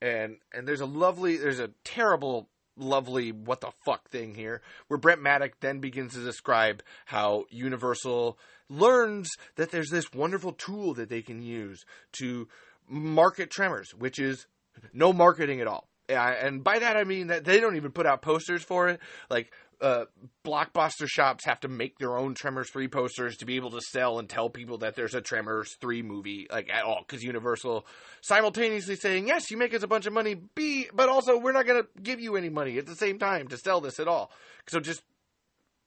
And 0.00 0.36
and 0.52 0.66
there's 0.66 0.80
a 0.80 0.86
lovely 0.86 1.36
there's 1.36 1.60
a 1.60 1.70
terrible 1.84 2.48
lovely 2.76 3.32
what 3.32 3.60
the 3.60 3.72
fuck 3.84 4.08
thing 4.08 4.34
here, 4.34 4.62
where 4.86 4.98
Brent 4.98 5.22
Maddock 5.22 5.58
then 5.60 5.80
begins 5.80 6.14
to 6.14 6.24
describe 6.24 6.82
how 7.06 7.44
Universal 7.50 8.38
learns 8.68 9.30
that 9.56 9.70
there's 9.70 9.90
this 9.90 10.12
wonderful 10.12 10.52
tool 10.52 10.94
that 10.94 11.08
they 11.08 11.22
can 11.22 11.42
use 11.42 11.84
to 12.12 12.48
market 12.88 13.50
Tremors, 13.50 13.92
which 13.96 14.18
is 14.18 14.46
no 14.92 15.12
marketing 15.12 15.60
at 15.60 15.66
all. 15.66 15.88
And 16.08 16.64
by 16.64 16.78
that 16.78 16.96
I 16.96 17.04
mean 17.04 17.26
that 17.26 17.44
they 17.44 17.60
don't 17.60 17.76
even 17.76 17.92
put 17.92 18.06
out 18.06 18.22
posters 18.22 18.62
for 18.62 18.88
it. 18.88 19.00
Like 19.28 19.52
uh, 19.80 20.04
blockbuster 20.44 21.06
shops 21.06 21.44
have 21.44 21.60
to 21.60 21.68
make 21.68 21.98
their 21.98 22.16
own 22.16 22.34
Tremors 22.34 22.70
3 22.70 22.88
posters 22.88 23.36
to 23.38 23.46
be 23.46 23.56
able 23.56 23.70
to 23.70 23.80
sell 23.80 24.18
and 24.18 24.28
tell 24.28 24.50
people 24.50 24.78
that 24.78 24.96
there's 24.96 25.14
a 25.14 25.20
Tremors 25.20 25.76
3 25.80 26.02
movie, 26.02 26.46
like 26.50 26.68
at 26.70 26.84
all, 26.84 27.04
because 27.06 27.22
Universal 27.22 27.86
simultaneously 28.20 28.96
saying, 28.96 29.28
yes, 29.28 29.50
you 29.50 29.56
make 29.56 29.74
us 29.74 29.82
a 29.82 29.88
bunch 29.88 30.06
of 30.06 30.12
money, 30.12 30.36
B, 30.54 30.88
but 30.92 31.08
also 31.08 31.38
we're 31.38 31.52
not 31.52 31.66
going 31.66 31.82
to 31.82 32.02
give 32.02 32.20
you 32.20 32.36
any 32.36 32.48
money 32.48 32.78
at 32.78 32.86
the 32.86 32.96
same 32.96 33.18
time 33.18 33.48
to 33.48 33.56
sell 33.56 33.80
this 33.80 34.00
at 34.00 34.08
all. 34.08 34.30
So 34.68 34.80
just 34.80 35.02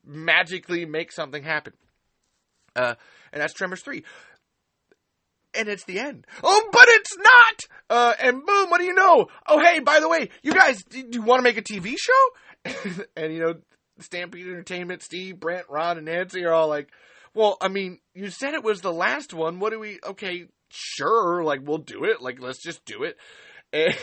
magically 0.06 0.86
make 0.86 1.12
something 1.12 1.44
happen. 1.44 1.74
Uh, 2.76 2.96
and 3.34 3.42
that's 3.42 3.54
Tremors 3.54 3.82
3 3.82 4.04
and 5.54 5.68
it's 5.68 5.84
the 5.84 6.00
end. 6.00 6.26
Oh, 6.44 6.70
but 6.72 6.86
it's 6.88 7.18
not! 7.18 7.60
Uh, 7.90 8.14
and 8.22 8.46
boom, 8.46 8.70
what 8.70 8.80
do 8.80 8.86
you 8.86 8.94
know? 8.94 9.28
Oh, 9.48 9.60
hey, 9.60 9.80
by 9.80 10.00
the 10.00 10.08
way, 10.08 10.30
you 10.44 10.54
guys, 10.54 10.82
do 10.84 11.06
you 11.12 11.22
want 11.22 11.40
to 11.40 11.44
make 11.44 11.58
a 11.58 11.62
TV 11.62 11.96
show? 11.98 13.04
and, 13.18 13.34
you 13.34 13.40
know, 13.40 13.56
Stampede 14.00 14.48
Entertainment, 14.48 15.02
Steve, 15.02 15.40
Brent, 15.40 15.66
Ron, 15.70 15.98
and 15.98 16.06
Nancy 16.06 16.44
are 16.46 16.54
all 16.54 16.68
like, 16.68 16.90
well, 17.34 17.58
I 17.62 17.68
mean, 17.68 18.00
you 18.14 18.30
said 18.30 18.54
it 18.54 18.64
was 18.64 18.82
the 18.82 18.92
last 18.92 19.34
one. 19.34 19.60
What 19.60 19.72
do 19.72 19.80
we, 19.80 20.00
okay, 20.04 20.48
sure, 20.70 21.44
like, 21.44 21.62
we'll 21.64 21.78
do 21.78 22.04
it. 22.04 22.22
Like, 22.22 22.40
let's 22.42 22.62
just 22.62 22.86
do 22.86 23.04
it. 23.04 23.18
And, 23.74 23.96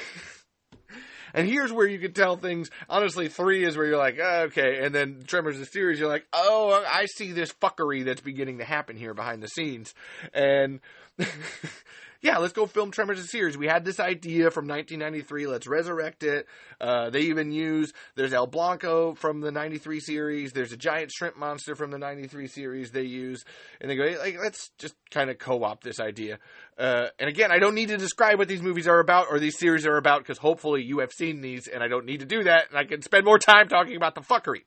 and 1.35 1.46
here's 1.46 1.70
where 1.70 1.87
you 1.87 1.98
can 1.98 2.14
tell 2.14 2.37
things. 2.37 2.70
Honestly, 2.88 3.29
three 3.29 3.64
is 3.64 3.77
where 3.77 3.85
you're 3.85 3.98
like, 3.98 4.18
oh, 4.18 4.44
okay. 4.44 4.83
And 4.83 4.94
then 4.94 5.24
Tremors 5.27 5.59
the 5.59 5.66
series, 5.66 5.98
you're 5.98 6.09
like, 6.09 6.27
oh, 6.33 6.83
I 6.90 7.05
see 7.05 7.33
this 7.33 7.53
fuckery 7.53 8.05
that's 8.05 8.22
beginning 8.22 8.59
to 8.59 8.64
happen 8.64 8.96
here 8.96 9.12
behind 9.12 9.42
the 9.42 9.48
scenes. 9.48 9.92
And 10.33 10.81
yeah, 12.21 12.39
let's 12.39 12.53
go 12.53 12.67
film 12.67 12.91
Tremors 12.91 13.21
the 13.21 13.27
series. 13.27 13.57
We 13.57 13.67
had 13.67 13.85
this 13.85 14.01
idea 14.01 14.51
from 14.51 14.67
1993. 14.67 15.47
Let's 15.47 15.67
resurrect 15.67 16.23
it. 16.23 16.47
Uh, 16.81 17.11
they 17.11 17.23
even 17.23 17.53
use 17.53 17.93
there's 18.15 18.33
El 18.33 18.47
Blanco 18.47 19.15
from 19.15 19.41
the 19.41 19.53
93 19.53 20.01
series. 20.01 20.53
There's 20.53 20.73
a 20.73 20.77
giant 20.77 21.11
shrimp 21.11 21.37
monster 21.37 21.75
from 21.75 21.91
the 21.91 21.99
93 21.99 22.47
series 22.47 22.91
they 22.91 23.03
use, 23.03 23.45
and 23.81 23.91
they 23.91 23.97
go 23.97 24.05
like, 24.19 24.39
let's 24.39 24.71
just 24.79 24.95
kind 25.11 25.31
of 25.31 25.39
co-opt 25.39 25.85
this 25.85 26.01
idea. 26.01 26.39
Uh, 26.77 27.07
and 27.19 27.29
again, 27.29 27.51
I 27.51 27.59
don't 27.59 27.75
need 27.75 27.89
to 27.89 27.97
describe 27.97 28.39
what 28.39 28.49
these 28.49 28.63
movies 28.63 28.89
are 28.89 29.01
about 29.01 29.27
or 29.31 29.39
these 29.39 29.59
series 29.59 29.87
are 29.87 29.97
about 29.97 30.21
because 30.21 30.39
hopefully 30.39 30.83
you 30.83 31.01
have 31.01 31.13
seen 31.13 31.41
these, 31.41 31.69
and 31.69 31.83
I 31.83 31.89
don't 31.89 32.07
need 32.07 32.21
to 32.21 32.27
do 32.27 32.45
that, 32.45 32.69
and 32.71 32.79
I 32.79 32.85
can 32.85 33.03
spend 33.03 33.25
more 33.25 33.39
time 33.39 33.69
talking 33.69 33.97
about 33.97 34.15
the 34.15 34.23
fuckery. 34.23 34.63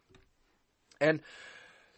And 1.00 1.22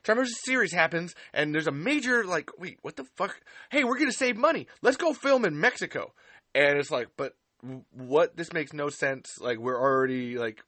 Tremors 0.03 0.33
series 0.43 0.73
happens, 0.73 1.15
and 1.33 1.53
there's 1.53 1.67
a 1.67 1.71
major 1.71 2.25
like, 2.25 2.49
wait, 2.59 2.77
what 2.81 2.97
the 2.97 3.05
fuck? 3.15 3.39
Hey, 3.69 3.83
we're 3.83 3.97
gonna 3.97 4.11
save 4.11 4.37
money. 4.37 4.67
Let's 4.81 4.97
go 4.97 5.13
film 5.13 5.45
in 5.45 5.59
Mexico. 5.59 6.13
And 6.53 6.77
it's 6.77 6.91
like, 6.91 7.07
but 7.17 7.35
what? 7.91 8.35
This 8.35 8.51
makes 8.53 8.73
no 8.73 8.89
sense. 8.89 9.39
Like, 9.39 9.57
we're 9.57 9.79
already 9.79 10.37
like 10.37 10.61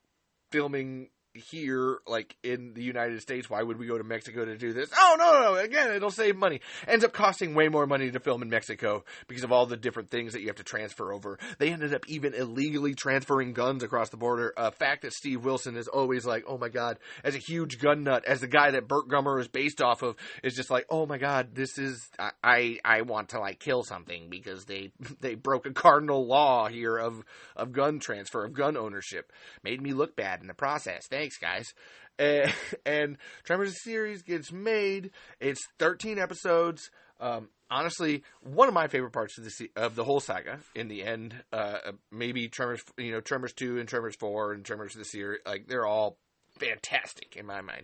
filming 0.52 1.10
here, 1.36 2.00
like 2.08 2.36
in 2.44 2.74
the 2.74 2.84
United 2.84 3.22
States, 3.22 3.50
why 3.50 3.62
would 3.62 3.78
we 3.78 3.88
go 3.88 3.98
to 3.98 4.04
Mexico 4.04 4.46
to 4.46 4.58
do 4.58 4.74
this? 4.74 4.90
Oh 4.98 5.16
no, 5.18 5.42
no! 5.42 5.56
Again, 5.56 5.94
it'll 5.94 6.12
save 6.12 6.36
money. 6.36 6.62
Ends 6.88 7.04
up 7.04 7.14
costing 7.14 7.54
way 7.54 7.68
more 7.68 7.86
money 7.86 8.12
to 8.12 8.20
film 8.20 8.42
in 8.42 8.50
Mexico 8.50 9.04
because 9.28 9.44
of 9.44 9.52
all 9.52 9.66
the 9.66 9.78
different 9.78 10.10
things 10.10 10.34
that 10.34 10.42
you 10.42 10.48
have 10.48 10.56
to 10.58 10.64
transfer 10.64 11.14
over. 11.14 11.38
They 11.58 11.72
ended 11.72 11.94
up 11.94 12.08
even 12.08 12.34
illegally 12.34 12.94
transferring 12.94 13.54
guns 13.54 13.84
across 13.84 14.10
the 14.10 14.18
border. 14.18 14.54
A 14.58 14.72
fact 14.72 15.04
that 15.04 15.14
Steve 15.14 15.44
Wilson 15.44 15.76
is 15.76 15.88
always 15.88 16.26
like, 16.26 16.46
oh 16.48 16.58
my 16.58 16.70
god, 16.70 16.98
as 17.24 17.36
a 17.36 17.40
huge 17.40 17.80
gun 17.80 18.04
nut, 18.04 18.26
as 18.26 18.42
the 18.42 18.48
guy 18.48 18.72
that 18.72 18.88
Burt 18.88 19.08
Gummer 19.08 19.40
is 19.40 19.48
based 19.48 19.82
off 19.82 20.02
of, 20.02 20.16
is 20.44 20.56
just 20.56 20.70
like, 20.70 20.86
oh 20.90 21.06
my 21.06 21.18
god, 21.18 21.54
this 21.54 21.78
is 21.78 22.08
I 22.18 22.32
I, 22.44 22.80
I 22.86 23.02
want 23.02 23.30
to 23.30 23.40
like 23.40 23.60
kill 23.60 23.84
something 23.84 24.30
because 24.30 24.66
they 24.66 24.92
they 25.20 25.36
broke 25.36 25.66
a 25.66 25.74
cardinal 25.74 26.28
law 26.28 26.68
here 26.68 26.98
of 26.98 27.24
of 27.56 27.72
gun 27.72 28.00
transfer 28.00 28.46
of 28.46 28.54
gun 28.54 28.78
ownership. 28.78 29.32
Made 29.64 29.82
me 29.82 29.94
look 29.94 30.16
bad 30.16 30.42
in 30.42 30.48
the 30.48 30.54
process. 30.54 31.08
Thanks 31.08 31.25
thanks 31.26 31.38
guys. 31.38 31.74
And, 32.18 32.54
and 32.86 33.18
Tremors 33.44 33.84
series 33.84 34.22
gets 34.22 34.50
made. 34.50 35.12
It's 35.42 35.60
13 35.80 36.18
episodes. 36.18 36.90
Um, 37.20 37.50
honestly, 37.70 38.24
one 38.40 38.70
of 38.70 38.74
my 38.74 38.88
favorite 38.88 39.12
parts 39.12 39.38
of 39.38 39.44
the 39.44 39.70
of 39.76 39.96
the 39.96 40.06
whole 40.06 40.22
saga. 40.22 40.60
In 40.76 40.88
the 40.88 41.04
end, 41.04 41.36
uh, 41.52 41.92
maybe 42.14 42.48
Tremors, 42.48 42.82
you 42.98 43.12
know, 43.12 43.20
Tremors 43.20 43.52
two 43.52 43.80
and 43.80 43.90
Tremors 43.90 44.16
four 44.18 44.54
and 44.54 44.64
Tremors 44.64 44.94
the 44.94 45.04
series, 45.04 45.42
like 45.46 45.68
they're 45.68 45.86
all 45.86 46.18
fantastic 46.58 47.36
in 47.36 47.46
my 47.46 47.60
mind. 47.60 47.84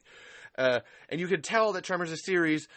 Uh, 0.57 0.79
and 1.09 1.19
you 1.19 1.27
can 1.27 1.41
tell 1.41 1.73
that 1.73 1.83
Tremors 1.83 2.11
the 2.11 2.15
series 2.15 2.69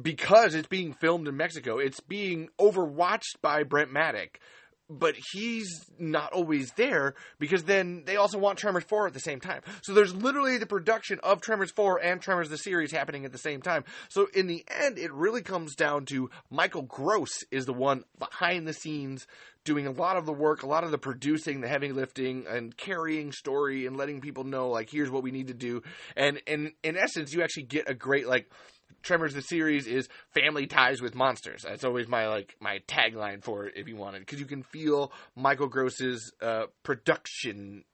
because 0.00 0.56
it's 0.56 0.66
being 0.66 0.92
filmed 0.92 1.28
in 1.28 1.36
Mexico. 1.36 1.78
It's 1.78 2.00
being 2.00 2.48
overwatched 2.58 3.40
by 3.42 3.62
Brent 3.62 3.92
Maddock, 3.92 4.40
but 4.88 5.14
he's 5.32 5.84
not 5.98 6.32
always 6.32 6.70
there 6.72 7.14
because 7.38 7.64
then 7.64 8.04
they 8.06 8.16
also 8.16 8.38
want 8.38 8.58
Tremors 8.58 8.84
4 8.84 9.08
at 9.08 9.14
the 9.14 9.20
same 9.20 9.40
time. 9.40 9.62
So 9.82 9.92
there's 9.92 10.14
literally 10.14 10.58
the 10.58 10.66
production 10.66 11.18
of 11.22 11.40
Tremors 11.40 11.72
4 11.72 11.98
and 12.02 12.20
Tremors 12.20 12.48
the 12.48 12.58
series 12.58 12.92
happening 12.92 13.24
at 13.24 13.32
the 13.32 13.38
same 13.38 13.62
time. 13.62 13.84
So 14.08 14.28
in 14.34 14.46
the 14.46 14.64
end, 14.68 14.98
it 14.98 15.12
really 15.12 15.42
comes 15.42 15.74
down 15.74 16.06
to 16.06 16.30
Michael 16.50 16.82
Gross 16.82 17.44
is 17.50 17.66
the 17.66 17.72
one 17.72 18.04
behind 18.18 18.66
the 18.66 18.72
scenes 18.72 19.26
doing 19.64 19.86
a 19.86 19.90
lot 19.90 20.16
of 20.16 20.24
the 20.24 20.32
work, 20.32 20.62
a 20.62 20.66
lot 20.66 20.84
of 20.84 20.92
the 20.92 20.98
producing, 20.98 21.60
the 21.60 21.68
heavy 21.68 21.90
lifting, 21.92 22.46
and 22.48 22.74
carrying 22.76 23.32
story 23.32 23.86
and 23.86 23.96
letting 23.96 24.20
people 24.20 24.44
know 24.44 24.68
like 24.70 24.88
here's 24.88 25.10
what 25.10 25.24
we 25.24 25.32
need 25.32 25.48
to 25.48 25.54
do. 25.54 25.82
And 26.16 26.40
and 26.46 26.72
in 26.82 26.96
essence, 26.96 27.34
you 27.34 27.42
actually 27.42 27.64
get 27.64 27.90
a 27.90 27.94
great 27.94 28.26
like 28.26 28.48
Tremors 29.02 29.34
the 29.34 29.42
series 29.42 29.86
is 29.86 30.08
family 30.34 30.66
ties 30.66 31.00
with 31.00 31.14
monsters. 31.14 31.62
That's 31.62 31.84
always 31.84 32.08
my 32.08 32.26
like 32.28 32.56
my 32.60 32.80
tagline 32.88 33.42
for 33.42 33.66
it 33.66 33.74
if 33.76 33.88
you 33.88 33.96
wanted 33.96 34.20
because 34.20 34.40
you 34.40 34.46
can 34.46 34.62
feel 34.62 35.12
Michael 35.36 35.68
Gross's 35.68 36.32
uh, 36.42 36.64
production 36.82 37.84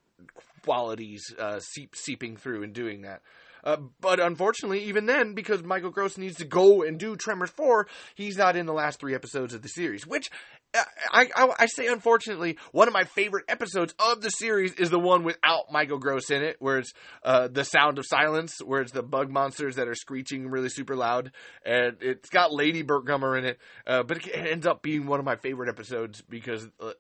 qualities 0.63 1.35
uh, 1.39 1.61
seep, 1.61 1.95
seeping 1.95 2.37
through 2.37 2.63
and 2.63 2.73
doing 2.73 3.03
that. 3.03 3.23
Uh, 3.65 3.77
but 4.01 4.19
unfortunately, 4.19 4.85
even 4.85 5.07
then, 5.07 5.35
because 5.35 5.63
Michael 5.63 5.91
Gross 5.91 6.19
needs 6.19 6.37
to 6.37 6.45
go 6.45 6.83
and 6.83 6.99
do 6.99 7.15
Tremors 7.15 7.51
4, 7.51 7.87
he's 8.15 8.37
not 8.37 8.57
in 8.57 8.67
the 8.67 8.73
last 8.73 8.99
three 8.99 9.15
episodes 9.15 9.55
of 9.55 9.63
the 9.63 9.69
series, 9.69 10.07
which 10.07 10.31
I, 10.75 11.29
I, 11.35 11.55
I, 11.59 11.67
say 11.67 11.87
unfortunately, 11.87 12.57
one 12.73 12.89
of 12.89 12.95
my 12.95 13.05
favorite 13.05 13.45
episodes 13.49 13.95
of 13.99 14.23
the 14.23 14.31
series 14.31 14.73
is 14.75 14.89
the 14.89 14.99
one 14.99 15.23
without 15.23 15.71
Michael 15.71 15.99
Gross 15.99 16.31
in 16.31 16.43
it, 16.43 16.57
where 16.61 16.79
it's 16.79 16.93
uh, 17.23 17.49
the 17.49 17.65
sound 17.65 17.99
of 17.99 18.07
silence, 18.07 18.59
where 18.65 18.81
it's 18.81 18.93
the 18.93 19.03
bug 19.03 19.31
monsters 19.31 19.77
that 19.77 19.87
are 19.87 19.95
screeching 19.95 20.49
really 20.49 20.71
super 20.71 20.97
loud, 20.97 21.33
and 21.65 21.99
it's 22.01 22.31
got 22.31 22.53
Lady 22.53 22.83
Burt 22.83 23.05
Gummer 23.05 23.39
in 23.39 23.45
it. 23.45 23.59
Uh, 23.87 24.03
but 24.03 24.27
it 24.27 24.35
ends 24.35 24.67
up 24.67 24.83
being 24.83 25.07
one 25.07 25.19
of 25.19 25.27
my 25.27 25.37
favorite 25.37 25.69
episodes 25.69 26.23
because 26.23 26.67
uh, 26.81 26.93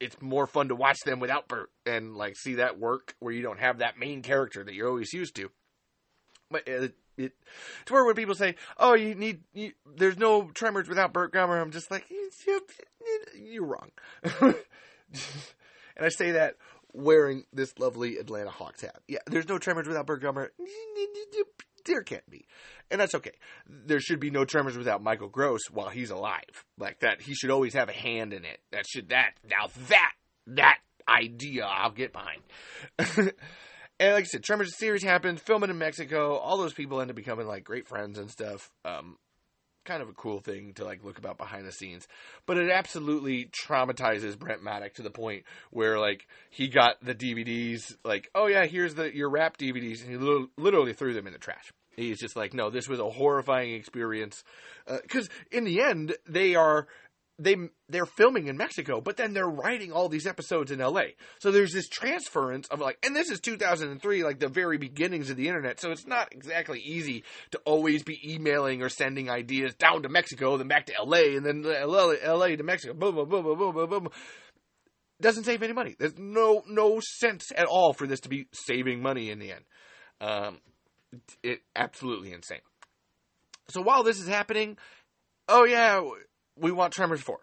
it's 0.00 0.20
more 0.20 0.46
fun 0.46 0.68
to 0.68 0.74
watch 0.74 0.98
them 1.06 1.18
without 1.18 1.48
Burt 1.48 1.70
and 1.86 2.14
like 2.16 2.36
see 2.36 2.56
that 2.56 2.78
work 2.78 3.14
where 3.20 3.32
you 3.32 3.42
don't 3.42 3.60
have 3.60 3.78
that 3.78 3.98
main 3.98 4.20
character 4.22 4.62
that 4.62 4.74
you're 4.74 4.88
always 4.88 5.12
used 5.12 5.36
to 5.36 5.50
but 6.50 6.68
it, 7.16 7.32
to 7.86 7.92
where 7.92 8.04
when 8.04 8.14
people 8.14 8.34
say, 8.34 8.56
"Oh, 8.78 8.94
you 8.94 9.14
need," 9.14 9.40
you, 9.52 9.72
there's 9.96 10.16
no 10.16 10.50
Tremors 10.54 10.88
without 10.88 11.12
Burt 11.12 11.32
Gummer. 11.32 11.60
I'm 11.60 11.70
just 11.70 11.90
like, 11.90 12.04
you're 13.36 13.66
wrong. 13.66 13.90
and 14.40 14.54
I 16.00 16.08
say 16.08 16.32
that 16.32 16.56
wearing 16.92 17.44
this 17.52 17.78
lovely 17.78 18.18
Atlanta 18.18 18.50
Hawks 18.50 18.82
hat. 18.82 19.00
Yeah, 19.08 19.18
there's 19.26 19.48
no 19.48 19.58
Tremors 19.58 19.86
without 19.86 20.06
Burt 20.06 20.22
Gummer. 20.22 20.48
There 21.84 22.02
can't 22.02 22.28
be, 22.30 22.46
and 22.90 23.00
that's 23.00 23.14
okay. 23.14 23.32
There 23.66 24.00
should 24.00 24.20
be 24.20 24.30
no 24.30 24.44
Tremors 24.44 24.76
without 24.76 25.02
Michael 25.02 25.28
Gross 25.28 25.70
while 25.70 25.90
he's 25.90 26.10
alive. 26.10 26.64
Like 26.78 27.00
that, 27.00 27.20
he 27.20 27.34
should 27.34 27.50
always 27.50 27.74
have 27.74 27.88
a 27.88 27.92
hand 27.92 28.32
in 28.32 28.44
it. 28.44 28.60
That 28.72 28.86
should 28.86 29.10
that 29.10 29.34
now 29.48 29.68
that 29.88 30.12
that 30.46 30.78
idea 31.06 31.64
I'll 31.66 31.90
get 31.90 32.12
behind. 32.12 32.40
And 34.00 34.14
like 34.14 34.24
I 34.24 34.26
said, 34.26 34.42
Tremors 34.42 34.76
series 34.76 35.02
happens, 35.02 35.40
filming 35.40 35.70
in 35.70 35.78
Mexico. 35.78 36.36
All 36.36 36.58
those 36.58 36.72
people 36.72 37.00
end 37.00 37.10
up 37.10 37.16
becoming 37.16 37.46
like 37.46 37.64
great 37.64 37.86
friends 37.86 38.18
and 38.18 38.30
stuff. 38.30 38.70
Um, 38.84 39.16
kind 39.84 40.02
of 40.02 40.08
a 40.08 40.12
cool 40.12 40.40
thing 40.40 40.72
to 40.74 40.84
like 40.84 41.04
look 41.04 41.18
about 41.18 41.38
behind 41.38 41.66
the 41.66 41.72
scenes. 41.72 42.08
But 42.46 42.56
it 42.56 42.70
absolutely 42.70 43.50
traumatizes 43.66 44.38
Brent 44.38 44.62
Maddock 44.62 44.94
to 44.94 45.02
the 45.02 45.10
point 45.10 45.44
where 45.70 45.98
like 45.98 46.26
he 46.50 46.68
got 46.68 46.96
the 47.04 47.14
DVDs, 47.14 47.94
like, 48.04 48.30
oh 48.34 48.46
yeah, 48.46 48.66
here's 48.66 48.94
the 48.94 49.14
your 49.14 49.30
wrap 49.30 49.58
DVDs, 49.58 50.02
and 50.02 50.10
he 50.10 50.48
literally 50.56 50.92
threw 50.92 51.14
them 51.14 51.26
in 51.26 51.32
the 51.32 51.38
trash. 51.38 51.72
He's 51.96 52.18
just 52.18 52.34
like, 52.34 52.54
no, 52.54 52.70
this 52.70 52.88
was 52.88 52.98
a 52.98 53.08
horrifying 53.08 53.74
experience. 53.74 54.42
Because 54.86 55.28
uh, 55.28 55.56
in 55.56 55.64
the 55.64 55.80
end, 55.80 56.16
they 56.26 56.56
are 56.56 56.88
they 57.38 57.56
they're 57.88 58.06
filming 58.06 58.46
in 58.46 58.56
Mexico, 58.56 59.00
but 59.00 59.16
then 59.16 59.32
they're 59.32 59.48
writing 59.48 59.92
all 59.92 60.08
these 60.08 60.26
episodes 60.26 60.70
in 60.70 60.78
LA. 60.78 61.02
So 61.40 61.50
there's 61.50 61.72
this 61.72 61.88
transference 61.88 62.68
of 62.68 62.80
like, 62.80 62.98
and 63.04 63.14
this 63.14 63.28
is 63.28 63.40
2003, 63.40 64.22
like 64.22 64.38
the 64.38 64.48
very 64.48 64.78
beginnings 64.78 65.30
of 65.30 65.36
the 65.36 65.48
internet. 65.48 65.80
So 65.80 65.90
it's 65.90 66.06
not 66.06 66.32
exactly 66.32 66.80
easy 66.80 67.24
to 67.50 67.58
always 67.64 68.04
be 68.04 68.20
emailing 68.24 68.82
or 68.82 68.88
sending 68.88 69.30
ideas 69.30 69.74
down 69.74 70.02
to 70.02 70.08
Mexico, 70.08 70.56
then 70.56 70.68
back 70.68 70.86
to 70.86 70.94
LA, 71.02 71.36
and 71.36 71.44
then 71.44 71.62
LA, 71.62 72.46
to 72.48 72.62
Mexico. 72.62 72.94
Boom, 72.94 73.16
boom, 73.16 73.28
boom, 73.28 73.44
boom, 73.44 73.58
boom, 73.58 73.74
boom, 73.74 73.90
boom. 73.90 74.08
Doesn't 75.20 75.44
save 75.44 75.62
any 75.62 75.72
money. 75.72 75.96
There's 75.98 76.18
no 76.18 76.62
no 76.68 77.00
sense 77.00 77.50
at 77.56 77.66
all 77.66 77.92
for 77.94 78.06
this 78.06 78.20
to 78.20 78.28
be 78.28 78.46
saving 78.52 79.02
money 79.02 79.30
in 79.30 79.40
the 79.40 79.52
end. 79.52 79.64
Um, 80.20 80.58
it 81.42 81.60
absolutely 81.74 82.32
insane. 82.32 82.60
So 83.70 83.80
while 83.80 84.04
this 84.04 84.20
is 84.20 84.28
happening, 84.28 84.76
oh 85.48 85.64
yeah 85.64 86.00
we 86.56 86.72
want 86.72 86.92
Tremors 86.92 87.20
4. 87.20 87.38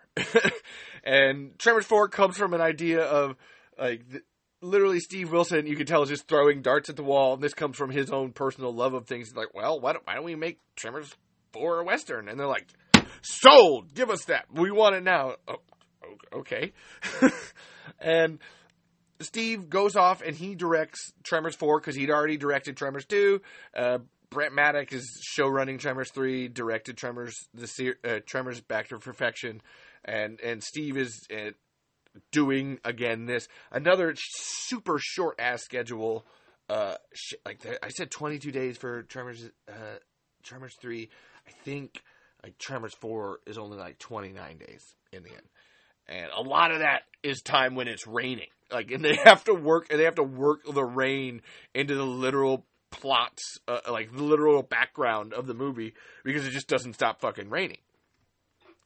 and 1.04 1.58
Tremors 1.60 1.86
4 1.86 2.10
comes 2.10 2.38
from 2.38 2.54
an 2.54 2.62
idea 2.62 3.02
of 3.04 3.36
like 3.78 4.10
th- 4.10 4.24
literally 4.62 5.00
Steve 5.00 5.32
Wilson, 5.32 5.66
you 5.66 5.76
can 5.76 5.86
tell 5.86 6.04
is 6.04 6.10
just 6.10 6.28
throwing 6.28 6.62
darts 6.62 6.90
at 6.90 6.96
the 6.96 7.04
wall. 7.04 7.34
And 7.34 7.44
this 7.44 7.54
comes 7.54 7.78
from 7.78 7.90
his 7.90 8.12
own 8.12 8.32
personal 8.32 8.74
love 8.74 8.94
of 8.94 9.08
things. 9.08 9.30
He's 9.30 9.36
like, 9.36 9.54
well, 9.54 9.80
why 9.80 9.94
don't, 9.94 10.06
why 10.06 10.16
don't 10.16 10.24
we 10.24 10.36
make 10.36 10.60
Tremors 10.76 11.14
4 11.54 11.80
a 11.80 11.84
Western? 11.84 12.30
And 12.30 12.40
they're 12.40 12.48
like, 12.48 12.68
sold! 13.22 13.94
Give 13.94 14.10
us 14.10 14.26
that. 14.26 14.46
We 14.54 14.72
want 14.72 14.96
it 14.96 15.04
now. 15.04 15.36
Oh, 15.48 15.58
okay. 16.34 16.74
and 18.00 18.40
Steve 19.20 19.70
goes 19.70 19.96
off 19.96 20.22
and 20.22 20.36
he 20.36 20.56
directs 20.56 21.12
Tremors 21.24 21.56
4 21.56 21.80
because 21.80 21.96
he'd 21.96 22.10
already 22.10 22.38
directed 22.38 22.78
Tremors 22.78 23.06
2. 23.06 23.42
Uh, 23.76 23.98
Brent 24.32 24.54
Maddock 24.54 24.94
is 24.94 25.22
show 25.22 25.48
running 25.48 25.78
Tremors 25.78 26.10
three, 26.10 26.48
directed 26.48 26.98
Tremors 26.98 27.36
the 27.54 27.96
uh, 28.04 28.20
Tremors 28.26 28.62
Back 28.62 28.88
to 28.88 28.98
Perfection, 28.98 29.62
and 30.06 30.40
and 30.40 30.64
Steve 30.64 30.98
is 30.98 31.28
uh, 31.32 31.52
doing 32.32 32.80
again 32.86 33.26
this 33.26 33.48
another 33.72 34.16
super 34.18 34.98
short 35.00 35.40
ass 35.40 35.62
schedule. 35.64 36.26
Uh, 36.70 36.96
sh- 37.14 37.34
like 37.46 37.60
I 37.84 37.90
said, 37.90 38.10
twenty 38.10 38.40
two 38.40 38.52
days 38.52 38.78
for 38.78 39.04
Tremors 39.04 39.50
uh, 39.68 40.00
Tremors 40.44 40.76
three. 40.82 41.10
I 41.46 41.52
think 41.66 42.02
like 42.42 42.58
Tremors 42.58 42.94
four 42.94 43.40
is 43.46 43.58
only 43.58 43.78
like 43.78 44.00
twenty 44.00 44.32
nine 44.32 44.58
days 44.58 44.96
in 45.12 45.24
the 45.24 45.32
end, 45.32 45.50
and 46.08 46.32
a 46.32 46.42
lot 46.42 46.72
of 46.72 46.80
that 46.80 47.02
is 47.22 47.42
time 47.42 47.76
when 47.76 47.90
it's 47.90 48.08
raining. 48.08 48.48
Like 48.72 48.92
and 48.92 49.04
they 49.04 49.16
have 49.26 49.44
to 49.44 49.54
work 49.54 49.88
and 49.90 50.00
they 50.00 50.06
have 50.06 50.16
to 50.16 50.24
work 50.24 50.62
the 50.66 50.86
rain 50.86 51.42
into 51.74 51.96
the 51.96 52.06
literal 52.06 52.66
plots, 52.92 53.60
uh, 53.68 53.80
like 53.90 54.12
the 54.12 54.24
literal 54.24 54.62
background 54.62 55.34
of 55.34 55.48
the 55.48 55.54
movie, 55.54 55.94
because 56.24 56.46
it 56.46 56.52
just 56.52 56.68
doesn't 56.68 56.94
stop 56.94 57.22
fucking 57.22 57.50
raining. 57.50 57.80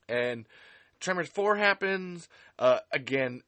And 0.08 0.46
Tremors 1.00 1.28
4 1.30 1.56
happens. 1.56 2.30
Uh, 2.58 2.80
again, 2.92 3.42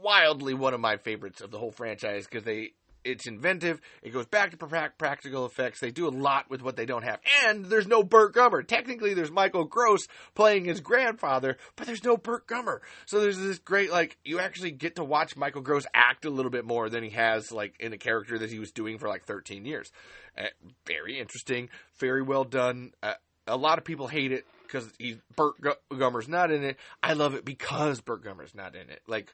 wildly 0.00 0.54
one 0.54 0.74
of 0.74 0.80
my 0.80 0.96
favorites 0.96 1.40
of 1.40 1.50
the 1.50 1.58
whole 1.58 1.72
franchise 1.72 2.24
because 2.24 2.44
they 2.44 2.72
it's 3.04 3.26
inventive. 3.26 3.80
It 4.02 4.10
goes 4.10 4.26
back 4.26 4.50
to 4.50 4.90
practical 4.98 5.46
effects. 5.46 5.80
They 5.80 5.90
do 5.90 6.08
a 6.08 6.10
lot 6.10 6.50
with 6.50 6.62
what 6.62 6.76
they 6.76 6.86
don't 6.86 7.04
have. 7.04 7.20
And 7.46 7.66
there's 7.66 7.86
no 7.86 8.02
Burt 8.02 8.34
Gummer. 8.34 8.66
Technically, 8.66 9.14
there's 9.14 9.30
Michael 9.30 9.64
Gross 9.64 10.06
playing 10.34 10.64
his 10.64 10.80
grandfather, 10.80 11.56
but 11.76 11.86
there's 11.86 12.04
no 12.04 12.16
Burt 12.16 12.46
Gummer. 12.46 12.80
So 13.06 13.20
there's 13.20 13.38
this 13.38 13.58
great, 13.58 13.90
like, 13.90 14.18
you 14.24 14.40
actually 14.40 14.72
get 14.72 14.96
to 14.96 15.04
watch 15.04 15.36
Michael 15.36 15.62
Gross 15.62 15.86
act 15.94 16.24
a 16.24 16.30
little 16.30 16.50
bit 16.50 16.64
more 16.64 16.88
than 16.88 17.02
he 17.02 17.10
has, 17.10 17.52
like, 17.52 17.74
in 17.80 17.92
a 17.92 17.98
character 17.98 18.38
that 18.38 18.50
he 18.50 18.58
was 18.58 18.72
doing 18.72 18.98
for 18.98 19.08
like 19.08 19.24
13 19.24 19.64
years. 19.64 19.90
Uh, 20.36 20.46
very 20.86 21.18
interesting. 21.18 21.68
Very 21.98 22.22
well 22.22 22.44
done. 22.44 22.92
Uh, 23.02 23.14
a 23.46 23.56
lot 23.56 23.78
of 23.78 23.84
people 23.84 24.06
hate 24.06 24.32
it 24.32 24.46
because 24.62 24.90
Burt 25.34 25.56
Gummer's 25.90 26.28
not 26.28 26.50
in 26.50 26.62
it. 26.62 26.76
I 27.02 27.14
love 27.14 27.34
it 27.34 27.44
because 27.44 28.00
Burt 28.00 28.22
Gummer's 28.22 28.54
not 28.54 28.74
in 28.74 28.90
it. 28.90 29.00
Like, 29.06 29.32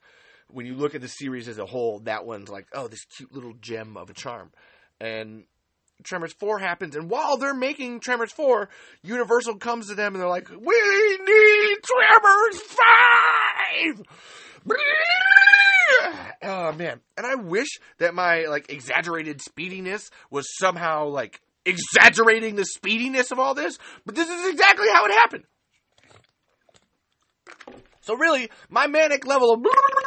when 0.55 0.67
you 0.67 0.75
look 0.75 0.95
at 0.95 1.01
the 1.01 1.09
series 1.09 1.49
as 1.49 1.59
a 1.59 1.67
whole, 1.67 2.01
that 2.01 2.25
one's 2.25 2.49
like, 2.49 2.67
oh, 2.73 2.87
this 2.87 3.05
cute 3.17 3.33
little 3.33 3.55
gem 3.61 3.97
of 3.97 4.09
a 4.09 4.15
charm. 4.15 4.51
And 5.01 5.45
Tremors 6.05 6.33
4 6.33 6.59
happens, 6.59 6.97
and 6.97 7.11
while 7.11 7.37
they're 7.37 7.55
making 7.55 8.01
Tremors 8.01 8.33
4, 8.33 8.69
Universal 9.03 9.57
comes 9.57 9.89
to 9.89 9.95
them 9.95 10.15
and 10.15 10.23
they're 10.23 10.29
like, 10.29 10.49
we 10.49 11.19
need 11.27 11.77
Tremors 11.83 12.61
5! 13.97 14.03
Oh 16.43 16.73
man. 16.73 17.01
And 17.17 17.27
I 17.27 17.37
wish 17.37 17.69
that 17.99 18.15
my 18.15 18.47
like 18.47 18.71
exaggerated 18.71 19.41
speediness 19.41 20.11
was 20.31 20.47
somehow 20.59 21.09
like 21.09 21.41
exaggerating 21.65 22.57
the 22.57 22.65
speediness 22.65 23.31
of 23.31 23.39
all 23.39 23.55
this, 23.55 23.79
but 24.05 24.15
this 24.15 24.29
is 24.29 24.51
exactly 24.51 24.87
how 24.93 25.07
it 25.07 25.13
happened. 25.13 25.45
So 28.03 28.15
really, 28.15 28.51
my 28.69 28.87
manic 28.87 29.27
level 29.27 29.53
of 29.53 29.61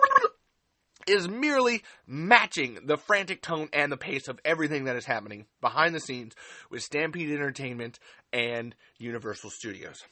is 1.07 1.27
merely 1.27 1.83
matching 2.05 2.79
the 2.85 2.97
frantic 2.97 3.41
tone 3.41 3.69
and 3.73 3.91
the 3.91 3.97
pace 3.97 4.27
of 4.27 4.39
everything 4.43 4.85
that 4.85 4.95
is 4.95 5.05
happening 5.05 5.45
behind 5.61 5.95
the 5.95 5.99
scenes 5.99 6.33
with 6.69 6.83
Stampede 6.83 7.31
Entertainment 7.31 7.99
and 8.33 8.75
Universal 8.97 9.51
Studios. 9.51 10.03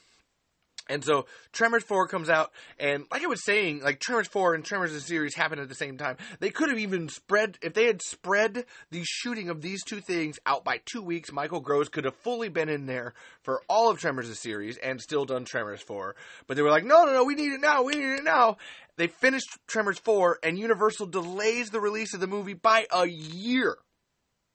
And 0.87 1.03
so 1.03 1.25
Tremors 1.51 1.83
4 1.83 2.07
comes 2.07 2.29
out, 2.29 2.51
and 2.79 3.05
like 3.11 3.23
I 3.23 3.27
was 3.27 3.43
saying, 3.43 3.81
like 3.81 3.99
Tremors 3.99 4.27
4 4.27 4.53
and 4.53 4.63
Tremors 4.63 4.93
the 4.93 4.99
series 4.99 5.33
happen 5.33 5.57
at 5.57 5.67
the 5.67 5.73
same 5.73 5.97
time. 5.97 6.17
They 6.39 6.51
could 6.51 6.69
have 6.69 6.77
even 6.77 7.09
spread, 7.09 7.57
if 7.63 7.73
they 7.73 7.85
had 7.85 8.03
spread 8.03 8.65
the 8.91 9.01
shooting 9.03 9.49
of 9.49 9.61
these 9.61 9.83
two 9.83 9.99
things 9.99 10.37
out 10.45 10.63
by 10.63 10.81
two 10.85 11.01
weeks, 11.01 11.31
Michael 11.31 11.59
Gross 11.59 11.89
could 11.89 12.05
have 12.05 12.15
fully 12.17 12.49
been 12.49 12.69
in 12.69 12.85
there 12.85 13.15
for 13.41 13.63
all 13.67 13.89
of 13.89 13.97
Tremors 13.97 14.29
the 14.29 14.35
series 14.35 14.77
and 14.77 15.01
still 15.01 15.25
done 15.25 15.43
Tremors 15.43 15.81
4. 15.81 16.15
But 16.45 16.55
they 16.55 16.61
were 16.61 16.69
like, 16.69 16.85
no, 16.85 17.05
no, 17.05 17.13
no, 17.13 17.23
we 17.23 17.33
need 17.33 17.53
it 17.53 17.61
now, 17.61 17.81
we 17.81 17.93
need 17.93 18.19
it 18.19 18.23
now. 18.23 18.57
They 18.97 19.07
finished 19.07 19.47
Tremors 19.67 19.99
4, 19.99 20.39
and 20.43 20.57
Universal 20.57 21.07
delays 21.07 21.69
the 21.69 21.81
release 21.81 22.13
of 22.13 22.19
the 22.19 22.27
movie 22.27 22.53
by 22.53 22.85
a 22.91 23.05
year. 23.05 23.77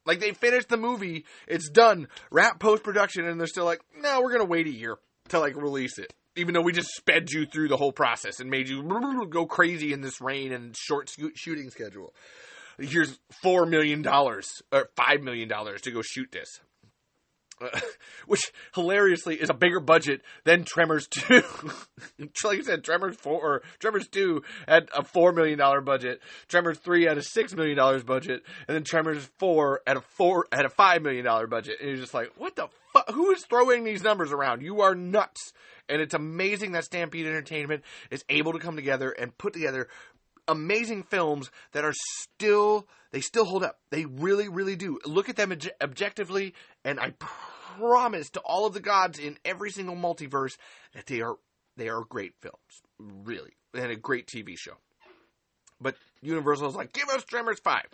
Like 0.07 0.21
they 0.21 0.33
finished 0.33 0.69
the 0.69 0.79
movie, 0.79 1.27
it's 1.47 1.69
done, 1.69 2.09
wrap 2.31 2.59
post 2.59 2.83
production, 2.83 3.27
and 3.27 3.39
they're 3.39 3.47
still 3.47 3.67
like, 3.67 3.81
no, 3.99 4.23
we're 4.23 4.33
gonna 4.33 4.45
wait 4.47 4.67
a 4.67 4.71
year 4.71 4.97
to 5.29 5.39
like 5.39 5.57
release 5.57 5.99
it 5.99 6.13
even 6.37 6.55
though 6.55 6.63
we 6.63 6.73
just 6.73 6.95
sped 6.97 7.31
you 7.31 7.47
through 7.47 7.69
the 7.69 7.77
whole 7.77 7.93
process 7.93 8.41
and 8.41 8.51
made 8.51 8.69
you 8.69 8.83
go 9.31 9.47
crazy 9.47 9.93
in 9.93 10.01
this 10.01 10.21
rain 10.21 10.53
and 10.53 10.77
short 10.77 11.13
shooting 11.35 11.71
schedule. 11.71 12.15
Here's 12.79 13.19
four 13.43 13.67
million 13.67 14.03
dollars 14.03 14.49
or 14.73 14.89
five 14.97 15.23
million 15.23 15.49
dollars 15.49 15.83
to 15.83 15.91
go 15.91 16.03
shoot 16.03 16.33
this. 16.33 16.61
Which 18.27 18.53
hilariously 18.75 19.37
is 19.37 19.51
a 19.51 19.55
bigger 19.55 19.81
budget 19.81 20.23
than 20.45 20.65
Tremors 20.65 21.07
2. 21.09 21.43
like 22.45 22.59
I 22.59 22.63
said, 22.63 22.85
Tremors 22.85 23.17
4 23.17 23.33
or 23.33 23.63
Tremors 23.79 24.09
2 24.09 24.43
had 24.67 24.89
a 24.97 25.03
$4 25.03 25.35
million 25.35 25.59
budget, 25.85 26.21
Tremors 26.49 26.79
3 26.79 27.05
had 27.05 27.19
a 27.19 27.23
$6 27.23 27.57
million 27.57 28.03
budget, 28.03 28.43
and 28.69 28.75
then 28.77 28.85
Tremors 28.85 29.29
4 29.39 29.83
had 29.87 29.97
a 29.97 30.01
4 30.01 30.47
had 30.53 30.65
a 30.65 30.71
$5 30.71 31.03
million 31.03 31.27
budget. 31.49 31.77
And 31.81 31.91
you're 31.91 31.99
just 31.99 32.15
like, 32.15 32.33
what 32.37 32.57
the 32.57 32.69
fuck? 32.93 33.11
Who 33.11 33.31
is 33.33 33.45
throwing 33.45 33.85
these 33.85 34.03
numbers 34.03 34.33
around? 34.33 34.63
You 34.63 34.83
are 34.83 34.95
nuts. 34.95 35.53
And 35.89 36.01
it's 36.01 36.15
amazing 36.15 36.73
that 36.73 36.85
Stampede 36.85 37.27
Entertainment 37.27 37.83
is 38.13 38.25
able 38.29 38.53
to 38.53 38.61
come 38.61 38.77
together 38.77 39.11
and 39.11 39.37
put 39.37 39.53
together 39.53 39.89
amazing 40.51 41.05
films 41.05 41.51
that 41.73 41.85
are 41.85 41.95
still 41.95 42.87
they 43.13 43.21
still 43.21 43.45
hold 43.45 43.65
up. 43.65 43.79
They 43.91 44.05
really, 44.05 44.49
really 44.49 44.77
do. 44.77 44.99
Look 45.05 45.29
at 45.29 45.37
them 45.37 45.57
objectively, 45.83 46.55
and 46.85 47.01
I 47.01 47.15
promise 47.19 48.31
to 48.31 48.41
all 48.41 48.67
of 48.67 48.75
the 48.75 48.81
gods 48.81 49.19
in 49.19 49.39
every 49.45 49.71
single 49.71 49.97
multiverse 49.97 50.57
that 50.95 51.07
they 51.07 51.21
are 51.21 51.37
they 51.77 51.89
are 51.89 52.05
great 52.05 52.35
films, 52.41 52.83
really, 52.99 53.53
and 53.75 53.91
a 53.91 53.97
great 53.97 54.27
TV 54.27 54.57
show. 54.57 54.75
But 55.81 55.97
Universal 56.21 56.69
is 56.69 56.75
like, 56.75 56.93
give 56.93 57.09
us 57.09 57.25
Tremors 57.25 57.61
five. 57.61 57.87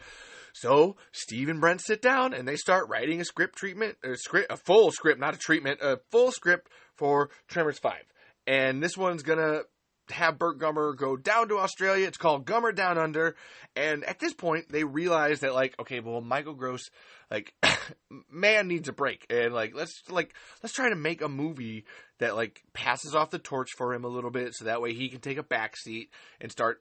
So 0.53 0.97
Steve 1.13 1.49
and 1.49 1.61
Brent 1.61 1.83
sit 1.83 2.03
down 2.03 2.35
and 2.35 2.49
they 2.49 2.57
start 2.57 2.89
writing 2.89 3.21
a 3.21 3.25
script 3.25 3.57
treatment, 3.57 3.97
a 4.03 4.17
script, 4.17 4.51
a 4.51 4.57
full 4.57 4.91
script, 4.91 5.21
not 5.21 5.35
a 5.35 5.39
treatment, 5.39 5.81
a 5.83 5.99
full 6.11 6.33
script 6.33 6.69
for 6.97 7.31
Tremors 7.47 7.79
Five. 7.79 8.05
And 8.47 8.83
this 8.83 8.97
one's 8.97 9.23
gonna 9.23 9.63
have 10.11 10.39
Burt 10.39 10.59
Gummer 10.59 10.97
go 10.97 11.17
down 11.17 11.49
to 11.49 11.59
Australia. 11.59 12.07
It's 12.07 12.19
called 12.19 12.47
Gummer 12.47 12.75
Down 12.75 12.99
Under. 12.99 13.37
And 13.75 14.05
at 14.05 14.19
this 14.19 14.33
point, 14.33 14.71
they 14.71 14.85
realize 14.85 15.41
that 15.41 15.55
like, 15.55 15.79
okay, 15.81 16.01
well, 16.01 16.21
Michael 16.21 16.55
Gross, 16.55 16.91
like, 17.31 17.53
man 18.31 18.69
needs 18.69 18.89
a 18.89 18.93
break, 18.93 19.27
and 19.31 19.53
like, 19.53 19.75
let's 19.75 20.03
like 20.09 20.35
let's 20.63 20.75
try 20.75 20.89
to 20.89 20.97
make 20.97 21.23
a 21.23 21.29
movie 21.29 21.85
that 22.19 22.37
like 22.37 22.63
passes 22.73 23.15
off 23.15 23.31
the 23.31 23.39
torch 23.39 23.71
for 23.77 23.93
him 23.93 24.05
a 24.05 24.09
little 24.09 24.31
bit, 24.31 24.55
so 24.55 24.65
that 24.65 24.81
way 24.81 24.95
he 24.95 25.09
can 25.09 25.21
take 25.21 25.39
a 25.39 25.43
back 25.43 25.77
seat 25.77 26.11
and 26.41 26.51
start 26.51 26.81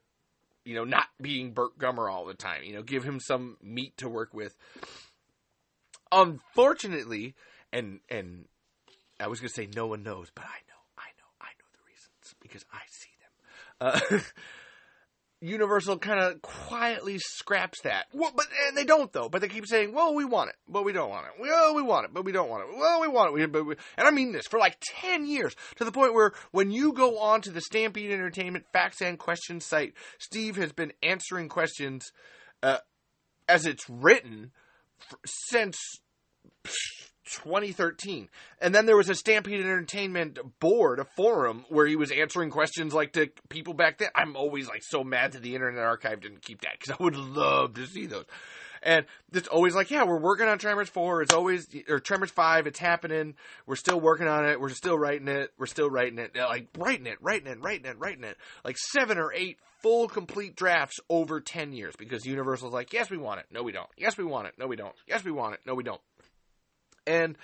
you 0.66 0.74
know, 0.74 0.84
not 0.84 1.06
being 1.22 1.54
Burt 1.54 1.78
Gummer 1.78 2.12
all 2.12 2.26
the 2.26 2.34
time. 2.34 2.64
You 2.64 2.74
know, 2.74 2.82
give 2.82 3.04
him 3.04 3.20
some 3.20 3.58
meat 3.62 3.96
to 3.98 4.10
work 4.10 4.34
with. 4.34 4.58
Unfortunately, 6.12 7.36
and 7.72 8.00
and 8.10 8.46
I 9.20 9.28
was 9.28 9.40
gonna 9.40 9.50
say 9.50 9.68
no 9.74 9.88
one 9.88 10.04
knows, 10.04 10.32
but 10.34 10.46
I 10.46 10.60
know, 10.68 10.82
I 10.98 11.10
know, 11.18 11.30
I 11.40 11.50
know 11.60 11.68
the 11.72 11.86
reasons 11.88 12.36
because 12.42 12.66
I 12.74 12.82
see. 12.90 13.10
Uh, 13.80 14.00
Universal 15.42 16.00
kind 16.00 16.20
of 16.20 16.42
quietly 16.42 17.20
scraps 17.20 17.82
that. 17.82 18.06
Well, 18.14 18.32
but 18.36 18.48
and 18.68 18.76
they 18.76 18.86
don't 18.86 19.12
though. 19.12 19.30
But 19.30 19.42
they 19.42 19.48
keep 19.48 19.68
saying, 19.68 19.94
"Well, 19.94 20.16
we 20.16 20.24
want 20.26 20.50
it, 20.50 20.56
but 20.68 20.84
we 20.84 20.94
don't 20.94 21.10
want 21.10 21.28
it. 21.28 21.34
Well, 21.40 21.76
we 21.76 21.82
want 21.84 22.06
it, 22.06 22.14
but 22.14 22.24
we 22.24 22.32
don't 22.32 22.50
want 22.50 22.64
it. 22.64 22.78
Well, 22.78 23.02
we 23.02 23.08
want 23.08 23.38
it, 23.38 23.52
but 23.52 23.66
we." 23.66 23.76
And 23.98 24.08
I 24.08 24.12
mean 24.12 24.32
this 24.32 24.48
for 24.48 24.58
like 24.58 24.78
ten 24.82 25.28
years 25.28 25.56
to 25.76 25.86
the 25.86 25.92
point 25.92 26.14
where 26.14 26.32
when 26.52 26.72
you 26.72 26.94
go 26.94 27.20
on 27.20 27.42
to 27.42 27.52
the 27.52 27.62
Stampede 27.62 28.12
Entertainment 28.12 28.66
facts 28.72 29.02
and 29.02 29.20
questions 29.20 29.66
site, 29.66 29.94
Steve 30.20 30.56
has 30.56 30.72
been 30.72 30.94
answering 31.04 31.50
questions 31.50 32.12
uh, 32.64 32.78
as 33.48 33.66
it's 33.66 33.88
written 33.90 34.52
for, 34.98 35.20
since. 35.52 35.78
2013. 37.26 38.30
And 38.62 38.74
then 38.74 38.86
there 38.86 38.98
was 38.98 39.10
a 39.10 39.16
Stampede 39.16 39.60
Entertainment 39.60 40.40
board, 40.60 41.00
a 41.00 41.06
forum, 41.06 41.66
where 41.70 41.86
he 41.86 41.96
was 41.96 42.12
answering 42.12 42.50
questions 42.50 42.94
like 42.94 43.14
to 43.14 43.30
people 43.50 43.74
back 43.74 43.98
then. 43.98 44.10
I'm 44.16 44.36
always 44.36 44.68
like 44.68 44.84
so 44.84 45.04
mad 45.04 45.34
that 45.34 45.42
the 45.42 45.56
Internet 45.56 45.84
Archive 45.84 46.22
didn't 46.22 46.42
keep 46.42 46.62
that 46.62 46.80
because 46.80 46.96
I 47.00 47.04
would 47.04 47.16
love 47.16 47.76
to 47.76 47.86
see 47.88 48.06
those. 48.06 48.26
And 48.84 49.06
it's 49.34 49.48
always 49.48 49.74
like, 49.74 49.90
yeah, 49.90 50.04
we're 50.04 50.20
working 50.20 50.48
on 50.48 50.60
Tremors 50.60 50.90
4. 50.90 51.24
It's 51.24 51.34
always, 51.34 51.68
or 51.90 52.00
Tremors 52.00 52.30
5, 52.30 52.68
it's 52.68 52.78
happening. 52.78 53.34
We're 53.66 53.78
still 53.78 54.00
working 54.00 54.28
on 54.28 54.48
it. 54.48 54.62
We're 54.62 54.70
still 54.70 54.98
writing 54.98 55.28
it. 55.28 55.52
We're 55.58 55.66
still 55.66 55.90
writing 55.90 56.20
it. 56.20 56.36
Like, 56.36 56.68
writing 56.78 57.08
it, 57.08 57.18
writing 57.20 57.48
it, 57.48 57.60
writing 57.60 57.88
it, 57.88 57.98
writing 57.98 58.24
it. 58.24 58.38
Like 58.64 58.78
seven 58.78 59.18
or 59.18 59.34
eight 59.34 59.58
full 59.82 60.08
complete 60.08 60.56
drafts 60.56 61.00
over 61.10 61.42
10 61.42 61.74
years 61.74 61.96
because 61.98 62.26
Universal's 62.26 62.74
like, 62.74 62.94
yes, 62.94 63.10
we 63.10 63.18
want 63.18 63.40
it. 63.40 63.48
No, 63.52 63.64
we 63.64 63.72
don't. 63.72 63.90
Yes, 63.98 64.18
we 64.18 64.24
want 64.24 64.48
it. 64.48 64.54
No, 64.60 64.68
we 64.68 64.76
don't. 64.76 64.94
Yes, 65.08 65.24
we 65.24 65.32
want 65.32 65.56
it. 65.56 65.62
No, 65.66 65.74
we 65.74 65.84
don't 65.84 66.02
and 67.08 67.38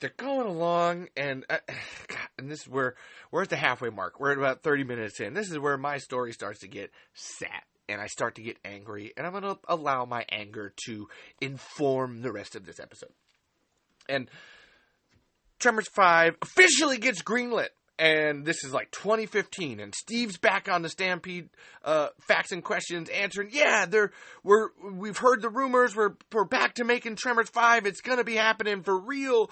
they're 0.00 0.12
going 0.16 0.46
along, 0.46 1.08
and 1.16 1.44
uh, 1.48 1.58
God, 2.08 2.18
and 2.38 2.50
this 2.50 2.62
is 2.62 2.68
where 2.68 2.94
we're 3.30 3.42
at 3.42 3.50
the 3.50 3.56
halfway 3.56 3.90
mark. 3.90 4.20
We're 4.20 4.32
at 4.32 4.38
about 4.38 4.62
thirty 4.62 4.84
minutes 4.84 5.20
in. 5.20 5.34
This 5.34 5.50
is 5.50 5.58
where 5.58 5.78
my 5.78 5.98
story 5.98 6.32
starts 6.32 6.60
to 6.60 6.68
get 6.68 6.90
sad, 7.14 7.62
and 7.88 8.00
I 8.00 8.06
start 8.06 8.34
to 8.36 8.42
get 8.42 8.58
angry, 8.64 9.12
and 9.16 9.26
I'm 9.26 9.32
going 9.32 9.44
to 9.44 9.58
allow 9.68 10.04
my 10.04 10.24
anger 10.28 10.72
to 10.86 11.08
inform 11.40 12.22
the 12.22 12.32
rest 12.32 12.56
of 12.56 12.66
this 12.66 12.80
episode. 12.80 13.12
And 14.08 14.28
Tremors 15.58 15.88
Five 15.88 16.36
officially 16.42 16.98
gets 16.98 17.22
greenlit 17.22 17.68
and 17.98 18.44
this 18.44 18.64
is 18.64 18.72
like 18.72 18.90
2015 18.90 19.78
and 19.80 19.94
steve's 19.94 20.36
back 20.36 20.68
on 20.68 20.82
the 20.82 20.88
stampede 20.88 21.48
uh, 21.84 22.08
facts 22.20 22.50
and 22.50 22.64
questions 22.64 23.08
answering 23.10 23.48
yeah 23.52 23.86
they're 23.86 24.10
we're 24.42 24.70
we've 24.92 25.18
heard 25.18 25.40
the 25.42 25.48
rumors 25.48 25.94
we're 25.94 26.14
we're 26.32 26.44
back 26.44 26.74
to 26.74 26.84
making 26.84 27.14
tremors 27.16 27.48
5 27.50 27.86
it's 27.86 28.00
gonna 28.00 28.24
be 28.24 28.36
happening 28.36 28.82
for 28.82 28.98
real 28.98 29.50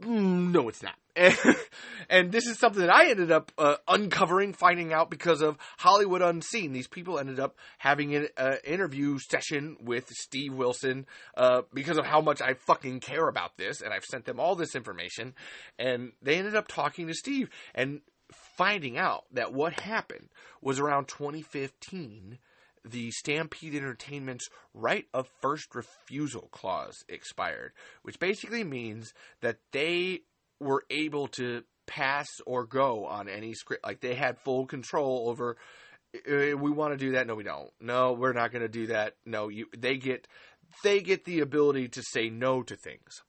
Mm, 0.00 0.52
no, 0.52 0.68
it's 0.68 0.82
not. 0.82 0.94
and 2.08 2.32
this 2.32 2.46
is 2.46 2.58
something 2.58 2.80
that 2.80 2.92
I 2.94 3.10
ended 3.10 3.30
up 3.30 3.52
uh, 3.58 3.76
uncovering, 3.86 4.52
finding 4.54 4.92
out 4.92 5.10
because 5.10 5.42
of 5.42 5.58
Hollywood 5.78 6.22
Unseen. 6.22 6.72
These 6.72 6.88
people 6.88 7.18
ended 7.18 7.38
up 7.38 7.56
having 7.78 8.14
an 8.14 8.28
uh, 8.36 8.56
interview 8.64 9.18
session 9.18 9.76
with 9.82 10.08
Steve 10.08 10.54
Wilson 10.54 11.06
uh, 11.36 11.62
because 11.74 11.98
of 11.98 12.06
how 12.06 12.20
much 12.20 12.40
I 12.40 12.54
fucking 12.54 13.00
care 13.00 13.28
about 13.28 13.58
this, 13.58 13.82
and 13.82 13.92
I've 13.92 14.04
sent 14.04 14.24
them 14.24 14.40
all 14.40 14.56
this 14.56 14.74
information, 14.74 15.34
and 15.78 16.12
they 16.22 16.36
ended 16.36 16.56
up 16.56 16.68
talking 16.68 17.06
to 17.08 17.14
Steve 17.14 17.50
and 17.74 18.00
finding 18.56 18.96
out 18.96 19.24
that 19.32 19.52
what 19.52 19.80
happened 19.80 20.28
was 20.62 20.78
around 20.78 21.08
2015 21.08 22.38
the 22.82 23.10
Stampede 23.10 23.74
Entertainment's 23.74 24.48
right 24.72 25.06
of 25.12 25.28
first 25.42 25.74
refusal 25.74 26.48
clause 26.50 27.04
expired, 27.10 27.72
which 28.02 28.18
basically 28.18 28.64
means 28.64 29.12
that 29.42 29.58
they 29.72 30.22
were 30.60 30.84
able 30.90 31.28
to 31.28 31.62
pass 31.86 32.28
or 32.46 32.64
go 32.64 33.06
on 33.06 33.28
any 33.28 33.54
script. 33.54 33.84
Like 33.84 34.00
they 34.00 34.14
had 34.14 34.38
full 34.38 34.66
control 34.66 35.28
over. 35.28 35.56
Uh, 36.14 36.56
we 36.56 36.70
want 36.70 36.92
to 36.92 36.96
do 36.96 37.12
that. 37.12 37.26
No, 37.26 37.34
we 37.34 37.44
don't. 37.44 37.70
No, 37.80 38.12
we're 38.12 38.32
not 38.32 38.52
going 38.52 38.62
to 38.62 38.68
do 38.68 38.88
that. 38.88 39.14
No, 39.24 39.48
you. 39.48 39.66
They 39.76 39.96
get 39.96 40.26
they 40.84 41.00
get 41.00 41.24
the 41.24 41.40
ability 41.40 41.88
to 41.88 42.02
say 42.02 42.30
no 42.30 42.62
to 42.62 42.76
things, 42.76 43.22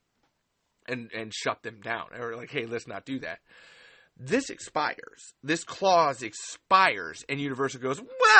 and 0.87 1.11
and 1.13 1.33
shut 1.33 1.63
them 1.63 1.81
down. 1.81 2.07
Or 2.19 2.35
like, 2.35 2.51
hey, 2.51 2.65
let's 2.65 2.87
not 2.87 3.05
do 3.05 3.19
that 3.19 3.39
this 4.23 4.49
expires. 4.49 5.33
This 5.43 5.63
clause 5.63 6.21
expires, 6.21 7.23
and 7.27 7.39
Universal 7.39 7.81
goes, 7.81 7.99
well, 7.99 8.30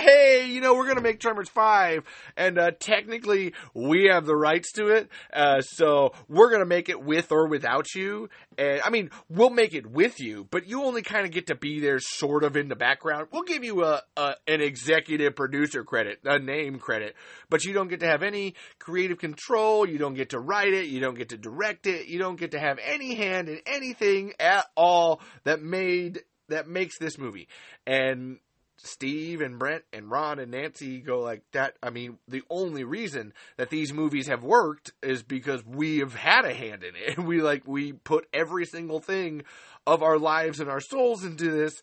hey, 0.00 0.46
you 0.48 0.60
know, 0.60 0.74
we're 0.74 0.84
going 0.84 0.96
to 0.96 1.02
make 1.02 1.20
Tremors 1.20 1.48
5, 1.48 2.04
and 2.36 2.58
uh, 2.58 2.70
technically 2.78 3.54
we 3.74 4.08
have 4.10 4.26
the 4.26 4.36
rights 4.36 4.72
to 4.72 4.88
it, 4.88 5.08
uh, 5.32 5.60
so 5.60 6.12
we're 6.28 6.48
going 6.48 6.60
to 6.60 6.66
make 6.66 6.88
it 6.88 7.02
with 7.02 7.32
or 7.32 7.48
without 7.48 7.94
you. 7.94 8.28
And 8.58 8.80
I 8.82 8.90
mean, 8.90 9.10
we'll 9.28 9.50
make 9.50 9.74
it 9.74 9.86
with 9.86 10.20
you, 10.20 10.46
but 10.50 10.68
you 10.68 10.84
only 10.84 11.02
kind 11.02 11.24
of 11.24 11.32
get 11.32 11.48
to 11.48 11.54
be 11.54 11.80
there 11.80 11.98
sort 12.00 12.44
of 12.44 12.56
in 12.56 12.68
the 12.68 12.76
background. 12.76 13.28
We'll 13.32 13.42
give 13.42 13.64
you 13.64 13.84
a, 13.84 14.02
a 14.16 14.34
an 14.46 14.60
executive 14.60 15.34
producer 15.36 15.84
credit, 15.84 16.20
a 16.24 16.38
name 16.38 16.78
credit, 16.78 17.14
but 17.48 17.64
you 17.64 17.72
don't 17.72 17.88
get 17.88 18.00
to 18.00 18.06
have 18.06 18.22
any 18.22 18.54
creative 18.78 19.18
control. 19.18 19.88
You 19.88 19.98
don't 19.98 20.14
get 20.14 20.30
to 20.30 20.38
write 20.38 20.72
it. 20.72 20.86
You 20.86 21.00
don't 21.00 21.16
get 21.16 21.30
to 21.30 21.36
direct 21.36 21.86
it. 21.86 22.06
You 22.06 22.18
don't 22.18 22.38
get 22.38 22.52
to 22.52 22.60
have 22.60 22.78
any 22.84 23.14
hand 23.14 23.48
in 23.48 23.60
anything 23.66 24.32
at 24.38 24.66
all 24.76 25.20
that 25.44 25.62
made 25.62 26.20
that 26.48 26.68
makes 26.68 26.98
this 26.98 27.16
movie. 27.16 27.48
And 27.86 28.38
Steve 28.82 29.40
and 29.40 29.58
Brent 29.58 29.84
and 29.92 30.10
Ron 30.10 30.38
and 30.38 30.52
Nancy 30.52 31.00
go 31.00 31.20
like 31.20 31.42
that. 31.52 31.76
I 31.82 31.90
mean, 31.90 32.18
the 32.26 32.42
only 32.48 32.84
reason 32.84 33.32
that 33.56 33.70
these 33.70 33.92
movies 33.92 34.26
have 34.28 34.42
worked 34.42 34.92
is 35.02 35.22
because 35.22 35.64
we 35.64 35.98
have 35.98 36.14
had 36.14 36.44
a 36.44 36.54
hand 36.54 36.82
in 36.82 36.94
it. 36.96 37.18
We 37.30 37.42
like 37.42 37.66
we 37.66 37.92
put 37.92 38.26
every 38.32 38.64
single 38.64 38.98
thing 38.98 39.42
of 39.86 40.02
our 40.02 40.18
lives 40.18 40.58
and 40.58 40.68
our 40.68 40.80
souls 40.80 41.22
into 41.22 41.50
this, 41.50 41.80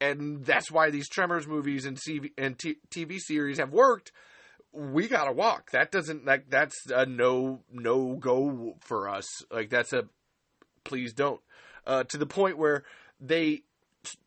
and 0.00 0.44
that's 0.44 0.70
why 0.70 0.90
these 0.90 1.08
Tremors 1.08 1.46
movies 1.46 1.86
and 1.86 1.96
CV, 1.96 2.32
and 2.36 2.58
t- 2.58 2.80
TV 2.90 3.18
series 3.18 3.58
have 3.58 3.72
worked. 3.72 4.12
We 4.72 5.08
gotta 5.08 5.32
walk. 5.32 5.70
That 5.70 5.90
doesn't 5.90 6.26
like 6.26 6.50
that's 6.50 6.76
a 6.90 7.06
no 7.06 7.62
no 7.72 8.16
go 8.16 8.76
for 8.80 9.08
us. 9.08 9.26
Like 9.50 9.70
that's 9.70 9.92
a 9.92 10.04
please 10.84 11.12
don't. 11.12 11.40
Uh, 11.86 12.04
to 12.04 12.18
the 12.18 12.26
point 12.26 12.58
where 12.58 12.84
they 13.20 13.62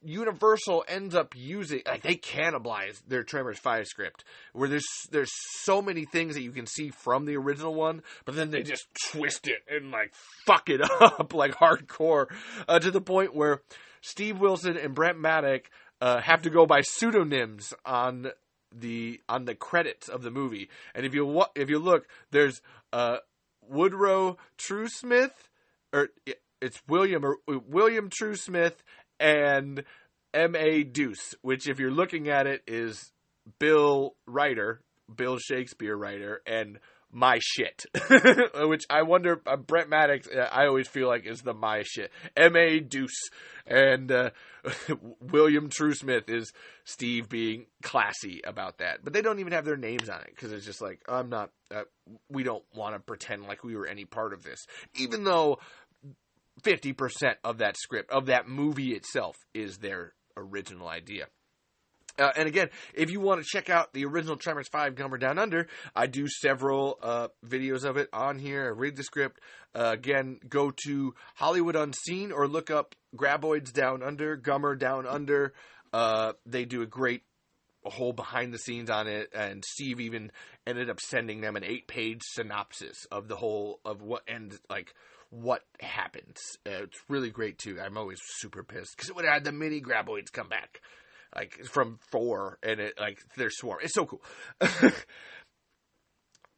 Universal 0.04 0.86
ends 0.88 1.16
up 1.16 1.34
using 1.36 1.82
like 1.88 2.04
they 2.04 2.16
cannibalize 2.16 3.02
their 3.08 3.24
Tremors 3.24 3.58
Five 3.58 3.88
script, 3.88 4.24
where 4.54 4.70
there's 4.70 4.86
there's 5.12 5.32
so 5.62 5.82
many 5.82 6.06
things 6.06 6.36
that 6.36 6.42
you 6.42 6.52
can 6.52 6.68
see 6.68 6.90
from 6.90 7.26
the 7.26 7.38
original 7.38 7.74
one, 7.74 8.04
but 8.26 8.36
then 8.36 8.52
they 8.52 8.62
just 8.62 8.86
twist 9.12 9.48
it 9.48 9.64
and 9.70 9.92
like 9.92 10.14
fuck 10.46 10.70
it 10.70 10.82
up 11.02 11.34
like 11.34 11.56
hardcore 11.56 12.28
uh, 12.68 12.80
to 12.80 12.92
the 12.92 13.02
point 13.02 13.36
where 13.36 13.62
Steve 14.02 14.40
Wilson 14.40 14.78
and 14.78 14.94
Brent 14.94 15.20
Maddock 15.20 15.70
uh, 16.02 16.22
have 16.22 16.44
to 16.44 16.50
go 16.50 16.66
by 16.66 16.82
pseudonyms 16.82 17.74
on 17.86 18.32
the 18.76 19.22
on 19.30 19.46
the 19.46 19.56
credits 19.56 20.10
of 20.10 20.22
the 20.22 20.32
movie. 20.32 20.70
And 20.94 21.06
if 21.06 21.14
you 21.14 21.44
if 21.56 21.70
you 21.70 21.80
look, 21.80 22.08
there's 22.32 22.62
uh, 22.92 23.18
Woodrow 23.68 24.38
Truesmith, 24.58 25.32
or 25.92 26.10
it's 26.62 26.82
William 26.88 27.26
or 27.26 27.38
William 27.48 28.10
Truesmith 28.10 28.76
and 29.20 29.84
M.A. 30.34 30.84
Deuce, 30.84 31.36
which, 31.42 31.68
if 31.68 31.80
you're 31.80 31.92
looking 31.92 32.30
at 32.30 32.48
it, 32.48 32.64
is 32.68 33.12
Bill 33.60 34.16
Writer, 34.26 34.82
Bill 35.14 35.38
Shakespeare 35.38 35.96
writer, 35.96 36.42
and 36.46 36.80
my 37.14 37.40
shit, 37.42 37.86
which 38.56 38.86
I 38.90 39.04
wonder, 39.04 39.42
uh, 39.46 39.56
Brent 39.56 39.90
Maddock, 39.90 40.24
uh, 40.36 40.40
I 40.52 40.66
always 40.66 40.88
feel 40.88 41.08
like 41.08 41.26
is 41.26 41.42
the 41.42 41.54
my 41.54 41.84
shit. 41.84 42.12
M.A. 42.36 42.80
Deuce. 42.80 43.30
And 43.66 44.12
uh, 44.12 44.32
William 45.22 45.70
Truesmith 45.70 46.30
is 46.30 46.52
Steve 46.84 47.30
being 47.30 47.68
classy 47.82 48.42
about 48.44 48.80
that. 48.80 49.04
But 49.04 49.14
they 49.14 49.22
don't 49.22 49.40
even 49.40 49.54
have 49.54 49.64
their 49.64 49.78
names 49.78 50.10
on 50.10 50.20
it 50.22 50.32
because 50.36 50.52
it's 50.52 50.66
just 50.66 50.82
like, 50.82 51.02
I'm 51.08 51.30
not, 51.30 51.52
uh, 51.74 51.84
we 52.30 52.44
don't 52.44 52.64
want 52.76 52.96
to 52.96 53.00
pretend 53.00 53.44
like 53.44 53.64
we 53.64 53.76
were 53.76 53.88
any 53.88 54.04
part 54.04 54.34
of 54.34 54.44
this. 54.44 54.66
Even 54.96 55.24
though 55.24 55.60
50% 56.64 57.36
of 57.44 57.60
that 57.60 57.78
script, 57.78 58.12
of 58.12 58.28
that 58.28 58.48
movie 58.48 58.94
itself, 58.94 59.36
is 59.54 59.78
their 59.78 60.14
original 60.36 60.88
idea. 60.88 61.28
Uh, 62.20 62.32
and 62.38 62.48
again, 62.48 62.70
if 62.94 63.10
you 63.10 63.20
want 63.20 63.42
to 63.42 63.48
check 63.48 63.70
out 63.72 63.92
the 63.94 64.06
original 64.06 64.36
Tremors 64.36 64.68
5 64.68 64.94
Gummer 64.94 65.20
Down 65.20 65.40
Under, 65.40 65.68
I 65.96 66.06
do 66.06 66.28
several 66.28 67.00
uh, 67.02 67.30
videos 67.46 67.86
of 67.86 67.98
it 67.98 68.08
on 68.14 68.38
here. 68.38 68.66
I 68.66 68.70
Read 68.70 68.96
the 68.96 69.04
script. 69.04 69.40
Uh, 69.74 69.92
again, 69.94 70.40
go 70.48 70.72
to 70.86 71.16
Hollywood 71.36 71.76
Unseen 71.76 72.32
or 72.32 72.48
look 72.48 72.70
up 72.70 72.96
Graboids 73.16 73.74
Down 73.74 74.04
Under, 74.04 74.38
Gummer 74.38 74.78
Down 74.78 75.08
Under. 75.08 75.54
Uh, 75.92 76.34
they 76.46 76.66
do 76.66 76.84
a 76.84 76.88
great 76.88 77.24
a 77.86 77.90
whole 77.90 78.14
behind 78.14 78.54
the 78.54 78.58
scenes 78.58 78.90
on 78.90 79.08
it, 79.08 79.30
and 79.34 79.64
Steve 79.66 80.00
even 80.00 80.32
ended 80.66 80.90
up 80.90 81.02
sending 81.02 81.42
them 81.42 81.56
an 81.58 81.64
eight 81.66 81.88
page 81.88 82.22
synopsis 82.24 83.06
of 83.12 83.28
the 83.28 83.36
whole 83.36 83.80
of 83.84 84.02
what 84.02 84.24
and 84.28 84.58
like 84.70 84.94
what 85.34 85.64
happens. 85.80 86.38
Uh, 86.66 86.84
it's 86.84 87.00
really 87.10 87.32
great 87.32 87.58
too. 87.58 87.80
I'm 87.84 87.98
always 87.98 88.20
super 88.38 88.64
pissed 88.64 88.96
because 88.96 89.10
it 89.10 89.16
would 89.16 89.26
have 89.26 89.34
had 89.34 89.44
the 89.44 89.52
mini 89.52 89.82
graboids 89.82 90.32
come 90.32 90.48
back, 90.48 90.80
like 91.36 91.66
from 91.66 91.98
four, 92.12 92.60
and 92.62 92.80
it 92.80 92.94
like 93.00 93.18
they're 93.36 93.50
swarm. 93.50 93.80
It's 93.82 93.96
so 93.96 94.06
cool. 94.06 94.22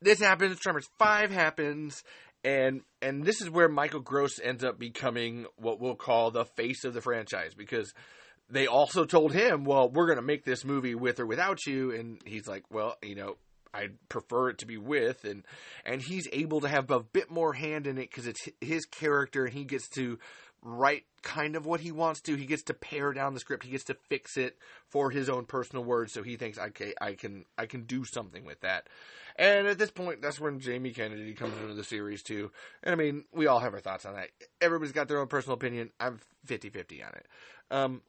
this 0.02 0.20
happens. 0.20 0.60
Tremors 0.60 0.90
five 1.00 1.32
happens, 1.32 2.04
and 2.44 2.82
and 3.02 3.24
this 3.24 3.40
is 3.42 3.50
where 3.50 3.70
Michael 3.70 4.02
Gross 4.02 4.40
ends 4.44 4.64
up 4.64 4.78
becoming 4.78 5.46
what 5.56 5.80
we'll 5.80 5.96
call 5.96 6.32
the 6.32 6.46
face 6.46 6.84
of 6.84 6.94
the 6.94 7.02
franchise 7.02 7.54
because 7.54 7.94
they 8.49 8.68
also 8.68 9.06
told 9.06 9.32
him, 9.32 9.64
"Well, 9.64 9.89
we're 9.89 10.08
going 10.08 10.18
to 10.18 10.22
make 10.22 10.43
this 10.43 10.66
movie 10.66 10.95
with 10.95 11.22
or 11.22 11.26
without 11.26 11.66
you," 11.66 11.91
and 11.91 12.22
he's 12.26 12.47
like, 12.47 12.66
"Well, 12.70 12.97
you 13.02 13.16
know." 13.16 13.38
I'd 13.76 14.09
prefer 14.09 14.49
it 14.49 14.59
to 14.59 14.65
be 14.65 14.78
with, 14.78 15.26
and 15.26 15.43
and 15.86 16.01
he's 16.01 16.28
able 16.32 16.61
to 16.61 16.67
have 16.67 16.89
a 16.91 17.01
bit 17.01 17.30
more 17.30 17.53
hand 17.53 17.88
in 17.88 17.97
it 17.97 18.09
because 18.09 18.28
it's 18.28 18.47
his 18.61 18.86
character, 18.86 19.45
and 19.45 19.53
he 19.53 19.65
gets 19.65 19.89
to 19.89 20.17
write 20.61 21.03
kind 21.21 21.55
of 21.55 21.65
what 21.65 21.80
he 21.80 21.91
wants 21.91 22.21
to. 22.21 22.36
He 22.36 22.45
gets 22.45 22.63
to 22.63 22.73
pare 22.73 23.13
down 23.13 23.34
the 23.34 23.39
script. 23.39 23.63
He 23.63 23.71
gets 23.71 23.84
to 23.86 23.97
fix 24.09 24.36
it 24.36 24.57
for 24.89 25.11
his 25.11 25.30
own 25.30 25.45
personal 25.45 25.84
words. 25.84 26.13
So 26.13 26.23
he 26.23 26.38
thinks, 26.38 26.57
okay, 26.57 26.93
I 26.99 27.13
can 27.13 27.45
I 27.57 27.67
can 27.67 27.84
do 27.84 28.03
something 28.03 28.45
with 28.45 28.61
that. 28.61 28.88
And 29.38 29.67
at 29.67 29.78
this 29.78 29.91
point, 29.91 30.21
that's 30.21 30.39
when 30.39 30.59
Jamie 30.59 30.91
Kennedy 30.91 31.34
comes 31.34 31.57
into 31.57 31.73
the 31.73 31.84
series 31.84 32.23
too. 32.23 32.51
And 32.84 32.93
I 32.93 32.95
mean, 32.95 33.26
we 33.34 33.47
all 33.47 33.59
have 33.59 33.73
our 33.73 33.82
thoughts 33.82 34.05
on 34.05 34.15
that. 34.15 34.30
Everybody's 34.61 34.93
got 34.93 35.07
their 35.07 35.19
own 35.19 35.28
personal 35.28 35.55
opinion. 35.55 35.91
I'm 35.99 36.19
50-50 36.47 37.05
on 37.05 37.13
it. 37.13 37.28
Um, 37.69 38.01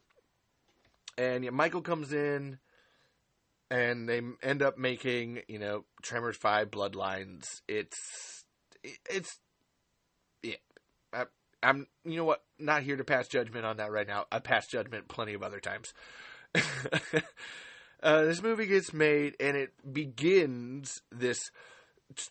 and 1.19 1.45
yeah, 1.45 1.51
Michael 1.51 1.81
comes 1.81 2.13
in, 2.13 2.59
and 3.71 4.09
they 4.09 4.21
end 4.43 4.63
up 4.63 4.79
making 4.79 5.41
you 5.49 5.59
know 5.59 5.85
Tremors 6.03 6.37
Five 6.37 6.71
Bloodlines. 6.71 7.45
It's 7.69 8.45
it's 8.83 9.39
yeah. 10.43 10.57
I, 11.13 11.25
I'm 11.63 11.87
you 12.05 12.17
know 12.17 12.25
what 12.25 12.43
not 12.59 12.83
here 12.83 12.97
to 12.97 13.05
pass 13.05 13.29
judgment 13.29 13.67
on 13.67 13.79
that 13.79 13.91
right 13.91 14.07
now. 14.07 14.27
I 14.31 14.39
pass 14.39 14.67
judgment 14.67 15.09
plenty 15.09 15.35
of 15.35 15.43
other 15.43 15.61
times. 15.61 15.93
uh, 18.03 18.25
this 18.25 18.43
movie 18.43 18.67
gets 18.67 18.93
made 18.93 19.35
and 19.41 19.57
it 19.57 19.73
begins 19.93 21.03
this 21.11 21.39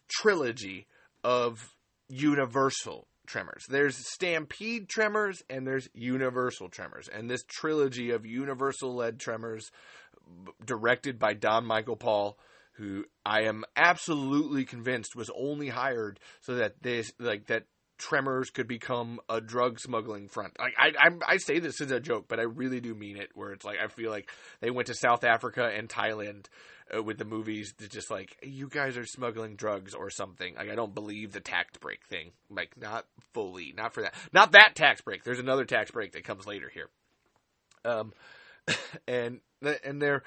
trilogy 0.09 0.87
of 1.23 1.75
Universal 2.07 3.07
Tremors. 3.25 3.63
There's 3.67 3.97
Stampede 4.13 4.87
Tremors 4.87 5.41
and 5.49 5.65
there's 5.65 5.89
Universal 5.93 6.69
Tremors. 6.69 7.07
And 7.07 7.29
this 7.29 7.43
trilogy 7.47 8.11
of 8.11 8.25
Universal 8.25 8.95
led 8.95 9.19
Tremors, 9.19 9.69
directed 10.65 11.19
by 11.19 11.33
Don 11.33 11.65
Michael 11.65 11.95
Paul, 11.95 12.37
who 12.73 13.05
I 13.25 13.41
am 13.43 13.63
absolutely 13.75 14.65
convinced 14.65 15.15
was 15.15 15.29
only 15.35 15.69
hired 15.69 16.19
so 16.41 16.55
that 16.55 16.81
this, 16.81 17.11
like, 17.19 17.47
that 17.47 17.65
Tremors 17.97 18.49
could 18.49 18.67
become 18.67 19.21
a 19.29 19.39
drug 19.39 19.79
smuggling 19.79 20.27
front. 20.27 20.59
Like 20.59 20.73
I, 20.77 20.91
I, 20.99 21.33
I 21.33 21.37
say 21.37 21.59
this 21.59 21.79
as 21.79 21.91
a 21.91 21.99
joke, 22.01 22.25
but 22.27 22.41
I 22.41 22.43
really 22.43 22.81
do 22.81 22.93
mean 22.93 23.15
it. 23.15 23.29
Where 23.35 23.53
it's 23.53 23.63
like 23.63 23.77
I 23.81 23.87
feel 23.87 24.11
like 24.11 24.29
they 24.59 24.69
went 24.69 24.87
to 24.87 24.93
South 24.93 25.23
Africa 25.23 25.71
and 25.73 25.87
Thailand 25.87 26.47
uh, 26.93 27.01
with 27.01 27.17
the 27.17 27.25
movies 27.25 27.73
to 27.77 27.87
just 27.87 28.11
like 28.11 28.37
you 28.43 28.67
guys 28.67 28.97
are 28.97 29.05
smuggling 29.05 29.55
drugs 29.55 29.93
or 29.93 30.09
something. 30.09 30.55
Like 30.55 30.69
I 30.69 30.75
don't 30.75 30.93
believe 30.93 31.31
the 31.31 31.39
tax 31.39 31.77
break 31.77 32.05
thing. 32.05 32.31
Like 32.49 32.75
not 32.77 33.05
fully, 33.33 33.73
not 33.75 33.93
for 33.93 34.01
that, 34.01 34.13
not 34.33 34.51
that 34.51 34.75
tax 34.75 34.99
break. 34.99 35.23
There's 35.23 35.39
another 35.39 35.63
tax 35.63 35.89
break 35.91 36.11
that 36.13 36.25
comes 36.25 36.45
later 36.45 36.69
here. 36.69 36.89
Um, 37.85 38.11
and 39.07 39.39
and 39.83 40.01
they're, 40.01 40.23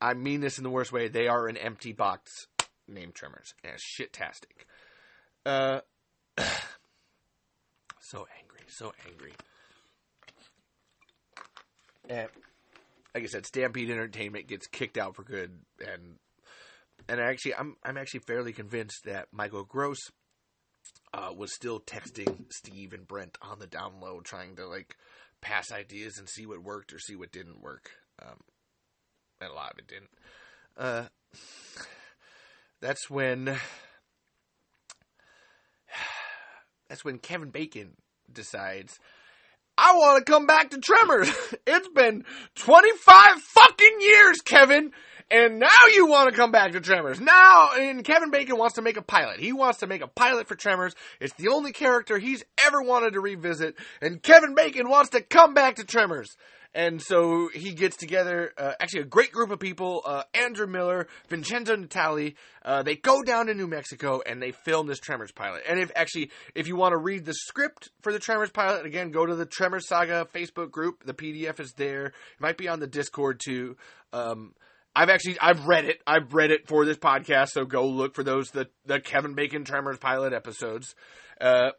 I 0.00 0.14
mean 0.14 0.40
this 0.40 0.58
in 0.58 0.64
the 0.64 0.70
worst 0.70 0.92
way. 0.92 1.08
They 1.08 1.28
are 1.28 1.46
an 1.48 1.56
empty 1.56 1.92
box 1.92 2.46
name 2.88 3.12
Tremors. 3.12 3.54
and 3.62 3.74
shit-tastic. 3.78 4.66
Uh, 5.46 5.80
so 8.00 8.26
angry, 8.40 8.64
so 8.68 8.92
angry. 9.08 9.32
And 12.08 12.28
like 13.14 13.24
I 13.24 13.26
said, 13.26 13.46
Stampede 13.46 13.90
Entertainment 13.90 14.48
gets 14.48 14.66
kicked 14.66 14.98
out 14.98 15.14
for 15.14 15.22
good, 15.22 15.52
and 15.80 16.18
and 17.08 17.20
actually, 17.20 17.54
I'm 17.54 17.76
I'm 17.82 17.96
actually 17.96 18.20
fairly 18.20 18.52
convinced 18.52 19.04
that 19.04 19.28
Michael 19.32 19.64
Gross 19.64 20.10
uh, 21.12 21.30
was 21.34 21.54
still 21.54 21.80
texting 21.80 22.44
Steve 22.50 22.92
and 22.92 23.06
Brent 23.06 23.38
on 23.40 23.58
the 23.58 23.66
download, 23.66 24.24
trying 24.24 24.56
to 24.56 24.66
like 24.66 24.96
pass 25.44 25.70
ideas 25.70 26.18
and 26.18 26.28
see 26.28 26.46
what 26.46 26.64
worked 26.64 26.92
or 26.92 26.98
see 26.98 27.14
what 27.14 27.30
didn't 27.30 27.62
work. 27.62 27.90
Um, 28.20 28.40
and 29.40 29.50
a 29.50 29.54
lot 29.54 29.72
of 29.72 29.78
it 29.78 29.86
didn't. 29.86 30.10
Uh, 30.76 31.04
that's 32.80 33.08
when 33.10 33.44
that's 36.88 37.04
when 37.04 37.18
Kevin 37.18 37.50
Bacon 37.50 37.92
decides, 38.32 38.98
I 39.76 39.96
want 39.96 40.24
to 40.24 40.30
come 40.30 40.46
back 40.46 40.70
to 40.70 40.78
Tremors. 40.78 41.30
it's 41.66 41.88
been 41.88 42.24
25 42.56 43.14
fucking 43.40 43.98
years, 44.00 44.40
Kevin. 44.40 44.92
And 45.30 45.58
now 45.58 45.68
you 45.94 46.06
want 46.06 46.30
to 46.30 46.36
come 46.36 46.52
back 46.52 46.72
to 46.72 46.80
Tremors. 46.80 47.18
Now, 47.18 47.70
and 47.76 48.04
Kevin 48.04 48.30
Bacon 48.30 48.58
wants 48.58 48.74
to 48.74 48.82
make 48.82 48.96
a 48.96 49.02
pilot. 49.02 49.40
He 49.40 49.52
wants 49.52 49.80
to 49.80 49.86
make 49.86 50.02
a 50.02 50.06
pilot 50.06 50.46
for 50.46 50.54
Tremors. 50.54 50.94
It's 51.18 51.32
the 51.34 51.48
only 51.48 51.72
character 51.72 52.18
he's 52.18 52.44
ever 52.64 52.82
wanted 52.82 53.14
to 53.14 53.20
revisit. 53.20 53.74
And 54.00 54.22
Kevin 54.22 54.54
Bacon 54.54 54.88
wants 54.88 55.10
to 55.10 55.22
come 55.22 55.54
back 55.54 55.76
to 55.76 55.84
Tremors. 55.84 56.36
And 56.74 57.00
so 57.00 57.48
he 57.54 57.72
gets 57.72 57.96
together, 57.96 58.52
uh, 58.58 58.72
actually 58.80 59.02
a 59.02 59.06
great 59.06 59.30
group 59.30 59.50
of 59.50 59.60
people, 59.60 60.02
uh, 60.04 60.24
Andrew 60.34 60.66
Miller, 60.66 61.06
Vincenzo 61.28 61.76
Natali, 61.76 62.34
uh, 62.64 62.82
they 62.82 62.96
go 62.96 63.22
down 63.22 63.46
to 63.46 63.54
New 63.54 63.68
Mexico 63.68 64.20
and 64.26 64.42
they 64.42 64.50
film 64.50 64.88
this 64.88 64.98
Tremors 64.98 65.30
pilot. 65.30 65.62
And 65.68 65.78
if 65.78 65.92
actually, 65.94 66.30
if 66.54 66.66
you 66.66 66.74
want 66.74 66.92
to 66.92 66.98
read 66.98 67.24
the 67.24 67.34
script 67.34 67.90
for 68.02 68.12
the 68.12 68.18
Tremors 68.18 68.50
pilot, 68.50 68.86
again, 68.86 69.12
go 69.12 69.24
to 69.24 69.36
the 69.36 69.46
Tremors 69.46 69.86
Saga 69.86 70.26
Facebook 70.34 70.72
group. 70.72 71.04
The 71.04 71.14
PDF 71.14 71.60
is 71.60 71.72
there. 71.74 72.06
It 72.06 72.40
might 72.40 72.58
be 72.58 72.68
on 72.68 72.80
the 72.80 72.88
Discord 72.88 73.40
too. 73.44 73.76
Um, 74.12 74.54
I've 74.96 75.10
actually 75.10 75.38
I've 75.40 75.66
read 75.66 75.84
it. 75.86 76.00
I've 76.06 76.34
read 76.34 76.50
it 76.50 76.68
for 76.68 76.84
this 76.84 76.96
podcast, 76.96 77.48
so 77.50 77.64
go 77.64 77.86
look 77.86 78.14
for 78.14 78.22
those 78.22 78.50
the 78.50 78.68
the 78.86 79.00
Kevin 79.00 79.34
Bacon 79.34 79.64
Tremors 79.64 79.98
pilot 79.98 80.32
episodes. 80.32 80.94
Uh, 81.40 81.70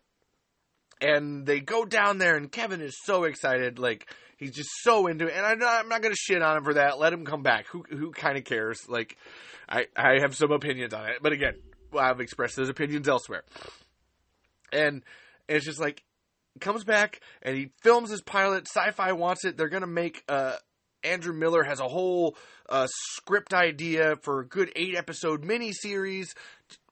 and 1.01 1.45
they 1.45 1.59
go 1.59 1.85
down 1.85 2.17
there, 2.17 2.35
and 2.35 2.51
Kevin 2.51 2.81
is 2.81 2.97
so 3.03 3.23
excited, 3.23 3.79
like 3.79 4.07
he's 4.37 4.51
just 4.51 4.69
so 4.81 5.07
into 5.07 5.27
it. 5.27 5.33
And 5.35 5.45
I'm 5.45 5.59
not, 5.59 5.83
I'm 5.83 5.89
not 5.89 6.01
gonna 6.01 6.15
shit 6.15 6.41
on 6.41 6.57
him 6.57 6.63
for 6.63 6.75
that. 6.75 6.99
Let 6.99 7.13
him 7.13 7.25
come 7.25 7.43
back. 7.43 7.67
Who 7.67 7.83
who 7.89 8.11
kind 8.11 8.37
of 8.37 8.43
cares? 8.43 8.87
Like, 8.87 9.17
I 9.67 9.87
I 9.95 10.19
have 10.21 10.35
some 10.35 10.51
opinions 10.51 10.93
on 10.93 11.07
it, 11.09 11.17
but 11.21 11.33
again, 11.33 11.55
I've 11.97 12.19
expressed 12.19 12.55
those 12.55 12.69
opinions 12.69 13.07
elsewhere. 13.07 13.43
And 14.71 15.03
it's 15.47 15.65
just 15.65 15.79
like 15.79 16.03
comes 16.59 16.83
back 16.83 17.19
and 17.41 17.55
he 17.55 17.69
films 17.81 18.09
his 18.09 18.21
pilot. 18.21 18.67
Sci-Fi 18.67 19.11
wants 19.13 19.45
it. 19.45 19.57
They're 19.57 19.69
gonna 19.69 19.87
make 19.87 20.23
uh 20.29 20.55
Andrew 21.05 21.33
Miller 21.33 21.63
has 21.63 21.79
a 21.79 21.87
whole 21.87 22.35
uh, 22.69 22.87
script 22.89 23.53
idea 23.53 24.15
for 24.21 24.39
a 24.39 24.45
good 24.45 24.71
eight 24.75 24.95
episode 24.95 25.43
miniseries. 25.43 26.33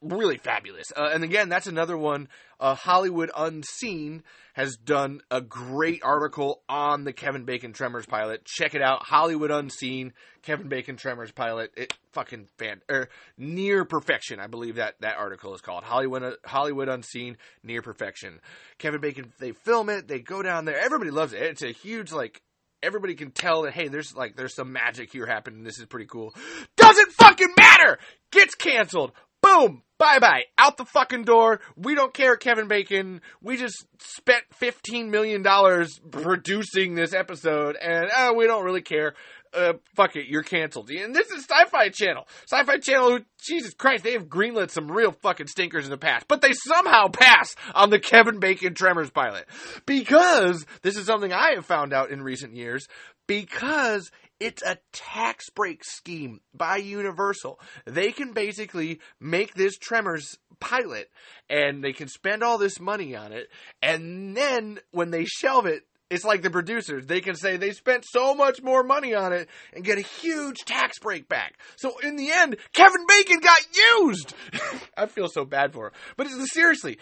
Really 0.01 0.37
fabulous. 0.37 0.91
Uh, 0.95 1.09
and 1.13 1.23
again, 1.23 1.49
that's 1.49 1.67
another 1.67 1.97
one. 1.97 2.27
Uh, 2.59 2.75
Hollywood 2.75 3.31
Unseen 3.35 4.23
has 4.53 4.75
done 4.75 5.21
a 5.31 5.41
great 5.41 6.03
article 6.03 6.61
on 6.69 7.05
the 7.05 7.13
Kevin 7.13 7.43
Bacon 7.43 7.73
Tremors 7.73 8.05
pilot. 8.05 8.45
Check 8.45 8.75
it 8.75 8.81
out. 8.81 9.03
Hollywood 9.03 9.49
Unseen, 9.49 10.13
Kevin 10.43 10.67
Bacon 10.67 10.95
Tremors 10.95 11.31
pilot. 11.31 11.71
It 11.75 11.93
fucking 12.11 12.47
fan 12.57 12.81
or 12.87 13.09
near 13.37 13.83
perfection. 13.83 14.39
I 14.39 14.47
believe 14.47 14.75
that 14.75 14.95
that 14.99 15.17
article 15.17 15.55
is 15.55 15.61
called 15.61 15.83
Hollywood 15.83 16.35
Hollywood 16.45 16.87
Unseen 16.87 17.37
Near 17.63 17.81
Perfection. 17.81 18.39
Kevin 18.77 19.01
Bacon. 19.01 19.33
They 19.39 19.53
film 19.53 19.89
it. 19.89 20.07
They 20.07 20.19
go 20.19 20.43
down 20.43 20.65
there. 20.65 20.79
Everybody 20.79 21.09
loves 21.09 21.33
it. 21.33 21.41
It's 21.41 21.63
a 21.63 21.71
huge 21.71 22.11
like 22.11 22.41
everybody 22.83 23.15
can 23.15 23.31
tell 23.31 23.63
that 23.63 23.73
hey, 23.73 23.87
there's 23.87 24.15
like 24.15 24.35
there's 24.35 24.55
some 24.55 24.71
magic 24.73 25.11
here 25.11 25.25
happening. 25.25 25.63
This 25.63 25.79
is 25.79 25.85
pretty 25.85 26.07
cool. 26.07 26.33
Doesn't 26.77 27.11
fucking 27.13 27.53
matter. 27.57 27.97
Gets 28.31 28.55
canceled. 28.55 29.13
Boom. 29.41 29.83
Bye 29.97 30.19
bye. 30.19 30.43
Out 30.57 30.77
the 30.77 30.85
fucking 30.85 31.23
door. 31.23 31.61
We 31.77 31.95
don't 31.95 32.13
care, 32.13 32.35
Kevin 32.35 32.67
Bacon. 32.67 33.21
We 33.41 33.57
just 33.57 33.85
spent 33.99 34.43
fifteen 34.53 35.11
million 35.11 35.41
dollars 35.43 35.99
producing 36.11 36.95
this 36.95 37.13
episode, 37.13 37.75
and 37.75 38.09
uh, 38.15 38.33
we 38.35 38.45
don't 38.47 38.65
really 38.65 38.81
care. 38.81 39.13
Uh, 39.55 39.73
fuck 39.95 40.15
it, 40.15 40.27
you're 40.27 40.43
canceled. 40.43 40.89
And 40.89 41.15
this 41.15 41.29
is 41.29 41.45
Sci-Fi 41.45 41.89
Channel. 41.89 42.27
Sci-Fi 42.49 42.77
Channel, 42.77 43.09
who, 43.09 43.19
Jesus 43.41 43.73
Christ, 43.73 44.03
they 44.03 44.13
have 44.13 44.27
greenlit 44.27 44.71
some 44.71 44.91
real 44.91 45.11
fucking 45.11 45.47
stinkers 45.47 45.85
in 45.85 45.91
the 45.91 45.97
past, 45.97 46.27
but 46.27 46.41
they 46.41 46.53
somehow 46.53 47.07
pass 47.07 47.55
on 47.75 47.89
the 47.89 47.99
Kevin 47.99 48.39
Bacon 48.39 48.73
Tremors 48.73 49.11
pilot 49.11 49.45
because 49.85 50.65
this 50.81 50.97
is 50.97 51.05
something 51.05 51.31
I 51.31 51.53
have 51.55 51.65
found 51.65 51.93
out 51.93 52.09
in 52.09 52.21
recent 52.21 52.55
years. 52.55 52.87
Because 53.25 54.11
it's 54.39 54.61
a 54.61 54.77
tax 54.91 55.49
break 55.49 55.85
scheme 55.85 56.41
by 56.53 56.75
Universal. 56.75 57.59
They 57.85 58.11
can 58.11 58.33
basically 58.33 58.99
make 59.19 59.53
this 59.53 59.77
Tremors 59.77 60.37
pilot 60.59 61.09
and 61.49 61.81
they 61.81 61.93
can 61.93 62.09
spend 62.09 62.43
all 62.43 62.57
this 62.57 62.79
money 62.79 63.15
on 63.15 63.31
it. 63.31 63.47
And 63.81 64.35
then 64.35 64.79
when 64.91 65.11
they 65.11 65.23
shelve 65.23 65.65
it, 65.65 65.83
it's 66.13 66.23
like 66.23 66.43
the 66.43 66.51
producers. 66.51 67.07
They 67.07 67.21
can 67.21 67.35
say 67.35 67.57
they 67.57 67.71
spent 67.71 68.05
so 68.05 68.35
much 68.35 68.61
more 68.61 68.83
money 68.83 69.15
on 69.15 69.33
it 69.33 69.49
and 69.73 69.83
get 69.83 69.97
a 69.97 70.01
huge 70.01 70.59
tax 70.59 70.99
break 70.99 71.27
back. 71.27 71.57
So 71.75 71.97
in 72.03 72.15
the 72.15 72.31
end, 72.31 72.57
Kevin 72.73 73.05
Bacon 73.07 73.39
got 73.39 73.57
used. 73.97 74.35
I 74.97 75.07
feel 75.07 75.27
so 75.27 75.43
bad 75.43 75.73
for 75.73 75.87
him. 75.87 75.93
But 76.15 76.27
seriously, 76.27 76.99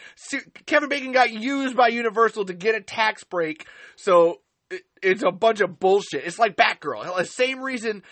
Kevin 0.66 0.88
Bacon 0.88 1.12
got 1.12 1.32
used 1.32 1.76
by 1.76 1.90
Universal 1.90 2.46
to 2.46 2.54
get 2.54 2.76
a 2.76 2.82
tax 2.82 3.26
break. 3.26 3.68
So 3.98 4.40
it's 5.02 5.24
a 5.24 5.32
bunch 5.32 5.60
of 5.60 5.78
bullshit. 5.78 6.24
It's 6.26 6.40
like 6.40 6.56
Batgirl. 6.56 7.18
The 7.18 7.26
same 7.26 7.60
reason 7.60 8.04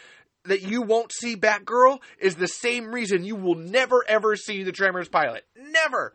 that 0.45 0.63
you 0.63 0.81
won't 0.81 1.13
see 1.13 1.37
Batgirl 1.37 1.99
is 2.19 2.35
the 2.35 2.47
same 2.47 2.91
reason 2.91 3.23
you 3.23 3.37
will 3.37 3.55
never 3.55 4.03
ever 4.07 4.35
see 4.35 4.63
the 4.63 4.73
Tremors 4.73 5.07
pilot. 5.07 5.45
Never. 5.55 6.13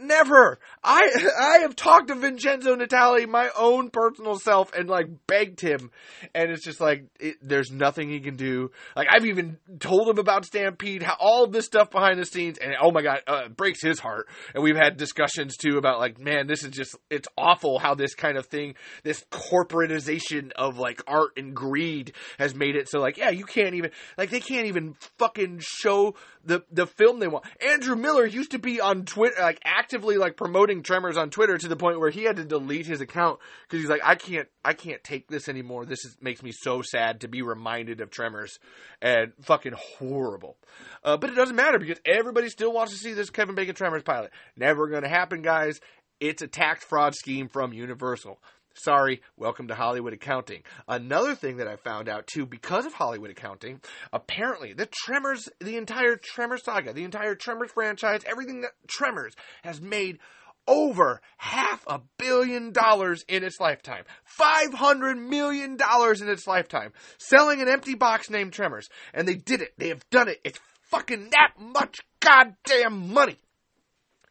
Never. 0.00 0.58
I 0.82 1.02
I 1.38 1.58
have 1.58 1.76
talked 1.76 2.08
to 2.08 2.14
Vincenzo 2.14 2.74
Natali, 2.74 3.28
my 3.28 3.50
own 3.56 3.90
personal 3.90 4.38
self, 4.38 4.72
and 4.72 4.88
like 4.88 5.08
begged 5.26 5.60
him, 5.60 5.90
and 6.34 6.50
it's 6.50 6.64
just 6.64 6.80
like 6.80 7.04
it, 7.20 7.36
there's 7.42 7.70
nothing 7.70 8.08
he 8.08 8.20
can 8.20 8.36
do. 8.36 8.70
Like 8.96 9.08
I've 9.10 9.26
even 9.26 9.58
told 9.78 10.08
him 10.08 10.16
about 10.16 10.46
Stampede, 10.46 11.02
how 11.02 11.16
all 11.20 11.46
this 11.48 11.66
stuff 11.66 11.90
behind 11.90 12.18
the 12.18 12.24
scenes, 12.24 12.56
and 12.56 12.74
oh 12.80 12.90
my 12.92 13.02
god, 13.02 13.18
uh, 13.26 13.42
it 13.46 13.56
breaks 13.56 13.82
his 13.82 14.00
heart. 14.00 14.28
And 14.54 14.64
we've 14.64 14.76
had 14.76 14.96
discussions 14.96 15.58
too 15.58 15.76
about 15.76 15.98
like, 15.98 16.18
man, 16.18 16.46
this 16.46 16.64
is 16.64 16.70
just 16.70 16.96
it's 17.10 17.28
awful 17.36 17.78
how 17.78 17.94
this 17.94 18.14
kind 18.14 18.38
of 18.38 18.46
thing, 18.46 18.76
this 19.02 19.22
corporatization 19.30 20.52
of 20.52 20.78
like 20.78 21.02
art 21.06 21.32
and 21.36 21.54
greed 21.54 22.14
has 22.38 22.54
made 22.54 22.74
it 22.74 22.88
so 22.88 23.00
like, 23.00 23.18
yeah, 23.18 23.30
you 23.30 23.44
can't 23.44 23.74
even 23.74 23.90
like 24.16 24.30
they 24.30 24.40
can't 24.40 24.66
even 24.66 24.94
fucking 25.18 25.60
show 25.60 26.14
the 26.42 26.62
the 26.72 26.86
film 26.86 27.20
they 27.20 27.28
want. 27.28 27.44
Andrew 27.60 27.96
Miller 27.96 28.24
used 28.24 28.52
to 28.52 28.58
be 28.58 28.80
on 28.80 29.04
Twitter, 29.04 29.36
like 29.42 29.60
actively 29.90 30.16
like 30.16 30.36
promoting 30.36 30.84
Tremors 30.84 31.16
on 31.16 31.30
Twitter 31.30 31.58
to 31.58 31.66
the 31.66 31.74
point 31.74 31.98
where 31.98 32.10
he 32.10 32.22
had 32.22 32.36
to 32.36 32.44
delete 32.44 32.86
his 32.86 33.00
account 33.00 33.40
because 33.64 33.80
he's 33.80 33.90
like, 33.90 34.02
I 34.04 34.14
can't, 34.14 34.46
I 34.64 34.72
can't 34.72 35.02
take 35.02 35.26
this 35.26 35.48
anymore. 35.48 35.84
This 35.84 36.04
is, 36.04 36.16
makes 36.20 36.44
me 36.44 36.52
so 36.52 36.80
sad 36.80 37.22
to 37.22 37.28
be 37.28 37.42
reminded 37.42 38.00
of 38.00 38.08
Tremors, 38.08 38.60
and 39.02 39.32
fucking 39.42 39.74
horrible. 39.98 40.56
Uh, 41.02 41.16
but 41.16 41.30
it 41.30 41.34
doesn't 41.34 41.56
matter 41.56 41.80
because 41.80 41.98
everybody 42.06 42.48
still 42.50 42.72
wants 42.72 42.92
to 42.92 42.98
see 42.98 43.14
this 43.14 43.30
Kevin 43.30 43.56
Bacon 43.56 43.74
Tremors 43.74 44.04
pilot. 44.04 44.30
Never 44.56 44.88
to 44.88 45.08
happen, 45.08 45.42
guys. 45.42 45.80
It's 46.20 46.40
a 46.40 46.46
tax 46.46 46.84
fraud 46.84 47.16
scheme 47.16 47.48
from 47.48 47.72
Universal. 47.72 48.38
Sorry, 48.82 49.20
welcome 49.36 49.68
to 49.68 49.74
Hollywood 49.74 50.14
accounting. 50.14 50.62
Another 50.88 51.34
thing 51.34 51.58
that 51.58 51.68
I 51.68 51.76
found 51.76 52.08
out 52.08 52.26
too, 52.26 52.46
because 52.46 52.86
of 52.86 52.94
Hollywood 52.94 53.30
accounting, 53.30 53.82
apparently 54.10 54.72
the 54.72 54.88
Tremors, 55.04 55.50
the 55.60 55.76
entire 55.76 56.16
Tremors 56.16 56.64
saga, 56.64 56.94
the 56.94 57.04
entire 57.04 57.34
Tremors 57.34 57.72
franchise, 57.72 58.22
everything 58.24 58.62
that 58.62 58.70
Tremors 58.88 59.34
has 59.62 59.82
made 59.82 60.18
over 60.66 61.20
half 61.36 61.84
a 61.88 62.00
billion 62.16 62.72
dollars 62.72 63.22
in 63.28 63.44
its 63.44 63.60
lifetime. 63.60 64.04
$500 64.40 65.28
million 65.28 65.76
in 65.76 66.28
its 66.30 66.46
lifetime. 66.46 66.94
Selling 67.18 67.60
an 67.60 67.68
empty 67.68 67.94
box 67.94 68.30
named 68.30 68.54
Tremors. 68.54 68.88
And 69.12 69.28
they 69.28 69.34
did 69.34 69.60
it. 69.60 69.74
They 69.76 69.88
have 69.88 70.08
done 70.08 70.28
it. 70.28 70.40
It's 70.42 70.58
fucking 70.90 71.28
that 71.32 71.52
much 71.58 72.00
goddamn 72.20 73.12
money. 73.12 73.36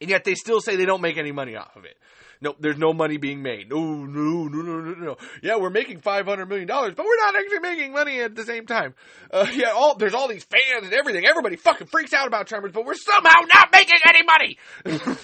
And 0.02 0.10
yet 0.10 0.24
they 0.24 0.34
still 0.34 0.60
say 0.60 0.76
they 0.76 0.86
don't 0.86 1.02
make 1.02 1.18
any 1.18 1.32
money 1.32 1.56
off 1.56 1.76
of 1.76 1.86
it. 1.86 1.97
No, 2.42 2.56
there's 2.58 2.78
no 2.78 2.94
money 2.94 3.18
being 3.18 3.42
made. 3.42 3.70
No, 3.70 3.80
no, 3.80 4.48
no, 4.48 4.62
no, 4.62 4.80
no, 4.80 4.94
no. 4.94 5.18
Yeah, 5.44 5.58
we're 5.58 5.70
making 5.70 6.00
five 6.00 6.26
hundred 6.26 6.48
million 6.48 6.68
dollars, 6.68 6.94
but 6.96 7.06
we're 7.06 7.18
not 7.18 7.36
actually 7.36 7.60
making 7.60 7.92
money 7.92 8.22
at 8.22 8.34
the 8.34 8.44
same 8.44 8.66
time. 8.66 8.96
Uh, 9.30 9.48
yeah, 9.54 9.72
all 9.72 9.96
there's 9.96 10.14
all 10.14 10.28
these 10.30 10.46
fans 10.46 10.86
and 10.86 10.94
everything. 10.94 11.26
Everybody 11.26 11.58
fucking 11.58 11.88
freaks 11.88 12.14
out 12.14 12.28
about 12.28 12.48
Tremors, 12.48 12.72
but 12.72 12.86
we're 12.86 12.96
somehow 12.96 13.42
not 13.54 13.72
making 13.74 14.00
any 14.08 14.24
money. 14.24 14.58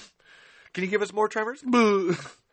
Can 0.74 0.84
you 0.84 0.90
give 0.90 1.02
us 1.02 1.14
more 1.14 1.30
Tremors? 1.30 1.64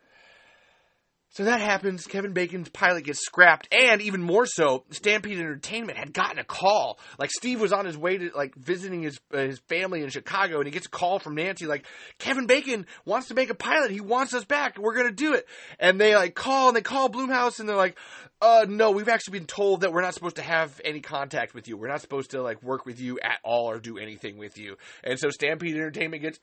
So 1.33 1.45
that 1.45 1.62
happens. 1.62 2.07
Kevin 2.07 2.35
Bacon's 2.35 2.68
pilot 2.68 3.05
gets 3.05 3.20
scrapped, 3.20 3.66
and 3.72 4.03
even 4.03 4.22
more 4.22 4.45
so, 4.45 4.85
Stampede 4.91 5.39
Entertainment 5.39 5.97
had 5.97 6.12
gotten 6.12 6.39
a 6.39 6.45
call. 6.45 6.99
Like 7.18 7.30
Steve 7.30 7.59
was 7.59 7.72
on 7.72 7.87
his 7.87 7.97
way 7.97 8.18
to 8.18 8.30
like 8.37 8.55
visiting 8.55 9.03
his 9.03 9.18
uh, 9.33 9.39
his 9.39 9.59
family 9.61 10.03
in 10.03 10.11
Chicago, 10.11 10.59
and 10.59 10.66
he 10.66 10.70
gets 10.70 10.87
a 10.87 10.91
call 10.91 11.18
from 11.18 11.35
Nancy, 11.35 11.64
like 11.64 11.87
Kevin 12.18 12.47
Bacon 12.47 12.87
wants 13.07 13.28
to 13.28 13.35
make 13.35 13.49
a 13.49 13.55
pilot. 13.55 13.91
He 13.91 14.03
wants 14.03 14.35
us 14.35 14.45
back. 14.45 14.76
We're 14.76 14.95
gonna 14.95 15.11
do 15.11 15.33
it. 15.33 15.47
And 15.78 15.99
they 15.99 16.14
like 16.14 16.35
call 16.35 16.68
and 16.68 16.76
they 16.76 16.83
call 16.83 17.09
Blumhouse, 17.09 17.61
and 17.61 17.68
they're 17.68 17.76
like, 17.76 17.97
"Uh, 18.43 18.66
no, 18.68 18.91
we've 18.91 19.09
actually 19.09 19.39
been 19.39 19.47
told 19.47 19.80
that 19.80 19.93
we're 19.93 20.03
not 20.03 20.12
supposed 20.12 20.37
to 20.37 20.43
have 20.43 20.83
any 20.85 21.01
contact 21.01 21.55
with 21.55 21.66
you. 21.66 21.78
We're 21.78 21.89
not 21.89 22.03
supposed 22.03 22.33
to 22.33 22.43
like 22.43 22.62
work 22.62 22.85
with 22.85 23.01
you 23.01 23.18
at 23.20 23.39
all 23.43 23.70
or 23.70 23.78
do 23.78 23.97
anything 23.97 24.37
with 24.37 24.59
you." 24.59 24.76
And 25.03 25.18
so 25.18 25.30
Stampede 25.30 25.76
Entertainment 25.76 26.22
gets 26.22 26.39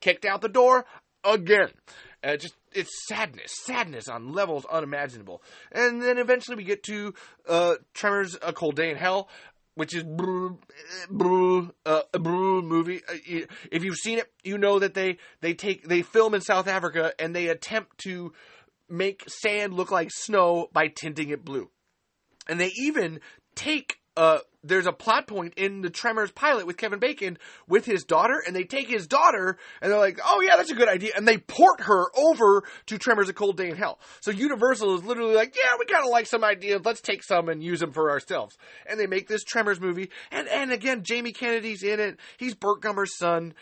kicked 0.00 0.24
out 0.24 0.42
the 0.42 0.48
door 0.48 0.84
again. 1.24 1.70
Uh, 2.22 2.36
just 2.36 2.54
it's 2.72 2.90
sadness, 3.06 3.52
sadness 3.64 4.08
on 4.08 4.32
levels 4.32 4.64
unimaginable. 4.66 5.42
And 5.72 6.02
then 6.02 6.18
eventually 6.18 6.56
we 6.56 6.64
get 6.64 6.82
to 6.84 7.14
uh, 7.48 7.74
Tremors: 7.94 8.36
A 8.42 8.52
Cold 8.52 8.76
Day 8.76 8.90
in 8.90 8.96
Hell, 8.96 9.28
which 9.74 9.94
is 9.94 10.02
uh, 10.02 10.50
a 11.06 12.18
brr 12.18 12.62
movie. 12.62 13.00
Uh, 13.08 13.46
if 13.70 13.84
you've 13.84 13.96
seen 13.96 14.18
it, 14.18 14.30
you 14.42 14.58
know 14.58 14.80
that 14.80 14.94
they 14.94 15.18
they 15.40 15.54
take 15.54 15.86
they 15.86 16.02
film 16.02 16.34
in 16.34 16.40
South 16.40 16.66
Africa 16.66 17.12
and 17.18 17.34
they 17.34 17.48
attempt 17.48 17.98
to 17.98 18.32
make 18.88 19.22
sand 19.28 19.74
look 19.74 19.90
like 19.90 20.10
snow 20.10 20.68
by 20.72 20.88
tinting 20.88 21.28
it 21.28 21.44
blue. 21.44 21.70
And 22.48 22.58
they 22.58 22.72
even 22.76 23.20
take 23.54 23.98
uh, 24.18 24.40
there's 24.64 24.88
a 24.88 24.92
plot 24.92 25.28
point 25.28 25.54
in 25.56 25.80
the 25.80 25.90
Tremors 25.90 26.32
pilot 26.32 26.66
with 26.66 26.76
Kevin 26.76 26.98
Bacon 26.98 27.38
with 27.68 27.84
his 27.86 28.02
daughter, 28.02 28.42
and 28.44 28.54
they 28.54 28.64
take 28.64 28.88
his 28.88 29.06
daughter 29.06 29.56
and 29.80 29.92
they're 29.92 29.98
like, 29.98 30.18
"Oh 30.24 30.40
yeah, 30.40 30.56
that's 30.56 30.72
a 30.72 30.74
good 30.74 30.88
idea," 30.88 31.12
and 31.16 31.26
they 31.26 31.38
port 31.38 31.82
her 31.82 32.06
over 32.16 32.64
to 32.86 32.98
Tremors: 32.98 33.28
A 33.28 33.32
Cold 33.32 33.56
Day 33.56 33.70
in 33.70 33.76
Hell. 33.76 34.00
So 34.20 34.32
Universal 34.32 34.96
is 34.96 35.04
literally 35.04 35.36
like, 35.36 35.54
"Yeah, 35.54 35.76
we 35.78 35.84
kind 35.84 36.04
of 36.04 36.10
like 36.10 36.26
some 36.26 36.42
ideas. 36.42 36.80
Let's 36.84 37.00
take 37.00 37.22
some 37.22 37.48
and 37.48 37.62
use 37.62 37.78
them 37.78 37.92
for 37.92 38.10
ourselves." 38.10 38.58
And 38.86 38.98
they 38.98 39.06
make 39.06 39.28
this 39.28 39.44
Tremors 39.44 39.80
movie, 39.80 40.10
and 40.32 40.48
and 40.48 40.72
again, 40.72 41.04
Jamie 41.04 41.32
Kennedy's 41.32 41.84
in 41.84 42.00
it. 42.00 42.18
He's 42.38 42.56
Burt 42.56 42.82
Gummer's 42.82 43.16
son, 43.16 43.54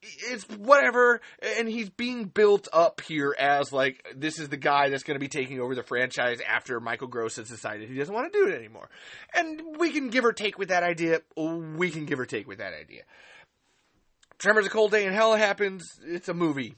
it's 0.00 0.44
whatever 0.44 1.20
and 1.56 1.68
he's 1.68 1.90
being 1.90 2.24
built 2.24 2.68
up 2.72 3.00
here 3.00 3.34
as 3.38 3.72
like 3.72 4.04
this 4.14 4.38
is 4.38 4.48
the 4.48 4.56
guy 4.56 4.90
that's 4.90 5.02
going 5.02 5.16
to 5.16 5.20
be 5.20 5.28
taking 5.28 5.60
over 5.60 5.74
the 5.74 5.82
franchise 5.82 6.38
after 6.46 6.78
michael 6.78 7.08
gross 7.08 7.36
has 7.36 7.48
decided 7.48 7.88
he 7.88 7.96
doesn't 7.96 8.14
want 8.14 8.32
to 8.32 8.38
do 8.38 8.48
it 8.48 8.56
anymore. 8.56 8.88
And 9.34 9.60
we 9.78 9.90
can 9.90 10.10
give 10.10 10.24
or 10.24 10.32
take 10.32 10.58
with 10.58 10.68
that 10.68 10.82
idea 10.82 11.20
we 11.36 11.90
can 11.90 12.04
give 12.04 12.20
or 12.20 12.26
take 12.26 12.46
with 12.46 12.58
that 12.58 12.74
idea. 12.74 13.02
Tremors 14.38 14.66
a 14.66 14.70
cold 14.70 14.92
day 14.92 15.04
in 15.04 15.12
hell 15.12 15.34
happens 15.34 15.84
it's 16.04 16.28
a 16.28 16.34
movie. 16.34 16.76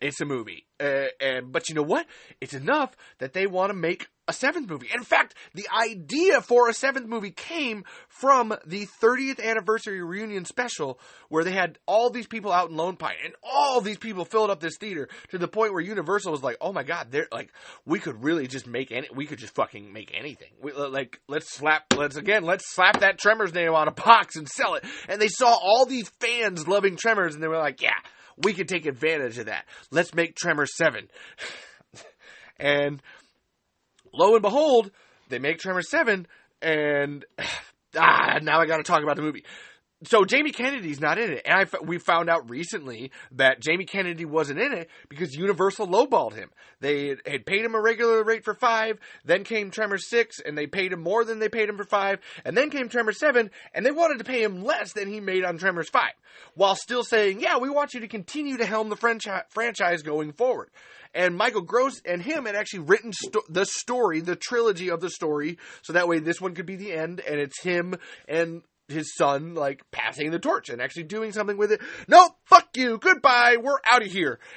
It's 0.00 0.20
a 0.20 0.26
movie. 0.26 0.66
Uh, 0.78 1.06
and 1.20 1.52
but 1.52 1.68
you 1.68 1.74
know 1.74 1.82
what? 1.82 2.06
It's 2.40 2.52
enough 2.52 2.94
that 3.18 3.32
they 3.32 3.46
want 3.46 3.70
to 3.70 3.74
make 3.76 4.08
a 4.28 4.32
seventh 4.32 4.68
movie. 4.68 4.88
In 4.92 5.04
fact, 5.04 5.34
the 5.54 5.68
idea 5.72 6.40
for 6.40 6.68
a 6.68 6.74
seventh 6.74 7.06
movie 7.06 7.30
came 7.30 7.84
from 8.08 8.54
the 8.66 8.86
30th 9.02 9.42
anniversary 9.42 10.02
reunion 10.02 10.44
special 10.44 10.98
where 11.28 11.44
they 11.44 11.52
had 11.52 11.78
all 11.86 12.10
these 12.10 12.26
people 12.26 12.52
out 12.52 12.70
in 12.70 12.76
Lone 12.76 12.96
Pine 12.96 13.14
and 13.24 13.34
all 13.42 13.80
these 13.80 13.98
people 13.98 14.24
filled 14.24 14.50
up 14.50 14.60
this 14.60 14.76
theater 14.78 15.08
to 15.30 15.38
the 15.38 15.48
point 15.48 15.72
where 15.72 15.82
Universal 15.82 16.32
was 16.32 16.42
like, 16.42 16.56
"Oh 16.60 16.72
my 16.72 16.82
god, 16.82 17.08
they're 17.10 17.28
like 17.30 17.52
we 17.84 17.98
could 17.98 18.22
really 18.22 18.46
just 18.46 18.66
make 18.66 18.90
any 18.90 19.08
we 19.14 19.26
could 19.26 19.38
just 19.38 19.54
fucking 19.54 19.92
make 19.92 20.12
anything. 20.14 20.50
We, 20.60 20.72
like 20.72 21.20
let's 21.28 21.52
slap 21.52 21.84
let's 21.96 22.16
again, 22.16 22.44
let's 22.44 22.74
slap 22.74 23.00
that 23.00 23.18
Tremors 23.18 23.54
name 23.54 23.74
on 23.74 23.88
a 23.88 23.92
box 23.92 24.36
and 24.36 24.48
sell 24.48 24.74
it." 24.74 24.84
And 25.08 25.20
they 25.20 25.28
saw 25.28 25.52
all 25.54 25.86
these 25.86 26.10
fans 26.20 26.66
loving 26.66 26.96
Tremors 26.96 27.34
and 27.34 27.42
they 27.42 27.48
were 27.48 27.58
like, 27.58 27.80
"Yeah, 27.80 27.98
we 28.36 28.54
could 28.54 28.68
take 28.68 28.86
advantage 28.86 29.38
of 29.38 29.46
that. 29.46 29.64
Let's 29.90 30.14
make 30.14 30.34
Tremors 30.34 30.76
7." 30.76 31.08
and 32.58 33.02
lo 34.16 34.34
and 34.34 34.42
behold, 34.42 34.90
they 35.28 35.38
make 35.38 35.58
Tremors 35.58 35.90
7, 35.90 36.26
and 36.62 37.24
ah, 37.96 38.38
now 38.42 38.60
I 38.60 38.66
got 38.66 38.78
to 38.78 38.82
talk 38.82 39.02
about 39.02 39.16
the 39.16 39.22
movie. 39.22 39.44
So 40.04 40.26
Jamie 40.26 40.52
Kennedy's 40.52 41.00
not 41.00 41.18
in 41.18 41.32
it, 41.32 41.42
and 41.46 41.58
I 41.58 41.78
we 41.82 41.96
found 41.96 42.28
out 42.28 42.50
recently 42.50 43.12
that 43.32 43.60
Jamie 43.60 43.86
Kennedy 43.86 44.26
wasn't 44.26 44.60
in 44.60 44.74
it 44.74 44.90
because 45.08 45.34
Universal 45.34 45.88
lowballed 45.88 46.34
him. 46.34 46.50
They 46.80 47.16
had 47.26 47.46
paid 47.46 47.64
him 47.64 47.74
a 47.74 47.80
regular 47.80 48.22
rate 48.22 48.44
for 48.44 48.52
five, 48.52 48.98
then 49.24 49.42
came 49.42 49.70
Tremors 49.70 50.10
six, 50.10 50.38
and 50.38 50.56
they 50.56 50.66
paid 50.66 50.92
him 50.92 51.02
more 51.02 51.24
than 51.24 51.38
they 51.38 51.48
paid 51.48 51.70
him 51.70 51.78
for 51.78 51.84
five, 51.84 52.18
and 52.44 52.54
then 52.54 52.68
came 52.68 52.90
Tremors 52.90 53.18
seven, 53.18 53.50
and 53.72 53.86
they 53.86 53.90
wanted 53.90 54.18
to 54.18 54.24
pay 54.24 54.42
him 54.42 54.62
less 54.62 54.92
than 54.92 55.08
he 55.08 55.18
made 55.18 55.44
on 55.46 55.56
Tremors 55.56 55.88
five, 55.88 56.12
while 56.54 56.76
still 56.76 57.02
saying, 57.02 57.40
"Yeah, 57.40 57.56
we 57.56 57.70
want 57.70 57.94
you 57.94 58.00
to 58.00 58.08
continue 58.08 58.58
to 58.58 58.66
helm 58.66 58.90
the 58.90 58.96
franchise 59.48 60.02
going 60.02 60.32
forward." 60.32 60.70
and 61.14 61.34
Michael 61.34 61.62
Gross 61.62 62.02
and 62.04 62.20
him 62.20 62.44
had 62.44 62.54
actually 62.54 62.80
written 62.80 63.10
sto- 63.14 63.40
the 63.48 63.64
story, 63.64 64.20
the 64.20 64.36
trilogy 64.36 64.90
of 64.90 65.00
the 65.00 65.08
story, 65.08 65.56
so 65.80 65.94
that 65.94 66.08
way 66.08 66.18
this 66.18 66.42
one 66.42 66.54
could 66.54 66.66
be 66.66 66.76
the 66.76 66.92
end, 66.92 67.20
and 67.20 67.40
it's 67.40 67.62
him 67.62 67.94
and 68.28 68.60
his 68.88 69.14
son 69.14 69.54
like 69.54 69.82
passing 69.90 70.30
the 70.30 70.38
torch 70.38 70.68
and 70.68 70.80
actually 70.80 71.04
doing 71.04 71.32
something 71.32 71.56
with 71.56 71.72
it. 71.72 71.80
No, 72.08 72.28
fuck 72.44 72.68
you, 72.76 72.98
goodbye, 72.98 73.56
we're 73.60 73.78
out 73.90 74.02
of 74.02 74.10
here. 74.10 74.38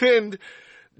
And 0.00 0.38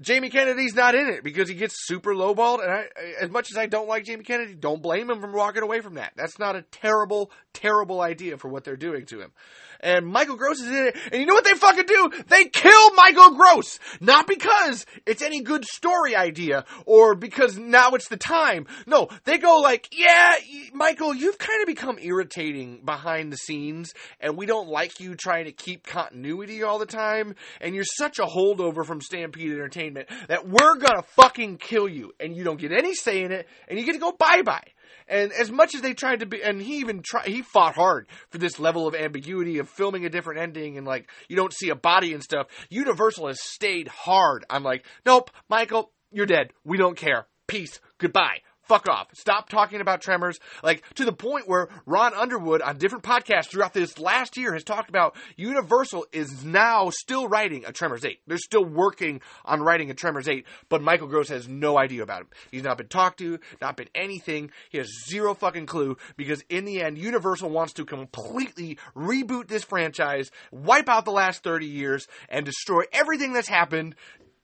Jamie 0.01 0.29
Kennedy's 0.29 0.75
not 0.75 0.95
in 0.95 1.07
it 1.07 1.23
because 1.23 1.49
he 1.49 1.55
gets 1.55 1.75
super 1.85 2.13
lowballed. 2.13 2.63
And 2.63 2.71
I, 2.71 2.85
as 3.21 3.29
much 3.29 3.51
as 3.51 3.57
I 3.57 3.65
don't 3.65 3.87
like 3.87 4.05
Jamie 4.05 4.23
Kennedy, 4.23 4.55
don't 4.55 4.81
blame 4.81 5.09
him 5.09 5.19
for 5.19 5.31
walking 5.31 5.61
away 5.61 5.81
from 5.81 5.95
that. 5.95 6.13
That's 6.15 6.39
not 6.39 6.55
a 6.55 6.61
terrible, 6.61 7.31
terrible 7.53 7.99
idea 7.99 8.37
for 8.37 8.47
what 8.47 8.63
they're 8.63 8.77
doing 8.77 9.05
to 9.07 9.19
him 9.19 9.31
and 9.79 10.05
Michael 10.05 10.35
Gross 10.35 10.59
is 10.59 10.67
in 10.67 10.87
it. 10.87 10.97
And 11.11 11.21
you 11.21 11.25
know 11.25 11.33
what 11.33 11.45
they 11.45 11.53
fucking 11.53 11.85
do? 11.85 12.11
They 12.27 12.45
kill 12.45 12.93
Michael 12.93 13.35
Gross! 13.35 13.79
Not 13.99 14.27
because 14.27 14.85
it's 15.05 15.21
any 15.21 15.41
good 15.41 15.65
story 15.65 16.15
idea 16.15 16.65
or 16.85 17.15
because 17.15 17.57
now 17.57 17.91
it's 17.91 18.07
the 18.07 18.17
time. 18.17 18.67
No, 18.85 19.09
they 19.25 19.37
go 19.37 19.57
like, 19.57 19.89
yeah, 19.91 20.35
Michael, 20.73 21.13
you've 21.13 21.37
kind 21.37 21.61
of 21.61 21.67
become 21.67 21.97
irritating 21.99 22.81
behind 22.83 23.31
the 23.31 23.37
scenes 23.37 23.93
and 24.19 24.37
we 24.37 24.45
don't 24.45 24.69
like 24.69 24.99
you 24.99 25.15
trying 25.15 25.45
to 25.45 25.51
keep 25.51 25.85
continuity 25.85 26.63
all 26.63 26.79
the 26.79 26.85
time 26.85 27.35
and 27.61 27.75
you're 27.75 27.83
such 27.83 28.19
a 28.19 28.25
holdover 28.25 28.85
from 28.85 29.01
Stampede 29.01 29.51
Entertainment 29.51 30.09
that 30.27 30.47
we're 30.47 30.75
gonna 30.77 31.03
fucking 31.15 31.57
kill 31.57 31.87
you, 31.87 32.13
and 32.19 32.35
you 32.35 32.43
don't 32.43 32.59
get 32.59 32.71
any 32.71 32.93
say 32.93 33.23
in 33.23 33.31
it, 33.31 33.47
and 33.67 33.79
you 33.79 33.85
get 33.85 33.93
to 33.93 33.99
go 33.99 34.11
bye 34.11 34.41
bye. 34.41 34.63
And 35.09 35.33
as 35.33 35.51
much 35.51 35.73
as 35.73 35.81
they 35.81 35.93
tried 35.93 36.19
to 36.19 36.27
be, 36.27 36.41
and 36.43 36.61
he 36.61 36.77
even 36.77 37.01
tried, 37.03 37.27
he 37.27 37.41
fought 37.41 37.75
hard 37.75 38.07
for 38.29 38.37
this 38.37 38.59
level 38.59 38.87
of 38.87 38.95
ambiguity 38.95 39.57
of 39.57 39.67
filming 39.67 40.05
a 40.05 40.09
different 40.09 40.39
ending 40.39 40.77
and 40.77 40.85
like 40.85 41.09
you 41.27 41.35
don't 41.35 41.53
see 41.53 41.69
a 41.69 41.75
body 41.75 42.13
and 42.13 42.23
stuff. 42.23 42.47
Universal 42.69 43.27
has 43.27 43.41
stayed 43.41 43.87
hard. 43.87 44.45
I'm 44.49 44.63
like, 44.63 44.85
nope, 45.05 45.31
Michael, 45.49 45.91
you're 46.11 46.27
dead. 46.27 46.53
We 46.63 46.77
don't 46.77 46.95
care. 46.95 47.25
Peace. 47.47 47.79
Goodbye 47.97 48.41
fuck 48.69 48.87
off. 48.87 49.07
Stop 49.15 49.49
talking 49.49 49.81
about 49.81 49.99
tremors. 49.99 50.39
Like 50.63 50.83
to 50.93 51.03
the 51.03 51.11
point 51.11 51.49
where 51.49 51.69
Ron 51.87 52.13
Underwood 52.13 52.61
on 52.61 52.77
different 52.77 53.03
podcasts 53.03 53.49
throughout 53.49 53.73
this 53.73 53.97
last 53.97 54.37
year 54.37 54.53
has 54.53 54.63
talked 54.63 54.89
about 54.89 55.15
Universal 55.35 56.05
is 56.13 56.45
now 56.45 56.91
still 56.91 57.27
writing 57.27 57.65
a 57.65 57.73
Tremors 57.73 58.05
8. 58.05 58.19
They're 58.27 58.37
still 58.37 58.63
working 58.63 59.21
on 59.43 59.61
writing 59.61 59.89
a 59.89 59.95
Tremors 59.95 60.27
8, 60.29 60.45
but 60.69 60.83
Michael 60.83 61.07
Gross 61.07 61.29
has 61.29 61.47
no 61.47 61.79
idea 61.79 62.03
about 62.03 62.21
it. 62.21 62.27
He's 62.51 62.63
not 62.63 62.77
been 62.77 62.87
talked 62.87 63.17
to, 63.19 63.39
not 63.59 63.75
been 63.75 63.89
anything. 63.95 64.51
He 64.69 64.77
has 64.77 64.87
zero 65.09 65.33
fucking 65.33 65.65
clue 65.65 65.97
because 66.15 66.43
in 66.47 66.65
the 66.65 66.81
end, 66.81 66.99
Universal 66.99 67.49
wants 67.49 67.73
to 67.73 67.85
completely 67.85 68.77
reboot 68.95 69.47
this 69.47 69.63
franchise, 69.63 70.29
wipe 70.51 70.87
out 70.87 71.05
the 71.05 71.11
last 71.11 71.43
30 71.43 71.65
years, 71.65 72.07
and 72.29 72.45
destroy 72.45 72.83
everything 72.93 73.33
that's 73.33 73.47
happened 73.47 73.95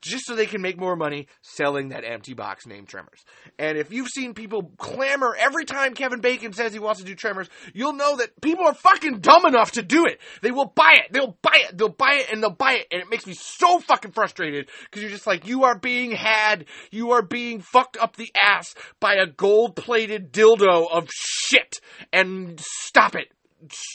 just 0.06 0.26
so 0.26 0.34
they 0.34 0.46
can 0.46 0.62
make 0.62 0.78
more 0.78 0.96
money 0.96 1.28
selling 1.42 1.88
that 1.88 2.04
empty 2.04 2.34
box 2.34 2.66
named 2.66 2.88
Tremors. 2.88 3.24
And 3.58 3.76
if 3.76 3.92
you've 3.92 4.08
seen 4.08 4.34
people 4.34 4.72
clamor 4.78 5.36
every 5.38 5.64
time 5.64 5.94
Kevin 5.94 6.20
Bacon 6.20 6.52
says 6.52 6.72
he 6.72 6.78
wants 6.78 7.00
to 7.00 7.06
do 7.06 7.14
Tremors, 7.14 7.48
you'll 7.74 7.92
know 7.92 8.16
that 8.16 8.40
people 8.40 8.66
are 8.66 8.74
fucking 8.74 9.20
dumb 9.20 9.46
enough 9.46 9.72
to 9.72 9.82
do 9.82 10.06
it. 10.06 10.20
They 10.42 10.50
will 10.50 10.72
buy 10.74 10.94
it. 11.04 11.12
They'll 11.12 11.36
buy 11.42 11.64
it. 11.68 11.76
They'll 11.76 11.88
buy 11.88 12.22
it 12.22 12.32
and 12.32 12.42
they'll 12.42 12.50
buy 12.50 12.74
it. 12.74 12.86
And 12.90 13.02
it 13.02 13.10
makes 13.10 13.26
me 13.26 13.34
so 13.34 13.80
fucking 13.80 14.12
frustrated 14.12 14.68
because 14.84 15.02
you're 15.02 15.10
just 15.10 15.26
like, 15.26 15.46
you 15.46 15.64
are 15.64 15.78
being 15.78 16.12
had. 16.12 16.66
You 16.90 17.12
are 17.12 17.22
being 17.22 17.60
fucked 17.60 17.96
up 17.96 18.16
the 18.16 18.30
ass 18.40 18.74
by 19.00 19.14
a 19.14 19.26
gold 19.26 19.76
plated 19.76 20.32
dildo 20.32 20.86
of 20.90 21.08
shit. 21.10 21.80
And 22.12 22.60
stop 22.60 23.14
it 23.14 23.28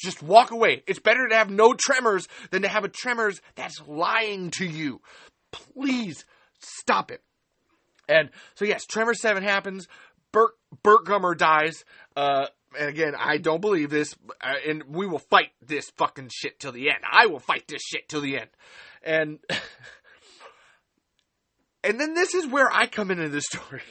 just 0.04 0.24
walk 0.24 0.52
away. 0.52 0.84
It's 0.88 1.00
better 1.00 1.28
to 1.28 1.36
have 1.36 1.50
no 1.50 1.74
tremors 1.74 2.28
than 2.50 2.64
to 2.64 2.68
have 2.68 2.84
a 2.84 2.90
tremors 2.90 3.42
that's 3.56 3.82
lying 3.88 4.52
to 4.52 4.66
you 4.66 5.02
please 5.52 6.26
stop 6.60 7.12
it. 7.12 7.22
And 8.08 8.30
so 8.56 8.66
yes, 8.66 8.86
Tremor 8.86 9.14
Seven 9.14 9.44
happens. 9.44 9.88
Burt 10.32 10.52
Burt 10.84 11.06
Gummer 11.06 11.38
dies. 11.38 11.84
Uh, 12.16 12.48
and 12.78 12.90
again, 12.90 13.14
I 13.18 13.38
don't 13.38 13.62
believe 13.62 13.90
this, 13.90 14.16
uh, 14.42 14.54
and 14.68 14.96
we 14.96 15.06
will 15.06 15.20
fight 15.20 15.50
this 15.62 15.90
fucking 15.98 16.30
shit 16.34 16.60
till 16.60 16.72
the 16.72 16.90
end. 16.90 17.00
I 17.10 17.28
will 17.28 17.40
fight 17.40 17.68
this 17.68 17.82
shit 17.82 18.08
till 18.08 18.22
the 18.22 18.38
end. 18.38 18.50
And 19.04 19.40
and 21.84 22.00
then 22.00 22.14
this 22.14 22.34
is 22.34 22.48
where 22.48 22.72
I 22.72 22.88
come 22.88 23.12
into 23.12 23.30
the 23.30 23.42
story. 23.42 23.82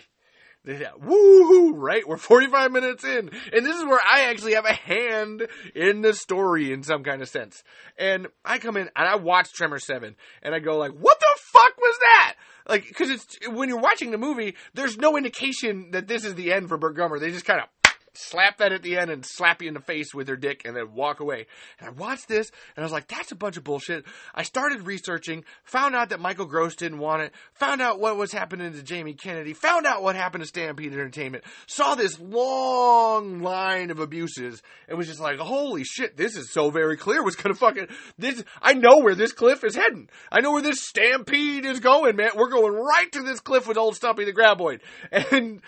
Woohoo, 0.66 1.72
right? 1.74 2.06
We're 2.06 2.16
45 2.16 2.70
minutes 2.70 3.04
in. 3.04 3.30
And 3.52 3.66
this 3.66 3.76
is 3.76 3.84
where 3.84 4.00
I 4.11 4.24
actually 4.24 4.54
have 4.54 4.66
a 4.66 4.72
hand 4.72 5.46
in 5.74 6.02
the 6.02 6.12
story 6.12 6.72
in 6.72 6.82
some 6.82 7.02
kind 7.02 7.22
of 7.22 7.28
sense. 7.28 7.62
And 7.98 8.28
I 8.44 8.58
come 8.58 8.76
in 8.76 8.90
and 8.94 9.08
I 9.08 9.16
watch 9.16 9.52
Tremor 9.52 9.78
7 9.78 10.14
and 10.42 10.54
I 10.54 10.58
go 10.58 10.76
like, 10.76 10.92
what 10.92 11.18
the 11.18 11.38
fuck 11.52 11.76
was 11.78 11.98
that? 12.00 12.34
Like, 12.68 12.92
cause 12.94 13.11
it's, 13.11 13.38
when 13.48 13.68
you're 13.68 13.80
watching 13.80 14.11
the 14.11 14.18
movie, 14.18 14.54
there's 14.74 14.96
no 14.96 15.16
indication 15.16 15.90
that 15.92 16.06
this 16.08 16.24
is 16.24 16.34
the 16.34 16.52
end 16.52 16.68
for 16.68 16.76
Burt 16.76 16.96
Gummer. 16.96 17.18
They 17.18 17.30
just 17.30 17.46
kind 17.46 17.61
of 17.61 17.66
slap 18.14 18.58
that 18.58 18.72
at 18.72 18.82
the 18.82 18.98
end 18.98 19.11
and 19.11 19.24
slap 19.24 19.62
you 19.62 19.68
in 19.68 19.74
the 19.74 19.80
face 19.80 20.14
with 20.14 20.26
their 20.26 20.36
dick 20.36 20.62
and 20.64 20.76
then 20.76 20.94
walk 20.94 21.20
away. 21.20 21.46
And 21.78 21.88
I 21.88 21.92
watched 21.92 22.28
this 22.28 22.50
and 22.76 22.82
I 22.82 22.86
was 22.86 22.92
like, 22.92 23.08
that's 23.08 23.32
a 23.32 23.36
bunch 23.36 23.56
of 23.56 23.64
bullshit. 23.64 24.04
I 24.34 24.42
started 24.42 24.82
researching, 24.82 25.44
found 25.64 25.94
out 25.94 26.11
that 26.11 26.20
Michael 26.20 26.46
Gross 26.46 26.74
didn't 26.74 26.98
want 26.98 27.22
it, 27.22 27.32
found 27.54 27.80
out 27.80 28.00
what 28.00 28.16
was 28.16 28.32
happening 28.32 28.72
to 28.72 28.82
Jamie 28.82 29.14
Kennedy, 29.14 29.52
found 29.52 29.86
out 29.86 30.02
what 30.02 30.16
happened 30.16 30.42
to 30.42 30.48
Stampede 30.48 30.92
Entertainment, 30.92 31.44
saw 31.66 31.94
this 31.94 32.18
long 32.18 33.40
line 33.40 33.90
of 33.90 34.00
abuses 34.00 34.62
and 34.88 34.98
was 34.98 35.06
just 35.06 35.20
like, 35.20 35.38
holy 35.38 35.84
shit, 35.84 36.16
this 36.16 36.36
is 36.36 36.52
so 36.52 36.70
very 36.70 36.96
clear 36.96 37.22
what's 37.22 37.36
gonna 37.36 37.54
fucking, 37.54 37.88
this, 38.18 38.42
I 38.61 38.74
know 38.74 38.98
where 38.98 39.14
this 39.14 39.32
cliff 39.32 39.64
is 39.64 39.76
heading. 39.76 40.08
I 40.30 40.40
know 40.40 40.52
where 40.52 40.62
this 40.62 40.82
Stampede 40.82 41.64
is 41.64 41.80
going, 41.80 42.16
man. 42.16 42.30
We're 42.36 42.50
going 42.50 42.74
right 42.74 43.11
to 43.12 43.22
this 43.22 43.40
cliff 43.40 43.66
with 43.66 43.76
old 43.76 43.96
Stumpy 43.96 44.24
the 44.24 44.32
Graboid. 44.32 44.80
And, 45.30 45.61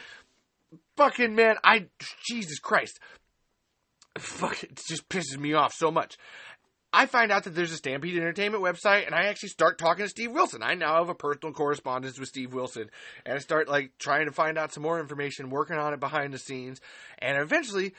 fucking 1.03 1.35
man, 1.35 1.57
I 1.65 1.87
Jesus 2.25 2.59
Christ, 2.59 3.01
fuck, 4.19 4.63
it 4.63 4.81
just 4.87 5.09
pisses 5.09 5.39
me 5.39 5.55
off 5.55 5.73
so 5.75 5.91
much. 5.91 6.17
I 6.95 7.07
find 7.07 7.33
out 7.33 7.45
that 7.45 7.55
there's 7.55 7.73
a 7.73 7.77
Stampede 7.77 8.17
Entertainment 8.17 8.63
website, 8.63 9.07
and 9.07 9.15
I 9.15 9.25
actually 9.25 9.49
start 9.49 9.79
talking 9.79 10.05
to 10.05 10.11
Steve 10.11 10.31
Wilson. 10.31 10.63
I 10.63 10.75
now 10.75 10.97
have 10.99 11.09
a 11.09 11.15
personal 11.15 11.55
correspondence 11.55 12.19
with 12.19 12.29
Steve 12.29 12.53
Wilson, 12.53 12.91
and 13.25 13.35
I 13.35 13.39
start 13.39 13.67
like 13.67 13.93
trying 13.99 14.27
to 14.27 14.33
find 14.33 14.59
out 14.59 14.75
some 14.75 14.83
more 14.83 15.01
information, 15.01 15.49
working 15.49 15.77
on 15.77 15.95
it 15.95 16.01
behind 16.01 16.35
the 16.35 16.39
scenes, 16.39 16.81
and 17.19 17.39
eventually, 17.39 17.95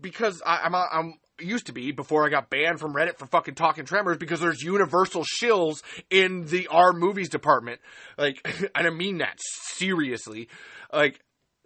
because 0.00 0.40
I, 0.46 0.60
I'm 0.64 0.74
I'm 0.74 1.14
used 1.40 1.66
to 1.66 1.72
be 1.72 1.90
before 1.90 2.24
I 2.24 2.30
got 2.30 2.50
banned 2.50 2.78
from 2.78 2.94
Reddit 2.94 3.18
for 3.18 3.26
fucking 3.26 3.56
talking 3.56 3.84
tremors 3.84 4.18
because 4.18 4.38
there's 4.38 4.62
universal 4.62 5.24
shills 5.24 5.82
in 6.08 6.46
the 6.46 6.68
R 6.68 6.92
movies 6.92 7.28
department. 7.28 7.80
Like, 8.16 8.46
and 8.76 8.86
I 8.86 8.90
mean 8.90 9.18
that 9.18 9.38
seriously. 9.40 10.48
Like, 10.92 11.23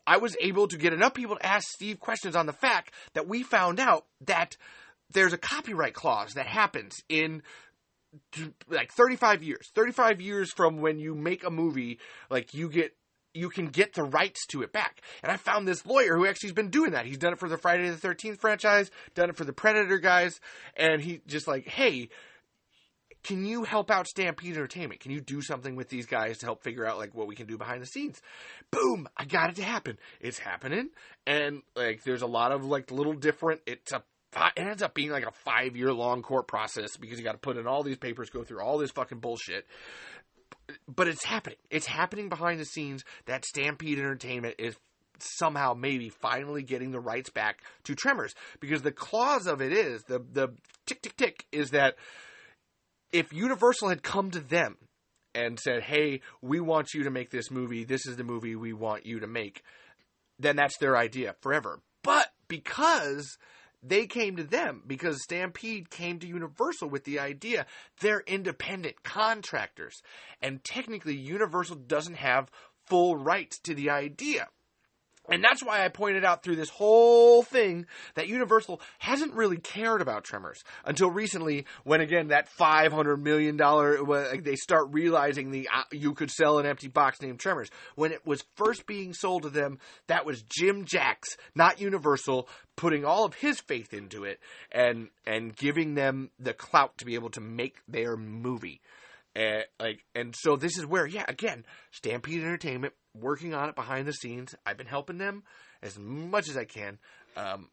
I 0.09 0.17
was 0.17 0.35
able 0.41 0.67
to 0.69 0.79
get 0.79 0.95
enough 0.95 1.13
people 1.13 1.37
to 1.37 1.47
ask 1.47 1.69
Steve 1.69 2.01
questions 2.01 2.35
on 2.35 2.47
the 2.47 2.53
fact 2.55 2.95
that 3.13 3.29
we 3.29 3.43
found 3.43 3.79
out 3.79 4.07
that 4.23 4.57
there's 5.13 5.35
a 5.35 5.39
copyright 5.39 5.93
clause 5.93 6.33
that 6.33 6.47
happens 6.47 6.97
in 7.11 7.43
like 8.71 8.91
35 8.91 9.43
years 9.43 9.69
35 9.75 10.23
years 10.23 10.51
from 10.57 10.81
when 10.81 10.99
you 10.99 11.15
make 11.15 11.45
a 11.45 11.51
movie 11.51 11.99
like 12.31 12.55
you 12.55 12.71
get 12.71 12.97
you 13.35 13.51
can 13.51 13.67
get 13.67 13.93
the 13.93 14.03
rights 14.03 14.47
to 14.47 14.63
it 14.63 14.73
back. 14.73 15.03
And 15.23 15.31
I 15.31 15.37
found 15.37 15.69
this 15.69 15.85
lawyer 15.85 16.17
who 16.17 16.27
actually 16.27 16.49
has 16.49 16.55
been 16.55 16.71
doing 16.71 16.93
that. 16.93 17.05
He's 17.05 17.19
done 17.19 17.35
it 17.35 17.39
for 17.39 17.49
the 17.49 17.59
Friday 17.59 17.89
the 17.89 17.97
13th 17.97 18.41
franchise, 18.41 18.91
done 19.15 19.29
it 19.29 19.37
for 19.37 19.45
the 19.45 19.53
Predator 19.53 19.99
guys, 19.99 20.41
and 20.75 21.01
he 21.03 21.21
just 21.27 21.47
like, 21.47 21.69
"Hey, 21.69 22.09
can 23.29 23.45
you 23.45 23.63
help 23.65 23.91
out 23.91 24.07
Stampede 24.07 24.55
Entertainment? 24.55 25.01
Can 25.01 25.13
you 25.13 25.21
do 25.21 25.43
something 25.43 25.77
with 25.77 25.91
these 25.91 26.07
guys 26.07 26.39
to 26.39 26.47
help 26.47 26.63
figure 26.63 26.87
out 26.87 26.97
like 26.97 27.15
what 27.15 27.27
we 27.27 27.37
can 27.37 27.47
do 27.47 27.59
behind 27.59 27.83
the 27.83 27.87
scenes? 27.87 28.23
Boom! 28.71 29.07
I 29.19 29.27
got 29.27 29.51
it 29.51 29.57
to 29.57 29.63
happen. 29.63 29.99
It's 30.19 30.39
happening, 30.39 30.89
and 31.27 31.61
like 31.77 32.03
there's 32.05 32.23
a 32.23 32.27
lot 32.27 32.53
of 32.53 32.65
like 32.65 32.91
little 32.91 33.13
different. 33.13 33.61
It's 33.67 33.93
a 33.93 34.03
it 34.57 34.63
ends 34.63 34.83
up 34.83 34.95
being 34.95 35.11
like 35.11 35.27
a 35.27 35.31
five 35.45 35.77
year 35.77 35.93
long 35.93 36.23
court 36.23 36.49
process 36.49 36.97
because 36.97 37.19
you 37.19 37.25
got 37.25 37.33
to 37.33 37.39
put 37.39 37.59
in 37.59 37.67
all 37.67 37.83
these 37.83 37.99
papers, 37.99 38.31
go 38.31 38.45
through 38.45 38.63
all 38.63 38.79
this 38.79 38.93
fucking 38.93 39.19
bullshit. 39.19 39.67
But 40.87 41.09
it's 41.09 41.25
happening. 41.25 41.59
It's 41.71 41.87
happening 41.87 42.31
behind 42.31 42.61
the 42.61 42.65
scenes. 42.65 43.05
That 43.27 43.45
Stampede 43.45 43.99
Entertainment 43.99 44.55
is 44.59 44.75
somehow 45.19 45.75
maybe 45.75 46.09
finally 46.09 46.63
getting 46.63 46.93
the 46.93 47.01
rights 47.01 47.29
back 47.29 47.61
to 47.85 47.95
Tremors 47.95 48.35
because 48.61 48.81
the 48.81 48.93
clause 48.93 49.47
of 49.47 49.61
it 49.61 49.73
is 49.73 50.03
the 50.05 50.19
the 50.33 50.55
tick 50.87 51.03
tick 51.03 51.17
tick 51.17 51.47
is 51.53 51.73
that 51.73 51.97
if 53.13 53.33
Universal 53.33 53.89
had 53.89 54.03
come 54.03 54.31
to 54.31 54.41
them 54.41 54.77
and 55.35 55.59
said, 55.59 55.83
"Hey, 55.83 56.21
we 56.41 56.61
want 56.61 56.95
you 56.95 57.05
to 57.05 57.11
make 57.11 57.31
this 57.31 57.51
movie. 57.51 57.85
This 57.85 58.07
is 58.07 58.17
the 58.17 58.25
movie 58.25 58.57
we 58.57 58.73
want 58.73 59.07
you 59.07 59.21
to 59.21 59.27
make," 59.27 59.63
then 60.39 60.57
that's 60.57 60.79
their 60.79 60.97
idea 60.97 61.35
forever. 61.41 61.81
But 62.03 62.33
because 62.49 63.39
they 63.83 64.07
came 64.07 64.37
to 64.37 64.45
them 64.45 64.83
because 64.87 65.23
Stampede 65.23 65.91
came 65.91 66.19
to 66.19 66.27
Universal 66.27 66.89
with 66.89 67.05
the 67.05 67.21
idea. 67.21 67.67
They're 68.01 68.25
independent 68.27 69.03
contractors. 69.03 70.03
And 70.43 70.65
technically, 70.65 71.17
Universal 71.17 71.77
doesn't 71.77 72.17
have 72.17 72.51
full 72.87 73.17
rights 73.17 73.59
to 73.61 73.75
the 73.75 73.91
idea. 73.91 74.49
And 75.31 75.45
that's 75.45 75.63
why 75.63 75.85
I 75.85 75.89
pointed 75.89 76.25
out 76.25 76.43
through 76.43 76.57
this 76.57 76.71
whole 76.71 77.43
thing 77.43 77.87
that 78.15 78.29
Universal 78.29 78.81
hasn't 78.99 79.35
really 79.35 79.59
cared 79.59 80.01
about 80.01 80.25
Tremors 80.25 80.63
until 80.85 81.11
recently, 81.11 81.67
when 81.85 82.01
again 82.01 82.29
that 82.29 82.49
five 82.49 82.93
hundred 82.93 83.19
million 83.19 83.57
dollar 83.57 83.99
they 84.41 84.57
start 84.57 84.89
realizing 84.91 85.51
the 85.51 85.69
uh, 85.69 85.83
you 85.93 86.15
could 86.15 86.31
sell 86.31 86.59
an 86.59 86.67
empty 86.67 86.89
box 86.89 87.21
named 87.21 87.41
Tremors. 87.41 87.69
When 87.95 88.13
it 88.13 88.27
was 88.27 88.45
first 88.57 88.87
being 88.87 89.13
sold 89.13 89.43
to 89.43 89.51
them, 89.51 89.79
that 90.07 90.25
was 90.25 90.43
Jim 90.43 90.85
Jacks, 90.87 91.37
not 91.55 91.81
Universal, 91.81 92.49
putting 92.77 93.05
all 93.05 93.25
of 93.25 93.35
his 93.35 93.61
faith 93.61 93.93
into 93.93 94.25
it 94.25 94.41
and 94.73 95.09
and 95.27 95.55
giving 95.55 95.95
them 95.95 96.31
the 96.39 96.55
clout 96.55 96.97
to 96.99 97.05
be 97.05 97.15
able 97.15 97.31
to 97.31 97.41
make 97.41 97.77
their 97.87 98.17
movie. 98.17 98.81
And 99.35 99.65
like, 99.79 100.05
and 100.15 100.35
so 100.37 100.57
this 100.57 100.79
is 100.79 100.87
where, 100.87 101.07
yeah, 101.07 101.25
again, 101.29 101.65
Stampede 101.93 102.43
Entertainment 102.43 102.95
working 103.21 103.55
on 103.55 103.69
it 103.69 103.75
behind 103.75 104.07
the 104.07 104.13
scenes. 104.13 104.55
I've 104.65 104.77
been 104.77 104.87
helping 104.87 105.19
them 105.19 105.43
as 105.83 105.99
much 105.99 106.49
as 106.49 106.57
I 106.57 106.65
can. 106.65 106.99
Um, 107.37 107.69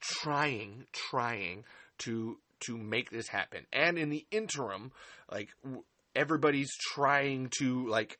trying, 0.00 0.86
trying 0.92 1.64
to 1.98 2.38
to 2.60 2.76
make 2.76 3.10
this 3.10 3.28
happen. 3.28 3.66
And 3.72 3.98
in 3.98 4.08
the 4.08 4.26
interim, 4.30 4.92
like 5.30 5.50
everybody's 6.14 6.70
trying 6.94 7.50
to 7.58 7.86
like 7.86 8.18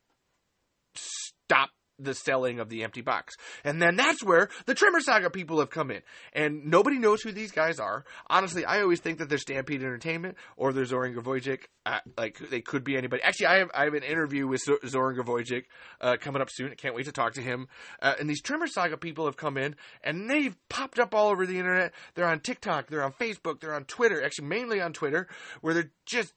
stop 0.95 1.71
the 1.99 2.15
selling 2.15 2.61
of 2.61 2.69
the 2.69 2.85
empty 2.85 3.01
box. 3.01 3.37
And 3.65 3.81
then 3.81 3.97
that's 3.97 4.23
where 4.23 4.49
the 4.67 4.75
Tremor 4.75 5.01
Saga 5.01 5.31
people 5.31 5.59
have 5.61 5.71
come 5.71 5.91
in. 5.91 6.03
And 6.33 6.67
nobody 6.67 6.99
knows 6.99 7.23
who 7.23 7.33
these 7.33 7.53
guys 7.53 7.79
are. 7.79 8.05
Honestly, 8.29 8.65
I 8.65 8.81
always 8.81 9.01
think 9.01 9.19
that 9.19 9.29
they're 9.29 9.39
Stampede 9.39 9.83
Entertainment 9.83 10.37
or 10.57 10.73
they're 10.73 10.85
Zoran 10.85 11.15
Gavojik. 11.15 11.65
Uh, 11.85 11.99
like, 12.17 12.39
they 12.51 12.61
could 12.61 12.85
be 12.85 12.97
anybody. 12.97 13.23
Actually, 13.23 13.47
I 13.47 13.59
have, 13.59 13.71
I 13.73 13.85
have 13.85 13.95
an 13.95 14.03
interview 14.03 14.47
with 14.47 14.63
Zoran 14.87 15.17
Gavojik 15.17 15.65
uh, 16.01 16.17
coming 16.21 16.43
up 16.43 16.51
soon. 16.51 16.73
I 16.73 16.75
can't 16.75 16.95
wait 16.95 17.07
to 17.07 17.13
talk 17.13 17.35
to 17.35 17.43
him. 17.43 17.69
Uh, 18.03 18.15
and 18.19 18.29
these 18.29 18.43
Tremor 18.43 18.67
Saga 18.67 18.97
people 18.97 19.27
have 19.27 19.37
come 19.37 19.57
in 19.57 19.77
and 20.03 20.29
they've 20.29 20.57
popped 20.69 20.99
up 20.99 21.15
all 21.15 21.29
over 21.29 21.47
the 21.47 21.59
internet. 21.59 21.93
They're 22.15 22.27
on 22.29 22.41
TikTok, 22.41 22.89
they're 22.89 23.05
on 23.05 23.13
Facebook, 23.13 23.61
they're 23.61 23.75
on 23.75 23.85
Twitter, 23.85 24.25
actually, 24.25 24.49
mainly 24.49 24.81
on 24.81 24.93
Twitter, 24.93 25.29
where 25.61 25.75
they're 25.75 25.91
just 26.05 26.33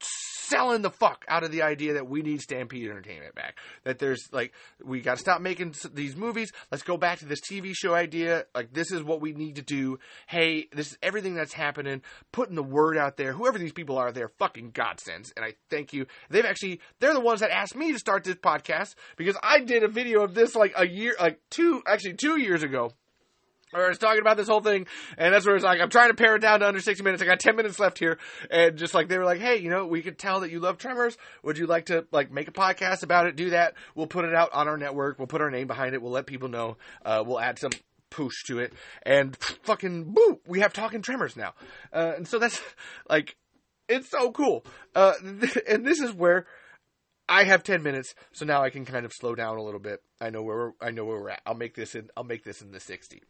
selling 0.00 0.82
the 0.82 0.90
fuck 0.90 1.24
out 1.28 1.44
of 1.44 1.52
the 1.52 1.62
idea 1.62 1.94
that 1.94 2.08
we 2.08 2.22
need 2.22 2.40
Stampede 2.40 2.88
Entertainment 2.88 3.34
back. 3.34 3.58
That 3.84 3.98
there's 3.98 4.28
like 4.32 4.52
we 4.82 5.00
got 5.00 5.14
to 5.14 5.20
stop 5.20 5.40
making 5.40 5.74
these 5.92 6.16
movies. 6.16 6.52
Let's 6.70 6.82
go 6.82 6.96
back 6.96 7.18
to 7.18 7.26
this 7.26 7.40
TV 7.40 7.72
show 7.74 7.94
idea. 7.94 8.46
Like 8.54 8.72
this 8.72 8.90
is 8.90 9.02
what 9.02 9.20
we 9.20 9.32
need 9.32 9.56
to 9.56 9.62
do. 9.62 9.98
Hey, 10.26 10.68
this 10.72 10.92
is 10.92 10.98
everything 11.02 11.34
that's 11.34 11.52
happening. 11.52 12.02
Putting 12.32 12.54
the 12.54 12.62
word 12.62 12.96
out 12.96 13.16
there. 13.16 13.32
Whoever 13.32 13.58
these 13.58 13.72
people 13.72 13.98
are, 13.98 14.12
they're 14.12 14.32
fucking 14.38 14.72
godsends, 14.72 15.32
and 15.36 15.44
I 15.44 15.54
thank 15.70 15.92
you. 15.92 16.06
They've 16.30 16.44
actually 16.44 16.80
they're 17.00 17.14
the 17.14 17.20
ones 17.20 17.40
that 17.40 17.50
asked 17.50 17.76
me 17.76 17.92
to 17.92 17.98
start 17.98 18.24
this 18.24 18.36
podcast 18.36 18.94
because 19.16 19.36
I 19.42 19.60
did 19.60 19.82
a 19.82 19.88
video 19.88 20.22
of 20.22 20.34
this 20.34 20.54
like 20.54 20.72
a 20.76 20.86
year, 20.86 21.14
like 21.20 21.40
two, 21.50 21.82
actually 21.86 22.14
two 22.14 22.40
years 22.40 22.62
ago 22.62 22.92
or 23.72 23.84
I 23.84 23.88
was 23.88 23.98
talking 23.98 24.20
about 24.20 24.36
this 24.36 24.48
whole 24.48 24.60
thing, 24.60 24.86
and 25.16 25.34
that's 25.34 25.46
where 25.46 25.54
it's 25.54 25.64
like, 25.64 25.80
I'm 25.80 25.90
trying 25.90 26.08
to 26.08 26.14
pare 26.14 26.36
it 26.36 26.40
down 26.40 26.60
to 26.60 26.68
under 26.68 26.80
60 26.80 27.02
minutes. 27.04 27.22
I 27.22 27.26
got 27.26 27.40
10 27.40 27.56
minutes 27.56 27.78
left 27.78 27.98
here, 27.98 28.18
and 28.50 28.76
just 28.76 28.94
like 28.94 29.08
they 29.08 29.18
were 29.18 29.24
like, 29.24 29.40
hey, 29.40 29.56
you 29.58 29.70
know, 29.70 29.86
we 29.86 30.02
could 30.02 30.18
tell 30.18 30.40
that 30.40 30.50
you 30.50 30.60
love 30.60 30.78
Tremors. 30.78 31.16
Would 31.42 31.58
you 31.58 31.66
like 31.66 31.86
to 31.86 32.06
like 32.10 32.30
make 32.30 32.48
a 32.48 32.52
podcast 32.52 33.02
about 33.02 33.26
it? 33.26 33.36
Do 33.36 33.50
that. 33.50 33.74
We'll 33.94 34.06
put 34.06 34.24
it 34.24 34.34
out 34.34 34.52
on 34.52 34.68
our 34.68 34.76
network. 34.76 35.18
We'll 35.18 35.26
put 35.26 35.40
our 35.40 35.50
name 35.50 35.66
behind 35.66 35.94
it. 35.94 36.02
We'll 36.02 36.12
let 36.12 36.26
people 36.26 36.48
know. 36.48 36.76
Uh, 37.04 37.22
we'll 37.26 37.40
add 37.40 37.58
some 37.58 37.72
push 38.10 38.44
to 38.46 38.58
it, 38.58 38.72
and 39.02 39.36
fucking 39.64 40.12
boo, 40.14 40.40
we 40.46 40.60
have 40.60 40.72
talking 40.72 41.02
Tremors 41.02 41.36
now. 41.36 41.54
Uh, 41.92 42.12
and 42.16 42.26
so 42.26 42.38
that's 42.38 42.60
like, 43.08 43.36
it's 43.88 44.10
so 44.10 44.32
cool. 44.32 44.64
Uh, 44.94 45.14
and 45.68 45.84
this 45.84 46.00
is 46.00 46.12
where. 46.12 46.46
I 47.30 47.44
have 47.44 47.62
ten 47.62 47.82
minutes, 47.82 48.14
so 48.32 48.46
now 48.46 48.62
I 48.62 48.70
can 48.70 48.86
kind 48.86 49.04
of 49.04 49.12
slow 49.12 49.34
down 49.34 49.58
a 49.58 49.62
little 49.62 49.80
bit. 49.80 50.00
I 50.18 50.30
know 50.30 50.40
where 50.40 50.72
I 50.80 50.92
know 50.92 51.04
where 51.04 51.20
we're 51.20 51.28
at. 51.28 51.42
I'll 51.44 51.52
make 51.52 51.74
this 51.74 51.94
in. 51.94 52.08
I'll 52.16 52.24
make 52.24 52.42
this 52.42 52.62
in 52.62 52.70
the 52.70 52.80
sixty. 52.80 53.20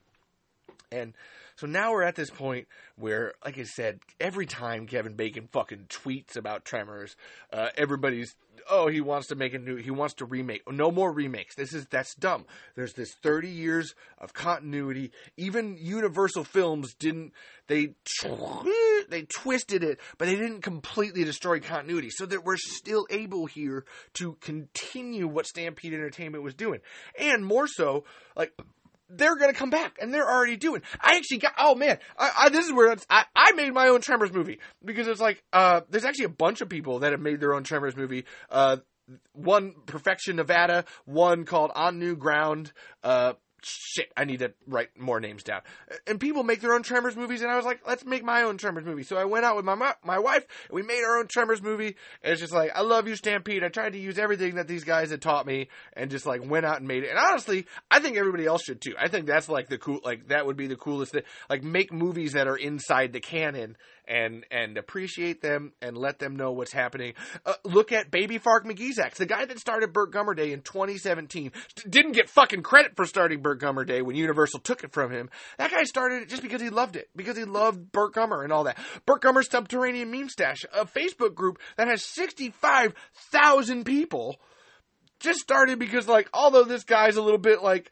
And 0.91 1.15
so 1.57 1.67
now 1.67 1.93
we're 1.93 2.03
at 2.03 2.15
this 2.15 2.31
point 2.31 2.69
where, 2.97 3.35
like 3.45 3.59
I 3.59 3.65
said, 3.65 4.01
every 4.21 4.47
time 4.47 4.87
Kevin 4.87 5.15
Bacon 5.15 5.49
fucking 5.51 5.87
tweets 5.89 6.37
about 6.37 6.65
Tremors, 6.65 7.17
uh, 7.53 7.69
everybody's 7.77 8.35
oh 8.71 8.89
he 8.89 9.01
wants 9.01 9.29
to 9.29 9.35
make 9.35 9.55
a 9.55 9.59
new 9.59 9.77
he 9.77 9.91
wants 9.91 10.15
to 10.15 10.25
remake. 10.25 10.63
No 10.71 10.91
more 10.91 11.13
remakes. 11.13 11.55
This 11.55 11.73
is 11.73 11.87
that's 11.87 12.15
dumb. 12.15 12.45
There's 12.75 12.93
this 12.93 13.13
30 13.23 13.49
years 13.49 13.95
of 14.19 14.33
continuity. 14.33 15.11
Even 15.37 15.77
universal 15.79 16.45
films 16.45 16.95
didn't 16.95 17.33
they 17.67 17.95
they 19.09 19.23
twisted 19.23 19.83
it 19.83 20.01
but 20.17 20.27
they 20.27 20.37
didn't 20.37 20.63
completely 20.63 21.25
destroy 21.25 21.61
continuity. 21.61 22.11
So 22.11 22.27
that 22.27 22.45
we're 22.45 22.57
still 22.57 23.07
able 23.11 23.47
here 23.47 23.85
to 24.15 24.37
continue 24.41 25.27
what 25.27 25.47
stampede 25.47 25.93
entertainment 25.93 26.45
was 26.45 26.55
doing. 26.55 26.81
And 27.19 27.45
more 27.45 27.67
so 27.67 28.05
like 28.37 28.53
they're 29.09 29.37
to 29.53 29.59
come 29.59 29.71
back 29.71 29.99
and 30.01 30.13
they're 30.13 30.29
already 30.29 30.57
doing. 30.57 30.83
I 31.01 31.17
actually 31.17 31.39
got, 31.39 31.55
oh 31.59 31.75
man, 31.75 31.99
I, 32.17 32.31
I 32.39 32.49
this 32.51 32.67
is 32.67 32.73
where 32.73 32.95
I, 33.09 33.25
I 33.35 33.53
made 33.53 33.73
my 33.73 33.89
own 33.89 34.01
Tremors 34.01 34.33
movie 34.33 34.59
because 34.85 35.09
it's 35.09 35.21
like, 35.21 35.43
uh, 35.53 35.83
there's 35.91 36.05
actually 36.05 36.27
a 36.27 36.31
bunch 36.31 36.61
of 36.61 36.69
people 36.69 37.01
that 37.01 37.13
have 37.13 37.21
made 37.21 37.41
their 37.41 37.55
own 37.55 37.65
Tremors 37.65 37.97
movie. 37.97 38.25
Uh, 38.51 38.79
one 39.33 39.75
Perfection 39.87 40.37
Nevada, 40.37 40.85
one 41.07 41.45
called 41.45 41.71
On 41.75 41.99
New 41.99 42.17
Ground, 42.17 42.73
uh, 43.03 43.33
shit, 43.63 44.13
I 44.17 44.25
need 44.25 44.41
to 44.41 44.53
write 44.67 44.99
more 44.99 45.21
names 45.21 45.43
down. 45.43 45.63
And 46.07 46.21
people 46.21 46.43
make 46.43 46.61
their 46.61 46.75
own 46.75 46.83
Tremors 46.83 47.17
movies, 47.17 47.43
and 47.43 47.51
I 47.51 47.57
was 47.57 47.65
like, 47.65 47.81
let's 47.87 48.05
make 48.05 48.25
my 48.25 48.43
own 48.43 48.57
Tremors 48.57 48.85
movie. 48.85 49.03
So 49.03 49.17
I 49.17 49.25
went 49.25 49.45
out 49.45 49.57
with 49.57 49.65
my 49.65 49.95
my 50.05 50.19
wife, 50.19 50.47
and 50.69 50.75
we 50.75 50.83
made 50.83 51.03
our 51.03 51.19
own 51.19 51.27
Tremors 51.27 51.63
movie. 51.63 51.97
And 52.23 52.33
it's 52.33 52.41
just 52.41 52.53
like, 52.53 52.73
I 52.75 52.83
love 52.83 53.09
you, 53.09 53.17
Stampede. 53.17 53.65
I 53.65 53.69
tried 53.69 53.93
to 53.93 53.99
use 53.99 54.19
everything 54.19 54.57
that 54.57 54.69
these 54.69 54.85
guys 54.85 55.11
had 55.11 55.23
taught 55.23 55.47
me, 55.47 55.69
and 55.95 56.11
just 56.11 56.27
like 56.27 56.49
went 56.49 56.67
out 56.67 56.79
and 56.79 56.89
made 56.89 57.05
it. 57.05 57.11
And 57.11 57.19
honestly, 57.19 57.67
I 57.91 58.01
think 58.01 58.17
everybody 58.17 58.47
else 58.47 58.63
should 58.63 58.81
too. 58.81 58.95
I 58.99 59.09
think 59.09 59.27
that's 59.27 59.49
like 59.49 59.69
the 59.69 59.79
cool, 59.79 60.01
like 60.05 60.29
that 60.29 60.47
would 60.47 60.57
be 60.57 60.67
the 60.67 60.77
coolest 60.77 61.13
thing. 61.13 61.23
Like 61.51 61.63
make 61.63 61.93
movies 61.93 62.33
that 62.33 62.47
are 62.47 62.57
inside 62.57 63.13
the 63.13 63.21
canon 63.21 63.77
and 64.09 64.45
and 64.51 64.79
appreciate 64.79 65.43
them 65.43 65.73
and 65.83 65.97
let 65.97 66.19
them 66.19 66.35
know 66.35 66.53
what's 66.53 66.73
happening. 66.73 67.15
Uh, 67.45 67.55
look 67.65 67.93
at 67.93 68.11
Baby 68.11 68.39
Fark 68.39 68.65
McGeezax, 68.65 69.15
the 69.15 69.27
guy 69.27 69.45
that 69.45 69.59
started 69.59 69.93
Burt 69.93 70.13
Gummer 70.13 70.35
Day 70.35 70.53
in 70.53 70.63
2017, 70.63 71.53
didn't 71.89 72.13
get 72.13 72.29
fucking 72.29 72.63
credit 72.63 72.97
for 72.97 73.05
starting 73.05 73.43
Burt 73.43 73.61
Gummer 73.61 73.87
Day 73.87 74.03
when 74.03 74.17
Universal 74.17 74.61
took 74.61 74.83
it 74.83 74.93
from 74.93 75.13
him. 75.13 75.31
That 75.59 75.71
guy 75.71 75.85
started 75.85 76.23
it 76.23 76.29
just 76.29 76.43
because 76.43 76.63
he 76.63 76.71
loved 76.71 76.97
it, 76.97 77.09
because 77.15 77.37
he 77.37 77.45
loved 77.45 77.93
Burt 77.93 78.15
Gummer 78.15 78.43
and 78.43 78.53
all 78.53 78.65
that. 78.65 78.79
Burt 79.07 79.23
Gummer's 79.23 79.51
Subterranean 79.51 80.11
Meme 80.11 80.31
Stash, 80.31 80.65
a 80.75 80.87
Facebook 80.87 81.35
group 81.35 81.59
that 81.77 81.89
has 81.89 82.03
65,000 82.03 83.85
people 83.85 84.37
just 85.21 85.41
started 85.41 85.79
because 85.79 86.07
like 86.07 86.29
although 86.33 86.65
this 86.65 86.85
guy's 86.85 87.17
a 87.17 87.23
little 87.23 87.39
bit 87.39 87.61
like 87.63 87.91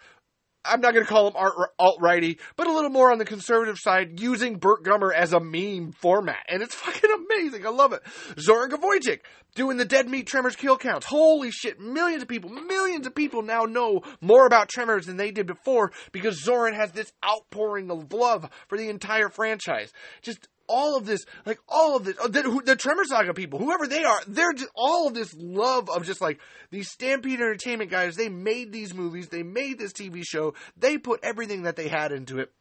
I'm 0.69 0.81
not 0.81 0.95
going 0.95 1.05
to 1.05 1.11
call 1.11 1.29
him 1.29 1.35
alt 1.79 1.99
righty, 2.01 2.39
but 2.57 2.67
a 2.67 2.73
little 2.73 2.91
more 2.91 3.13
on 3.13 3.19
the 3.19 3.25
conservative 3.25 3.79
side, 3.79 4.21
using 4.21 4.57
Burt 4.57 4.85
Gummer 4.85 5.15
as 5.15 5.33
a 5.33 5.41
meme 5.41 5.93
format, 5.93 6.45
and 6.49 6.63
it's 6.63 6.75
fucking 6.77 7.11
amazing. 7.11 7.67
I 7.67 7.71
love 7.71 7.93
it. 7.93 8.03
Zoran 8.39 8.71
Gavojik 8.71 9.21
doing 9.55 9.77
the 9.77 9.85
dead 9.85 10.09
meat 10.09 10.27
Tremors 10.27 10.57
kill 10.57 10.77
counts. 10.77 11.07
Holy 11.07 11.51
shit! 11.51 11.81
Millions 11.81 12.23
of 12.23 12.29
people, 12.29 12.51
millions 12.51 13.07
of 13.07 13.15
people 13.15 13.43
now 13.43 13.63
know 13.63 14.03
more 14.21 14.47
about 14.47 14.69
Tremors 14.69 15.07
than 15.07 15.17
they 15.17 15.31
did 15.31 15.47
before 15.47 15.93
because 16.13 16.43
Zoran 16.43 16.75
has 16.75 16.93
this 16.93 17.13
outpouring 17.25 17.91
of 17.91 18.13
love 18.13 18.49
for 18.69 18.79
the 18.79 18.89
entire 18.89 19.29
franchise. 19.29 19.93
Just 20.23 20.49
all 20.69 20.97
of 20.97 21.07
this, 21.07 21.25
like 21.45 21.59
all 21.69 21.97
of 21.97 22.05
this, 22.05 22.17
uh, 22.23 22.29
the, 22.29 22.63
the 22.65 22.77
Tremor 22.77 23.05
Saga 23.05 23.35
people, 23.35 23.59
whoever 23.59 23.87
they 23.87 24.05
are, 24.05 24.21
they're 24.27 24.53
just 24.53 24.71
all 24.75 25.09
of 25.09 25.15
this 25.15 25.35
love 25.39 25.89
of 25.91 26.05
just 26.05 26.21
like 26.21 26.41
these 26.71 26.91
Stampede 26.91 27.41
Entertainment 27.41 27.91
guys. 27.91 28.17
They 28.17 28.29
made 28.29 28.73
these 28.73 28.95
movies, 28.95 29.29
they 29.29 29.43
made 29.43 29.79
this 29.79 29.93
TV 29.93 30.23
show, 30.25 30.55
they 30.77 30.99
put 30.99 31.21
everything 31.23 31.63
that 31.63 31.77
they 31.77 31.89
had 31.89 32.13
into 32.13 32.39
it. 32.39 32.53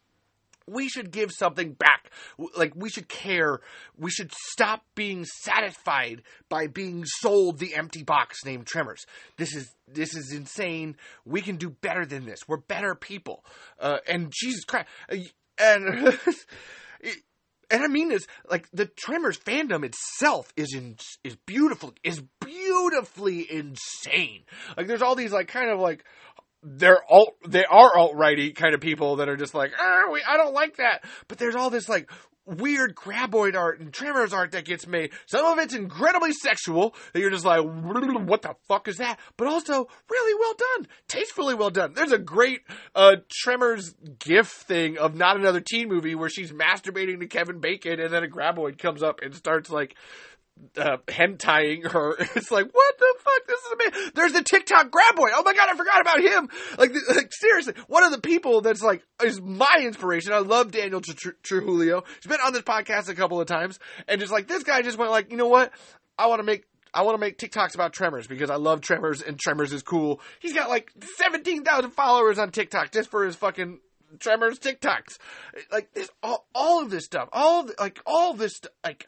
We 0.67 0.89
should 0.89 1.11
give 1.11 1.31
something 1.31 1.73
back. 1.73 2.09
Like, 2.57 2.73
we 2.75 2.89
should 2.89 3.07
care. 3.07 3.59
We 3.99 4.09
should 4.09 4.31
stop 4.33 4.83
being 4.95 5.23
satisfied 5.23 6.23
by 6.49 6.65
being 6.65 7.03
sold 7.05 7.59
the 7.59 7.75
empty 7.75 8.01
box 8.01 8.43
named 8.43 8.65
Tremors. 8.65 9.05
This 9.37 9.55
is, 9.55 9.75
this 9.87 10.15
is 10.15 10.31
insane. 10.31 10.95
We 11.23 11.41
can 11.41 11.57
do 11.57 11.69
better 11.69 12.03
than 12.03 12.25
this. 12.25 12.47
We're 12.47 12.57
better 12.57 12.95
people. 12.95 13.45
Uh, 13.79 13.97
and 14.07 14.33
Jesus 14.35 14.63
Christ. 14.65 14.87
Uh, 15.07 15.17
and, 15.59 16.19
and 17.69 17.83
I 17.83 17.87
mean 17.87 18.09
this 18.09 18.25
like 18.49 18.69
the 18.71 18.85
Tremors 18.85 19.37
fandom 19.37 19.83
itself 19.83 20.51
is 20.55 20.73
in 20.73 20.97
is 21.23 21.35
beautiful 21.45 21.93
is 22.03 22.21
beautifully 22.41 23.45
insane. 23.49 24.43
Like 24.77 24.87
there's 24.87 25.01
all 25.01 25.15
these 25.15 25.31
like 25.31 25.47
kind 25.47 25.69
of 25.69 25.79
like 25.79 26.03
they're 26.63 27.01
alt 27.09 27.35
they 27.47 27.65
are 27.65 27.95
alt 27.95 28.15
righty 28.15 28.51
kind 28.51 28.73
of 28.73 28.81
people 28.81 29.17
that 29.17 29.29
are 29.29 29.37
just 29.37 29.53
like 29.53 29.71
ah, 29.79 30.09
we, 30.11 30.21
I 30.27 30.37
don't 30.37 30.53
like 30.53 30.77
that. 30.77 31.03
But 31.27 31.37
there's 31.37 31.55
all 31.55 31.69
this 31.69 31.87
like 31.87 32.09
weird 32.45 32.95
graboid 32.95 33.55
art 33.55 33.79
and 33.79 33.93
Tremors 33.93 34.33
art 34.33 34.51
that 34.51 34.65
gets 34.65 34.87
made. 34.87 35.11
Some 35.25 35.45
of 35.45 35.57
it's 35.59 35.73
incredibly 35.73 36.31
sexual 36.31 36.95
that 37.13 37.19
you're 37.19 37.31
just 37.31 37.45
like, 37.45 37.61
what 37.65 38.41
the 38.41 38.55
fuck 38.67 38.87
is 38.87 38.97
that? 38.97 39.19
But 39.37 39.47
also 39.47 39.87
really 40.09 40.39
well 40.39 40.53
done, 40.57 40.87
tastefully 41.07 41.55
well 41.55 41.69
done. 41.69 41.93
There's 41.93 42.11
a 42.11 42.17
great 42.17 42.61
uh, 42.93 43.17
Tremors 43.29 43.95
gif 44.19 44.47
thing 44.47 44.97
of 44.97 45.15
not 45.15 45.37
another 45.37 45.61
teen 45.61 45.89
movie 45.89 46.15
where 46.15 46.29
she's 46.29 46.51
masturbating 46.51 47.19
to 47.19 47.27
Kevin 47.27 47.59
Bacon 47.59 47.99
and 47.99 48.13
then 48.13 48.23
a 48.23 48.27
graboid 48.27 48.77
comes 48.77 49.01
up 49.03 49.19
and 49.21 49.35
starts 49.35 49.69
like 49.69 49.95
uh, 50.77 50.97
hentai 51.07 51.85
her. 51.89 52.15
It's 52.35 52.51
like, 52.51 52.67
what 52.71 52.97
the 52.97 53.15
fuck? 53.19 53.47
This 53.47 53.59
is 53.59 53.71
amazing. 53.73 54.11
There's 54.15 54.33
the 54.33 54.43
TikTok 54.43 54.87
Graboid. 54.87 55.31
Oh 55.33 55.43
my 55.43 55.53
god, 55.53 55.69
I 55.69 55.75
forgot 55.75 56.01
about 56.01 56.19
him. 56.19 56.49
Like, 56.77 56.93
like 57.15 57.31
seriously, 57.31 57.73
one 57.87 58.03
of 58.03 58.11
the 58.11 58.19
people 58.19 58.61
that's 58.61 58.81
like 58.81 59.03
is 59.23 59.41
my 59.41 59.81
inspiration. 59.81 60.33
I 60.33 60.39
love 60.39 60.71
Daniel 60.71 61.01
Trujillo. 61.01 62.03
He's 62.21 62.29
been 62.29 62.39
on 62.45 62.53
this 62.53 62.63
podcast 62.63 63.09
a 63.09 63.15
couple 63.15 63.39
of 63.39 63.47
times, 63.47 63.79
and 64.07 64.19
just 64.19 64.31
like 64.31 64.47
this 64.47 64.63
guy 64.63 64.81
just 64.81 64.97
went 64.97 65.11
like, 65.11 65.31
you 65.31 65.37
know 65.37 65.47
what? 65.47 65.71
I 66.17 66.27
want 66.27 66.39
to 66.39 66.43
make 66.43 66.65
I 66.95 67.01
want 67.01 67.15
to 67.15 67.19
make 67.19 67.37
TikToks 67.37 67.75
about 67.75 67.91
Tremors 67.91 68.25
because 68.25 68.49
I 68.49 68.55
love 68.55 68.79
Tremors 68.79 69.21
and 69.21 69.37
Tremors 69.37 69.73
is 69.73 69.83
cool. 69.83 70.21
He's 70.39 70.53
got 70.53 70.69
like 70.69 70.91
17,000 71.17 71.91
followers 71.91 72.39
on 72.39 72.51
TikTok 72.51 72.91
just 72.91 73.11
for 73.11 73.25
his 73.25 73.35
fucking 73.35 73.79
Tremors 74.19 74.59
TikToks. 74.59 75.17
Like 75.73 75.93
this, 75.93 76.09
all, 76.23 76.47
all 76.55 76.81
of 76.81 76.89
this 76.89 77.03
stuff, 77.03 77.27
all 77.33 77.69
like 77.79 77.99
all 78.05 78.33
this, 78.33 78.61
like 78.83 79.07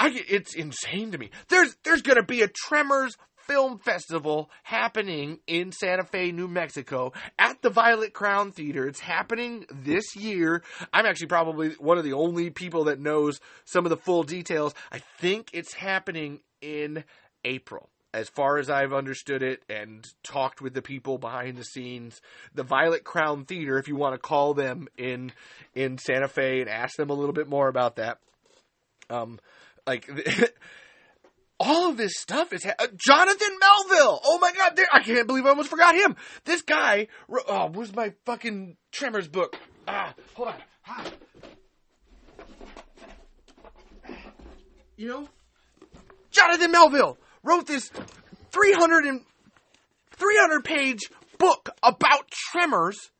I, 0.00 0.24
it's 0.28 0.54
insane 0.54 1.12
to 1.12 1.18
me. 1.18 1.28
There's 1.50 1.76
there's 1.84 2.00
gonna 2.00 2.22
be 2.22 2.40
a 2.40 2.48
Tremors 2.48 3.16
film 3.46 3.78
festival 3.78 4.48
happening 4.62 5.40
in 5.46 5.72
Santa 5.72 6.04
Fe, 6.04 6.32
New 6.32 6.48
Mexico 6.48 7.12
at 7.38 7.60
the 7.60 7.68
Violet 7.68 8.14
Crown 8.14 8.50
Theater. 8.52 8.86
It's 8.86 9.00
happening 9.00 9.66
this 9.70 10.16
year. 10.16 10.62
I'm 10.92 11.04
actually 11.04 11.26
probably 11.26 11.70
one 11.72 11.98
of 11.98 12.04
the 12.04 12.14
only 12.14 12.48
people 12.48 12.84
that 12.84 12.98
knows 12.98 13.40
some 13.66 13.84
of 13.84 13.90
the 13.90 13.96
full 13.98 14.22
details. 14.22 14.72
I 14.90 15.00
think 15.18 15.50
it's 15.52 15.74
happening 15.74 16.40
in 16.62 17.04
April. 17.44 17.90
as 18.12 18.28
far 18.28 18.58
as 18.58 18.68
I've 18.68 18.92
understood 18.92 19.42
it 19.42 19.62
and 19.68 20.04
talked 20.22 20.60
with 20.60 20.74
the 20.74 20.82
people 20.82 21.18
behind 21.18 21.56
the 21.56 21.64
scenes, 21.64 22.20
the 22.54 22.62
Violet 22.62 23.04
Crown 23.04 23.44
Theater, 23.44 23.78
if 23.78 23.86
you 23.88 23.96
want 23.96 24.14
to 24.14 24.18
call 24.18 24.54
them 24.54 24.88
in 24.96 25.32
in 25.74 25.98
Santa 25.98 26.28
Fe 26.28 26.60
and 26.60 26.68
ask 26.68 26.96
them 26.96 27.10
a 27.10 27.14
little 27.14 27.32
bit 27.32 27.48
more 27.48 27.68
about 27.68 27.96
that. 27.96 28.18
Um, 29.08 29.38
like 29.86 30.08
all 31.60 31.90
of 31.90 31.96
this 31.96 32.12
stuff 32.16 32.52
is 32.52 32.64
ha- 32.64 32.74
uh, 32.78 32.86
Jonathan 32.96 33.58
Melville. 33.60 34.20
Oh 34.24 34.38
my 34.40 34.52
God, 34.52 34.78
I 34.92 35.00
can't 35.02 35.26
believe 35.26 35.46
I 35.46 35.50
almost 35.50 35.68
forgot 35.68 35.94
him. 35.94 36.16
This 36.44 36.62
guy. 36.62 37.08
Oh, 37.48 37.68
where's 37.72 37.94
my 37.94 38.12
fucking 38.24 38.76
Tremors 38.92 39.28
book? 39.28 39.56
Ah, 39.86 40.14
hold 40.34 40.48
on. 40.48 40.54
Ah. 40.86 41.04
You 44.96 45.08
know, 45.08 45.28
Jonathan 46.30 46.70
Melville 46.70 47.16
wrote 47.42 47.66
this 47.66 47.90
300 48.52 49.04
and 49.06 49.22
300 50.12 50.64
page 50.64 51.00
book 51.38 51.70
about 51.82 52.30
tremors 52.30 53.10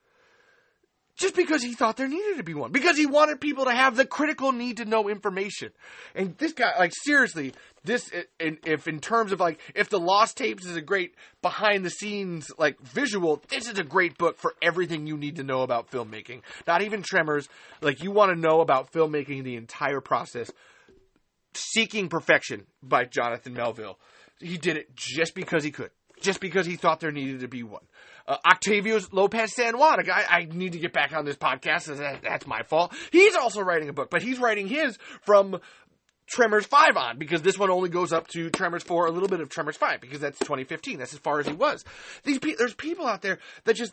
just 1.21 1.37
because 1.37 1.63
he 1.63 1.75
thought 1.75 1.99
there 1.99 2.09
needed 2.09 2.39
to 2.39 2.43
be 2.43 2.55
one. 2.55 2.73
Because 2.73 2.97
he 2.97 3.05
wanted 3.05 3.41
people 3.43 3.67
to 3.67 3.73
have 3.73 3.95
the 3.95 4.07
critical 4.07 4.53
need 4.53 4.79
to 4.79 4.87
know 4.87 5.09
information. 5.09 5.71
And 6.15 6.37
this 6.39 6.53
guy 6.53 6.73
like 6.79 6.93
seriously 7.05 7.53
this 7.85 8.11
if 8.41 8.89
in 8.89 9.01
terms 9.01 9.31
of 9.31 9.39
like 9.39 9.61
if 9.75 9.91
the 9.91 10.01
lost 10.01 10.39
tapes 10.39 10.65
is 10.65 10.77
a 10.77 10.81
great 10.81 11.15
behind 11.43 11.85
the 11.85 11.91
scenes 11.91 12.51
like 12.59 12.81
visual 12.81 13.43
this 13.51 13.69
is 13.69 13.79
a 13.79 13.85
great 13.85 14.17
book 14.17 14.39
for 14.39 14.55
everything 14.63 15.07
you 15.07 15.19
need 15.19 15.37
to 15.37 15.45
know 15.45 15.61
about 15.61 15.91
filmmaking. 15.91 16.41
Not 16.67 16.81
even 16.83 17.03
tremors. 17.03 17.49
Like 17.83 18.03
you 18.03 18.11
want 18.11 18.35
to 18.35 18.41
know 18.41 18.63
about 18.63 18.91
filmmaking 18.91 19.45
the 19.45 19.57
entire 19.57 20.01
process. 20.01 20.51
Seeking 21.53 22.09
perfection 22.09 22.67
by 22.83 23.05
jonathan 23.05 23.53
melville. 23.53 23.99
He 24.39 24.57
did 24.57 24.79
it 24.79 24.97
just 24.97 25.35
because 25.35 25.63
he 25.63 25.71
could, 25.71 25.91
just 26.23 26.41
because 26.41 26.65
he 26.65 26.77
thought 26.77 27.01
there 27.01 27.13
needed 27.13 27.41
to 27.41 27.49
be 27.49 27.63
one. 27.63 27.83
Uh, 28.31 28.55
Lopez 29.11 29.53
San 29.55 29.77
Juan, 29.77 29.99
a 29.99 30.05
guy 30.05 30.25
I 30.29 30.45
need 30.45 30.73
to 30.73 30.79
get 30.79 30.93
back 30.93 31.13
on 31.13 31.25
this 31.25 31.37
podcast. 31.37 31.87
That, 31.97 32.23
that's 32.23 32.47
my 32.47 32.63
fault. 32.63 32.95
He's 33.11 33.35
also 33.35 33.61
writing 33.61 33.89
a 33.89 33.93
book, 33.93 34.09
but 34.09 34.23
he's 34.23 34.39
writing 34.39 34.69
his 34.69 34.99
from 35.23 35.61
Tremors 36.29 36.65
5 36.65 36.97
on 36.97 37.19
because 37.19 37.43
this 37.43 37.59
one 37.59 37.71
only 37.71 37.89
goes 37.89 38.13
up 38.13 38.29
to 38.29 38.49
Tremors 38.51 38.85
4, 38.85 39.07
a 39.07 39.11
little 39.11 39.29
bit 39.29 39.41
of 39.41 39.49
Tremors 39.49 39.77
5 39.77 40.01
because 40.01 40.21
that's 40.21 40.39
2015. 40.39 40.99
That's 40.99 41.13
as 41.13 41.19
far 41.19 41.41
as 41.41 41.47
he 41.47 41.53
was. 41.53 41.85
These 42.23 42.39
pe- 42.39 42.55
there's 42.57 42.75
people 42.75 43.07
out 43.07 43.21
there 43.21 43.41
that 43.65 43.75
just 43.75 43.93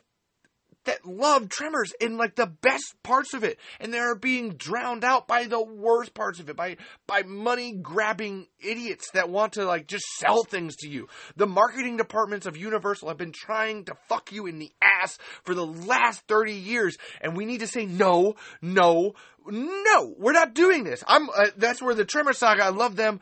that 0.88 1.06
love 1.06 1.48
Tremors 1.48 1.94
in 2.02 2.18
like 2.18 2.36
the 2.36 2.48
best 2.48 2.96
parts 3.04 3.34
of 3.34 3.44
it, 3.44 3.60
and 3.80 3.94
they're 3.94 4.16
being 4.16 4.56
drowned 4.56 5.04
out 5.04 5.28
by 5.28 5.46
the 5.46 5.62
worst 5.62 6.14
parts 6.14 6.40
of 6.40 6.50
it, 6.50 6.58
by 6.58 6.78
by 7.06 7.24
money 7.24 7.74
grabbing 7.74 8.48
idiots 8.60 9.12
that 9.12 9.30
want 9.30 9.54
to 9.54 9.66
like 9.66 9.88
just 9.88 10.06
sell 10.18 10.44
things 10.44 10.76
to 10.78 10.90
you. 10.90 11.08
The 11.36 11.48
marketing 11.48 11.98
departments 11.98 12.46
of 12.46 12.58
Universal 12.58 13.10
have 13.10 13.18
been 13.18 13.32
trying 13.34 13.86
to 13.86 13.96
fuck 14.10 14.32
you 14.32 14.48
in 14.48 14.60
the 14.60 14.72
ass 14.82 15.18
for 15.44 15.54
the 15.54 15.66
last 15.66 16.22
thirty 16.28 16.54
years, 16.54 16.98
and 17.22 17.38
we 17.38 17.46
need 17.46 17.60
to 17.60 17.68
say 17.68 17.86
no, 17.86 18.36
no, 18.62 19.14
no. 19.46 20.16
We're 20.18 20.34
not 20.34 20.54
doing 20.54 20.84
this. 20.84 21.04
I'm. 21.08 21.30
Uh, 21.30 21.48
that's 21.56 21.82
where 21.82 21.96
the 21.96 22.06
Tremor 22.06 22.34
saga. 22.34 22.64
I 22.64 22.70
love 22.70 22.96
them 22.96 23.20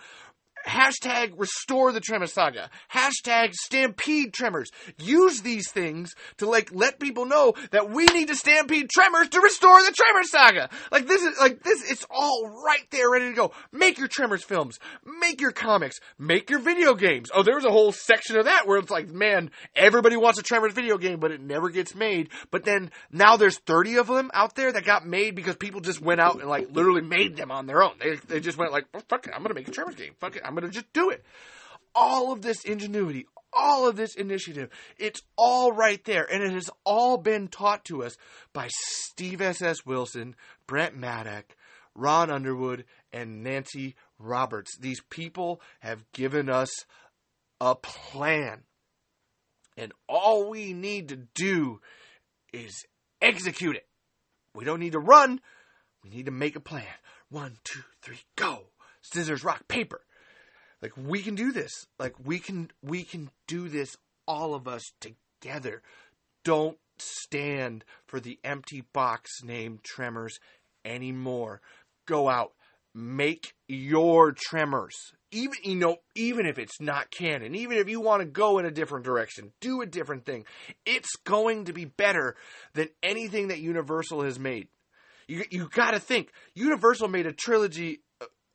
hashtag 0.65 1.33
restore 1.37 1.91
the 1.91 1.99
Tremor 1.99 2.27
Saga, 2.27 2.69
hashtag 2.91 3.53
stampede 3.53 4.33
Tremors. 4.33 4.71
Use 4.97 5.41
these 5.41 5.69
things 5.69 6.13
to 6.37 6.49
like 6.49 6.73
let 6.73 6.99
people 6.99 7.25
know 7.25 7.53
that 7.71 7.89
we 7.89 8.05
need 8.05 8.27
to 8.29 8.35
stampede 8.35 8.89
Tremors 8.89 9.29
to 9.29 9.39
restore 9.39 9.81
the 9.83 9.91
Tremor 9.91 10.23
Saga. 10.23 10.69
Like 10.91 11.07
this 11.07 11.21
is 11.21 11.37
like 11.39 11.63
this, 11.63 11.89
it's 11.89 12.05
all 12.09 12.63
right 12.65 12.85
there, 12.91 13.09
ready 13.09 13.29
to 13.29 13.35
go. 13.35 13.51
Make 13.71 13.97
your 13.97 14.07
Tremors 14.07 14.43
films, 14.43 14.79
make 15.21 15.41
your 15.41 15.51
comics, 15.51 15.99
make 16.17 16.49
your 16.49 16.59
video 16.59 16.95
games. 16.95 17.29
Oh, 17.33 17.43
there's 17.43 17.65
a 17.65 17.71
whole 17.71 17.91
section 17.91 18.37
of 18.37 18.45
that 18.45 18.67
where 18.67 18.79
it's 18.79 18.89
like, 18.89 19.09
man, 19.09 19.51
everybody 19.75 20.17
wants 20.17 20.39
a 20.39 20.43
Tremors 20.43 20.73
video 20.73 20.97
game, 20.97 21.19
but 21.19 21.31
it 21.31 21.41
never 21.41 21.69
gets 21.69 21.95
made. 21.95 22.29
But 22.51 22.65
then 22.65 22.91
now 23.11 23.37
there's 23.37 23.59
30 23.59 23.97
of 23.97 24.07
them 24.07 24.31
out 24.33 24.55
there 24.55 24.71
that 24.71 24.85
got 24.85 25.05
made 25.05 25.35
because 25.35 25.55
people 25.55 25.81
just 25.81 26.01
went 26.01 26.21
out 26.21 26.39
and 26.39 26.49
like 26.49 26.71
literally 26.71 27.01
made 27.01 27.35
them 27.35 27.51
on 27.51 27.67
their 27.67 27.83
own. 27.83 27.93
They, 27.99 28.15
they 28.15 28.39
just 28.39 28.57
went 28.57 28.71
like, 28.71 28.85
well, 28.93 29.03
fuck 29.07 29.27
it, 29.27 29.33
I'm 29.35 29.41
gonna 29.43 29.53
make 29.53 29.67
a 29.67 29.71
Tremors 29.71 29.95
game. 29.95 30.13
Fuck 30.19 30.35
it, 30.35 30.41
I'm 30.43 30.54
I'm 30.57 30.61
going 30.61 30.71
to 30.71 30.79
just 30.79 30.93
do 30.93 31.09
it. 31.09 31.23
All 31.93 32.31
of 32.31 32.41
this 32.41 32.63
ingenuity, 32.63 33.25
all 33.53 33.87
of 33.87 33.95
this 33.95 34.15
initiative, 34.15 34.69
it's 34.97 35.21
all 35.37 35.71
right 35.71 36.03
there. 36.05 36.23
And 36.23 36.43
it 36.43 36.51
has 36.53 36.69
all 36.85 37.17
been 37.17 37.47
taught 37.47 37.85
to 37.85 38.03
us 38.03 38.17
by 38.53 38.69
Steve 38.69 39.41
S.S. 39.41 39.85
Wilson, 39.85 40.35
Brent 40.67 40.95
Maddock, 40.95 41.55
Ron 41.93 42.29
Underwood, 42.29 42.85
and 43.11 43.43
Nancy 43.43 43.95
Roberts. 44.17 44.77
These 44.77 45.01
people 45.09 45.61
have 45.79 46.09
given 46.13 46.49
us 46.49 46.69
a 47.59 47.75
plan. 47.75 48.63
And 49.77 49.91
all 50.07 50.49
we 50.49 50.73
need 50.73 51.09
to 51.09 51.17
do 51.17 51.81
is 52.53 52.85
execute 53.21 53.75
it. 53.75 53.87
We 54.53 54.63
don't 54.63 54.79
need 54.79 54.93
to 54.93 54.99
run. 54.99 55.41
We 56.03 56.09
need 56.11 56.27
to 56.27 56.31
make 56.31 56.55
a 56.55 56.61
plan. 56.61 56.85
One, 57.29 57.57
two, 57.63 57.83
three, 58.01 58.19
go. 58.37 58.67
Scissors, 59.01 59.43
rock, 59.43 59.67
paper. 59.67 60.01
Like 60.85 60.93
we 61.03 61.23
can 61.23 61.33
do 61.33 61.51
this. 61.51 61.87
Like 61.97 62.13
we 62.23 62.37
can 62.37 62.69
we 62.83 63.01
can 63.01 63.31
do 63.47 63.69
this 63.69 63.97
all 64.27 64.53
of 64.53 64.67
us 64.67 64.83
together. 65.01 65.81
Don't 66.43 66.77
stand 66.99 67.83
for 68.05 68.19
the 68.19 68.37
empty 68.43 68.83
box 68.93 69.41
named 69.43 69.83
Tremors 69.83 70.37
anymore. 70.85 71.59
Go 72.05 72.29
out, 72.29 72.51
make 72.93 73.55
your 73.67 74.31
Tremors. 74.31 74.93
Even 75.31 75.55
you 75.63 75.75
know, 75.75 75.97
even 76.13 76.45
if 76.45 76.59
it's 76.59 76.79
not 76.79 77.09
canon, 77.09 77.55
even 77.55 77.79
if 77.79 77.89
you 77.89 77.99
want 77.99 78.21
to 78.21 78.27
go 78.27 78.59
in 78.59 78.67
a 78.67 78.71
different 78.71 79.05
direction, 79.05 79.53
do 79.61 79.81
a 79.81 79.87
different 79.87 80.23
thing. 80.23 80.45
It's 80.85 81.15
going 81.23 81.65
to 81.65 81.73
be 81.73 81.85
better 81.85 82.35
than 82.75 82.89
anything 83.01 83.47
that 83.47 83.57
Universal 83.57 84.21
has 84.21 84.37
made. 84.37 84.67
You 85.27 85.45
you 85.49 85.67
got 85.67 85.95
to 85.95 85.99
think 85.99 86.29
Universal 86.53 87.07
made 87.07 87.25
a 87.25 87.33
trilogy 87.33 88.01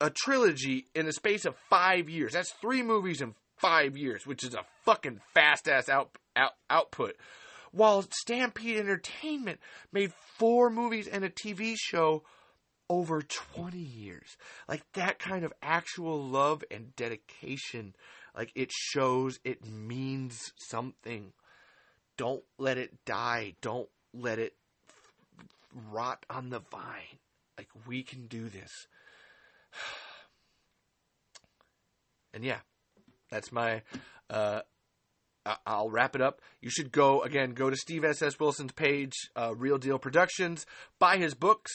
a 0.01 0.11
trilogy 0.11 0.87
in 0.95 1.07
the 1.07 1.13
space 1.13 1.45
of 1.45 1.57
five 1.69 2.09
years. 2.09 2.33
That's 2.33 2.53
three 2.53 2.83
movies 2.83 3.21
in 3.21 3.35
five 3.57 3.97
years, 3.97 4.27
which 4.27 4.45
is 4.45 4.55
a 4.55 4.65
fucking 4.85 5.21
fast 5.35 5.69
ass 5.69 5.89
out, 5.89 6.17
out, 6.35 6.53
output. 6.69 7.17
While 7.73 8.05
Stampede 8.11 8.79
Entertainment 8.79 9.61
made 9.93 10.13
four 10.39 10.71
movies 10.71 11.07
and 11.07 11.25
a 11.25 11.31
TV 11.31 11.75
show 11.79 12.25
over 12.91 13.23
20 13.23 13.79
years. 13.79 14.37
Like 14.69 14.83
that 14.95 15.21
kind 15.21 15.45
of 15.45 15.53
actual 15.63 16.21
love 16.21 16.65
and 16.71 16.95
dedication. 16.97 17.95
Like 18.37 18.51
it 18.57 18.73
shows 18.73 19.39
it 19.45 19.65
means 19.65 20.53
something. 20.57 21.33
Don't 22.17 22.43
let 22.59 22.77
it 22.77 23.05
die. 23.07 23.55
Don't 23.63 23.89
let 24.13 24.41
it 24.41 24.55
rot 25.93 26.27
on 26.29 26.51
the 26.51 26.59
vine. 26.59 27.19
Like 27.57 27.69
we 27.87 28.03
can 28.03 28.27
do 28.27 28.49
this. 28.49 28.89
and 32.35 32.45
yeah, 32.45 32.59
that's 33.31 33.53
my. 33.53 33.83
Uh, 34.29 34.61
I'll 35.67 35.91
wrap 35.91 36.15
it 36.15 36.21
up. 36.21 36.41
You 36.61 36.71
should 36.71 36.93
go 36.93 37.23
again. 37.23 37.53
Go 37.53 37.71
to 37.71 37.77
Steve 37.77 38.05
S. 38.05 38.23
S. 38.23 38.39
Wilson's 38.39 38.73
page, 38.73 39.15
uh, 39.35 39.55
Real 39.57 39.79
Deal 39.79 39.99
Productions. 39.99 40.67
Buy 40.99 41.17
his 41.17 41.35
books, 41.35 41.73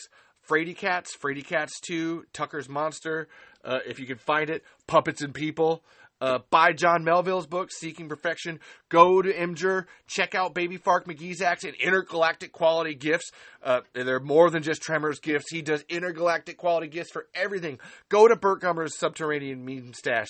Fraidy 0.48 0.78
Cats, 0.78 1.18
Fraidy 1.18 1.46
Cats 1.46 1.80
Two, 1.80 2.26
Tucker's 2.32 2.70
Monster. 2.70 3.28
Uh, 3.64 3.80
if 3.88 4.00
you 4.00 4.06
can 4.06 4.18
find 4.18 4.50
it, 4.50 4.64
Puppets 4.88 5.22
and 5.22 5.34
People. 5.34 5.84
Uh, 6.22 6.40
buy 6.50 6.72
John 6.72 7.04
Melville's 7.04 7.46
book, 7.46 7.70
Seeking 7.72 8.08
Perfection. 8.08 8.60
Go 8.90 9.22
to 9.22 9.34
Imgur. 9.34 9.86
Check 10.08 10.34
out 10.34 10.54
Baby 10.56 10.78
Fark 10.78 11.06
McGeezax 11.06 11.66
and 11.66 11.76
intergalactic 11.76 12.52
quality 12.52 12.96
gifts. 12.96 13.32
Uh, 13.62 13.82
they're 13.94 14.20
more 14.20 14.50
than 14.50 14.64
just 14.64 14.82
Tremors 14.82 15.20
gifts. 15.20 15.52
He 15.52 15.62
does 15.62 15.84
intergalactic 15.90 16.58
quality 16.58 16.88
gifts 16.88 17.12
for 17.12 17.28
everything. 17.36 17.80
Go 18.10 18.28
to 18.28 18.36
Burt 18.36 18.62
Gummer's 18.62 18.98
Subterranean 18.98 19.66
Meme 19.66 19.94
Stash. 19.94 20.30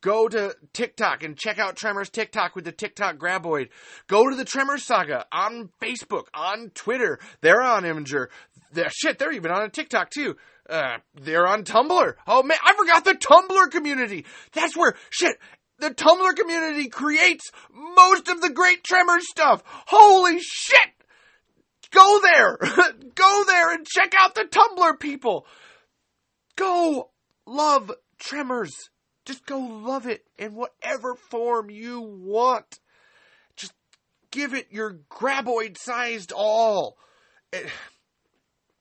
Go 0.00 0.28
to 0.28 0.54
TikTok 0.72 1.24
and 1.24 1.36
check 1.36 1.58
out 1.58 1.74
Tremors 1.74 2.08
TikTok 2.08 2.54
with 2.54 2.64
the 2.64 2.72
TikTok 2.72 3.16
Graboid. 3.16 3.70
Go 4.06 4.28
to 4.28 4.36
the 4.36 4.44
Tremors 4.44 4.84
Saga 4.84 5.26
on 5.32 5.70
Facebook, 5.82 6.26
on 6.32 6.70
Twitter. 6.70 7.18
They're 7.40 7.62
on 7.62 7.82
Imgur. 7.82 8.28
They're, 8.72 8.90
shit, 8.90 9.18
they're 9.18 9.32
even 9.32 9.50
on 9.50 9.62
a 9.62 9.68
TikTok 9.68 10.10
too. 10.10 10.36
Uh, 10.68 10.98
they're 11.14 11.48
on 11.48 11.64
Tumblr. 11.64 12.14
Oh 12.26 12.42
man, 12.42 12.58
I 12.62 12.74
forgot 12.74 13.04
the 13.04 13.14
Tumblr 13.14 13.70
community. 13.70 14.24
That's 14.52 14.76
where 14.76 14.94
shit. 15.10 15.36
The 15.80 15.90
Tumblr 15.90 16.36
community 16.36 16.88
creates 16.88 17.50
most 17.72 18.28
of 18.28 18.40
the 18.40 18.50
great 18.50 18.84
Tremors 18.84 19.28
stuff. 19.28 19.62
Holy 19.86 20.38
shit! 20.40 20.90
Go 21.90 22.20
there, 22.20 22.58
go 23.14 23.44
there 23.46 23.72
and 23.72 23.86
check 23.86 24.12
out 24.18 24.34
the 24.34 24.42
Tumblr 24.42 25.00
people. 25.00 25.46
Go 26.56 27.10
love 27.46 27.90
Tremors. 28.18 28.90
Just 29.28 29.44
go 29.44 29.58
love 29.58 30.06
it 30.06 30.24
in 30.38 30.54
whatever 30.54 31.14
form 31.14 31.68
you 31.68 32.00
want. 32.00 32.80
Just 33.56 33.74
give 34.30 34.54
it 34.54 34.68
your 34.70 35.00
graboid 35.10 35.76
sized 35.76 36.32
all. 36.34 36.96
Eh, 37.52 37.68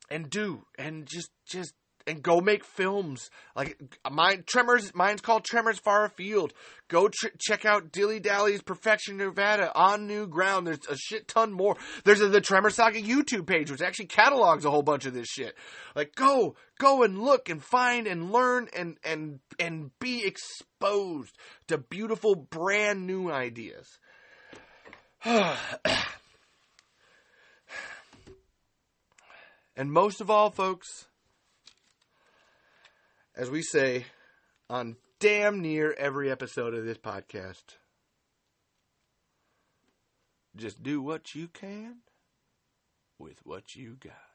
and 0.09 0.29
do 0.29 0.63
and 0.77 1.05
just 1.05 1.31
just 1.45 1.73
and 2.08 2.24
go 2.24 2.39
make 2.39 2.64
films. 2.64 3.30
Like 3.55 3.78
mine, 4.10 4.43
Tremors. 4.47 4.95
Mine's 4.95 5.22
called 5.22 5.43
Tremors 5.43 5.78
Far 5.78 6.05
Afield. 6.05 6.53
Go 6.88 7.10
tr- 7.10 7.28
check 7.38 7.66
out 7.66 7.91
Dilly 7.91 8.22
Dally's 8.22 8.62
Perfection 8.62 9.18
Nevada 9.18 9.72
on 9.76 10.08
new 10.08 10.26
ground. 10.26 10.66
There's 10.66 10.88
a 10.89 10.95
shit 10.95 11.28
ton 11.28 11.51
more. 11.51 11.76
There's 12.05 12.22
a, 12.22 12.30
the 12.30 12.39
Tremor 12.39 12.70
Saga 12.70 13.01
YouTube 13.01 13.45
page, 13.45 13.70
which 13.70 13.82
actually 13.82 14.05
catalogs 14.05 14.64
a 14.64 14.72
whole 14.72 14.84
bunch 14.84 15.05
of 15.05 15.14
this 15.14 15.28
shit. 15.28 15.53
Like 15.95 16.16
go, 16.16 16.55
go 16.80 17.03
and 17.03 17.22
look 17.22 17.49
and 17.49 17.62
find 17.62 18.08
and 18.08 18.32
learn 18.32 18.70
and 18.76 18.97
and 19.03 19.39
and 19.60 19.91
be 19.99 20.26
exposed 20.26 21.38
to 21.68 21.78
beautiful 21.78 22.36
brand 22.36 23.05
new 23.05 23.30
ideas. 23.30 23.99
and 25.26 25.58
most 29.91 30.22
of 30.22 30.30
all, 30.30 30.51
folks, 30.51 31.08
as 33.38 33.51
we 33.51 33.61
say 33.61 34.05
on 34.67 34.97
damn 35.19 35.61
near 35.61 35.93
every 35.93 36.31
episode 36.31 36.73
of 36.73 36.85
this 36.85 36.97
podcast, 36.97 37.63
just 40.55 40.81
do 40.81 41.01
what 41.01 41.35
you 41.35 41.47
can 41.47 41.97
with 43.19 43.39
what 43.45 43.75
you 43.75 43.95
got. 43.99 44.26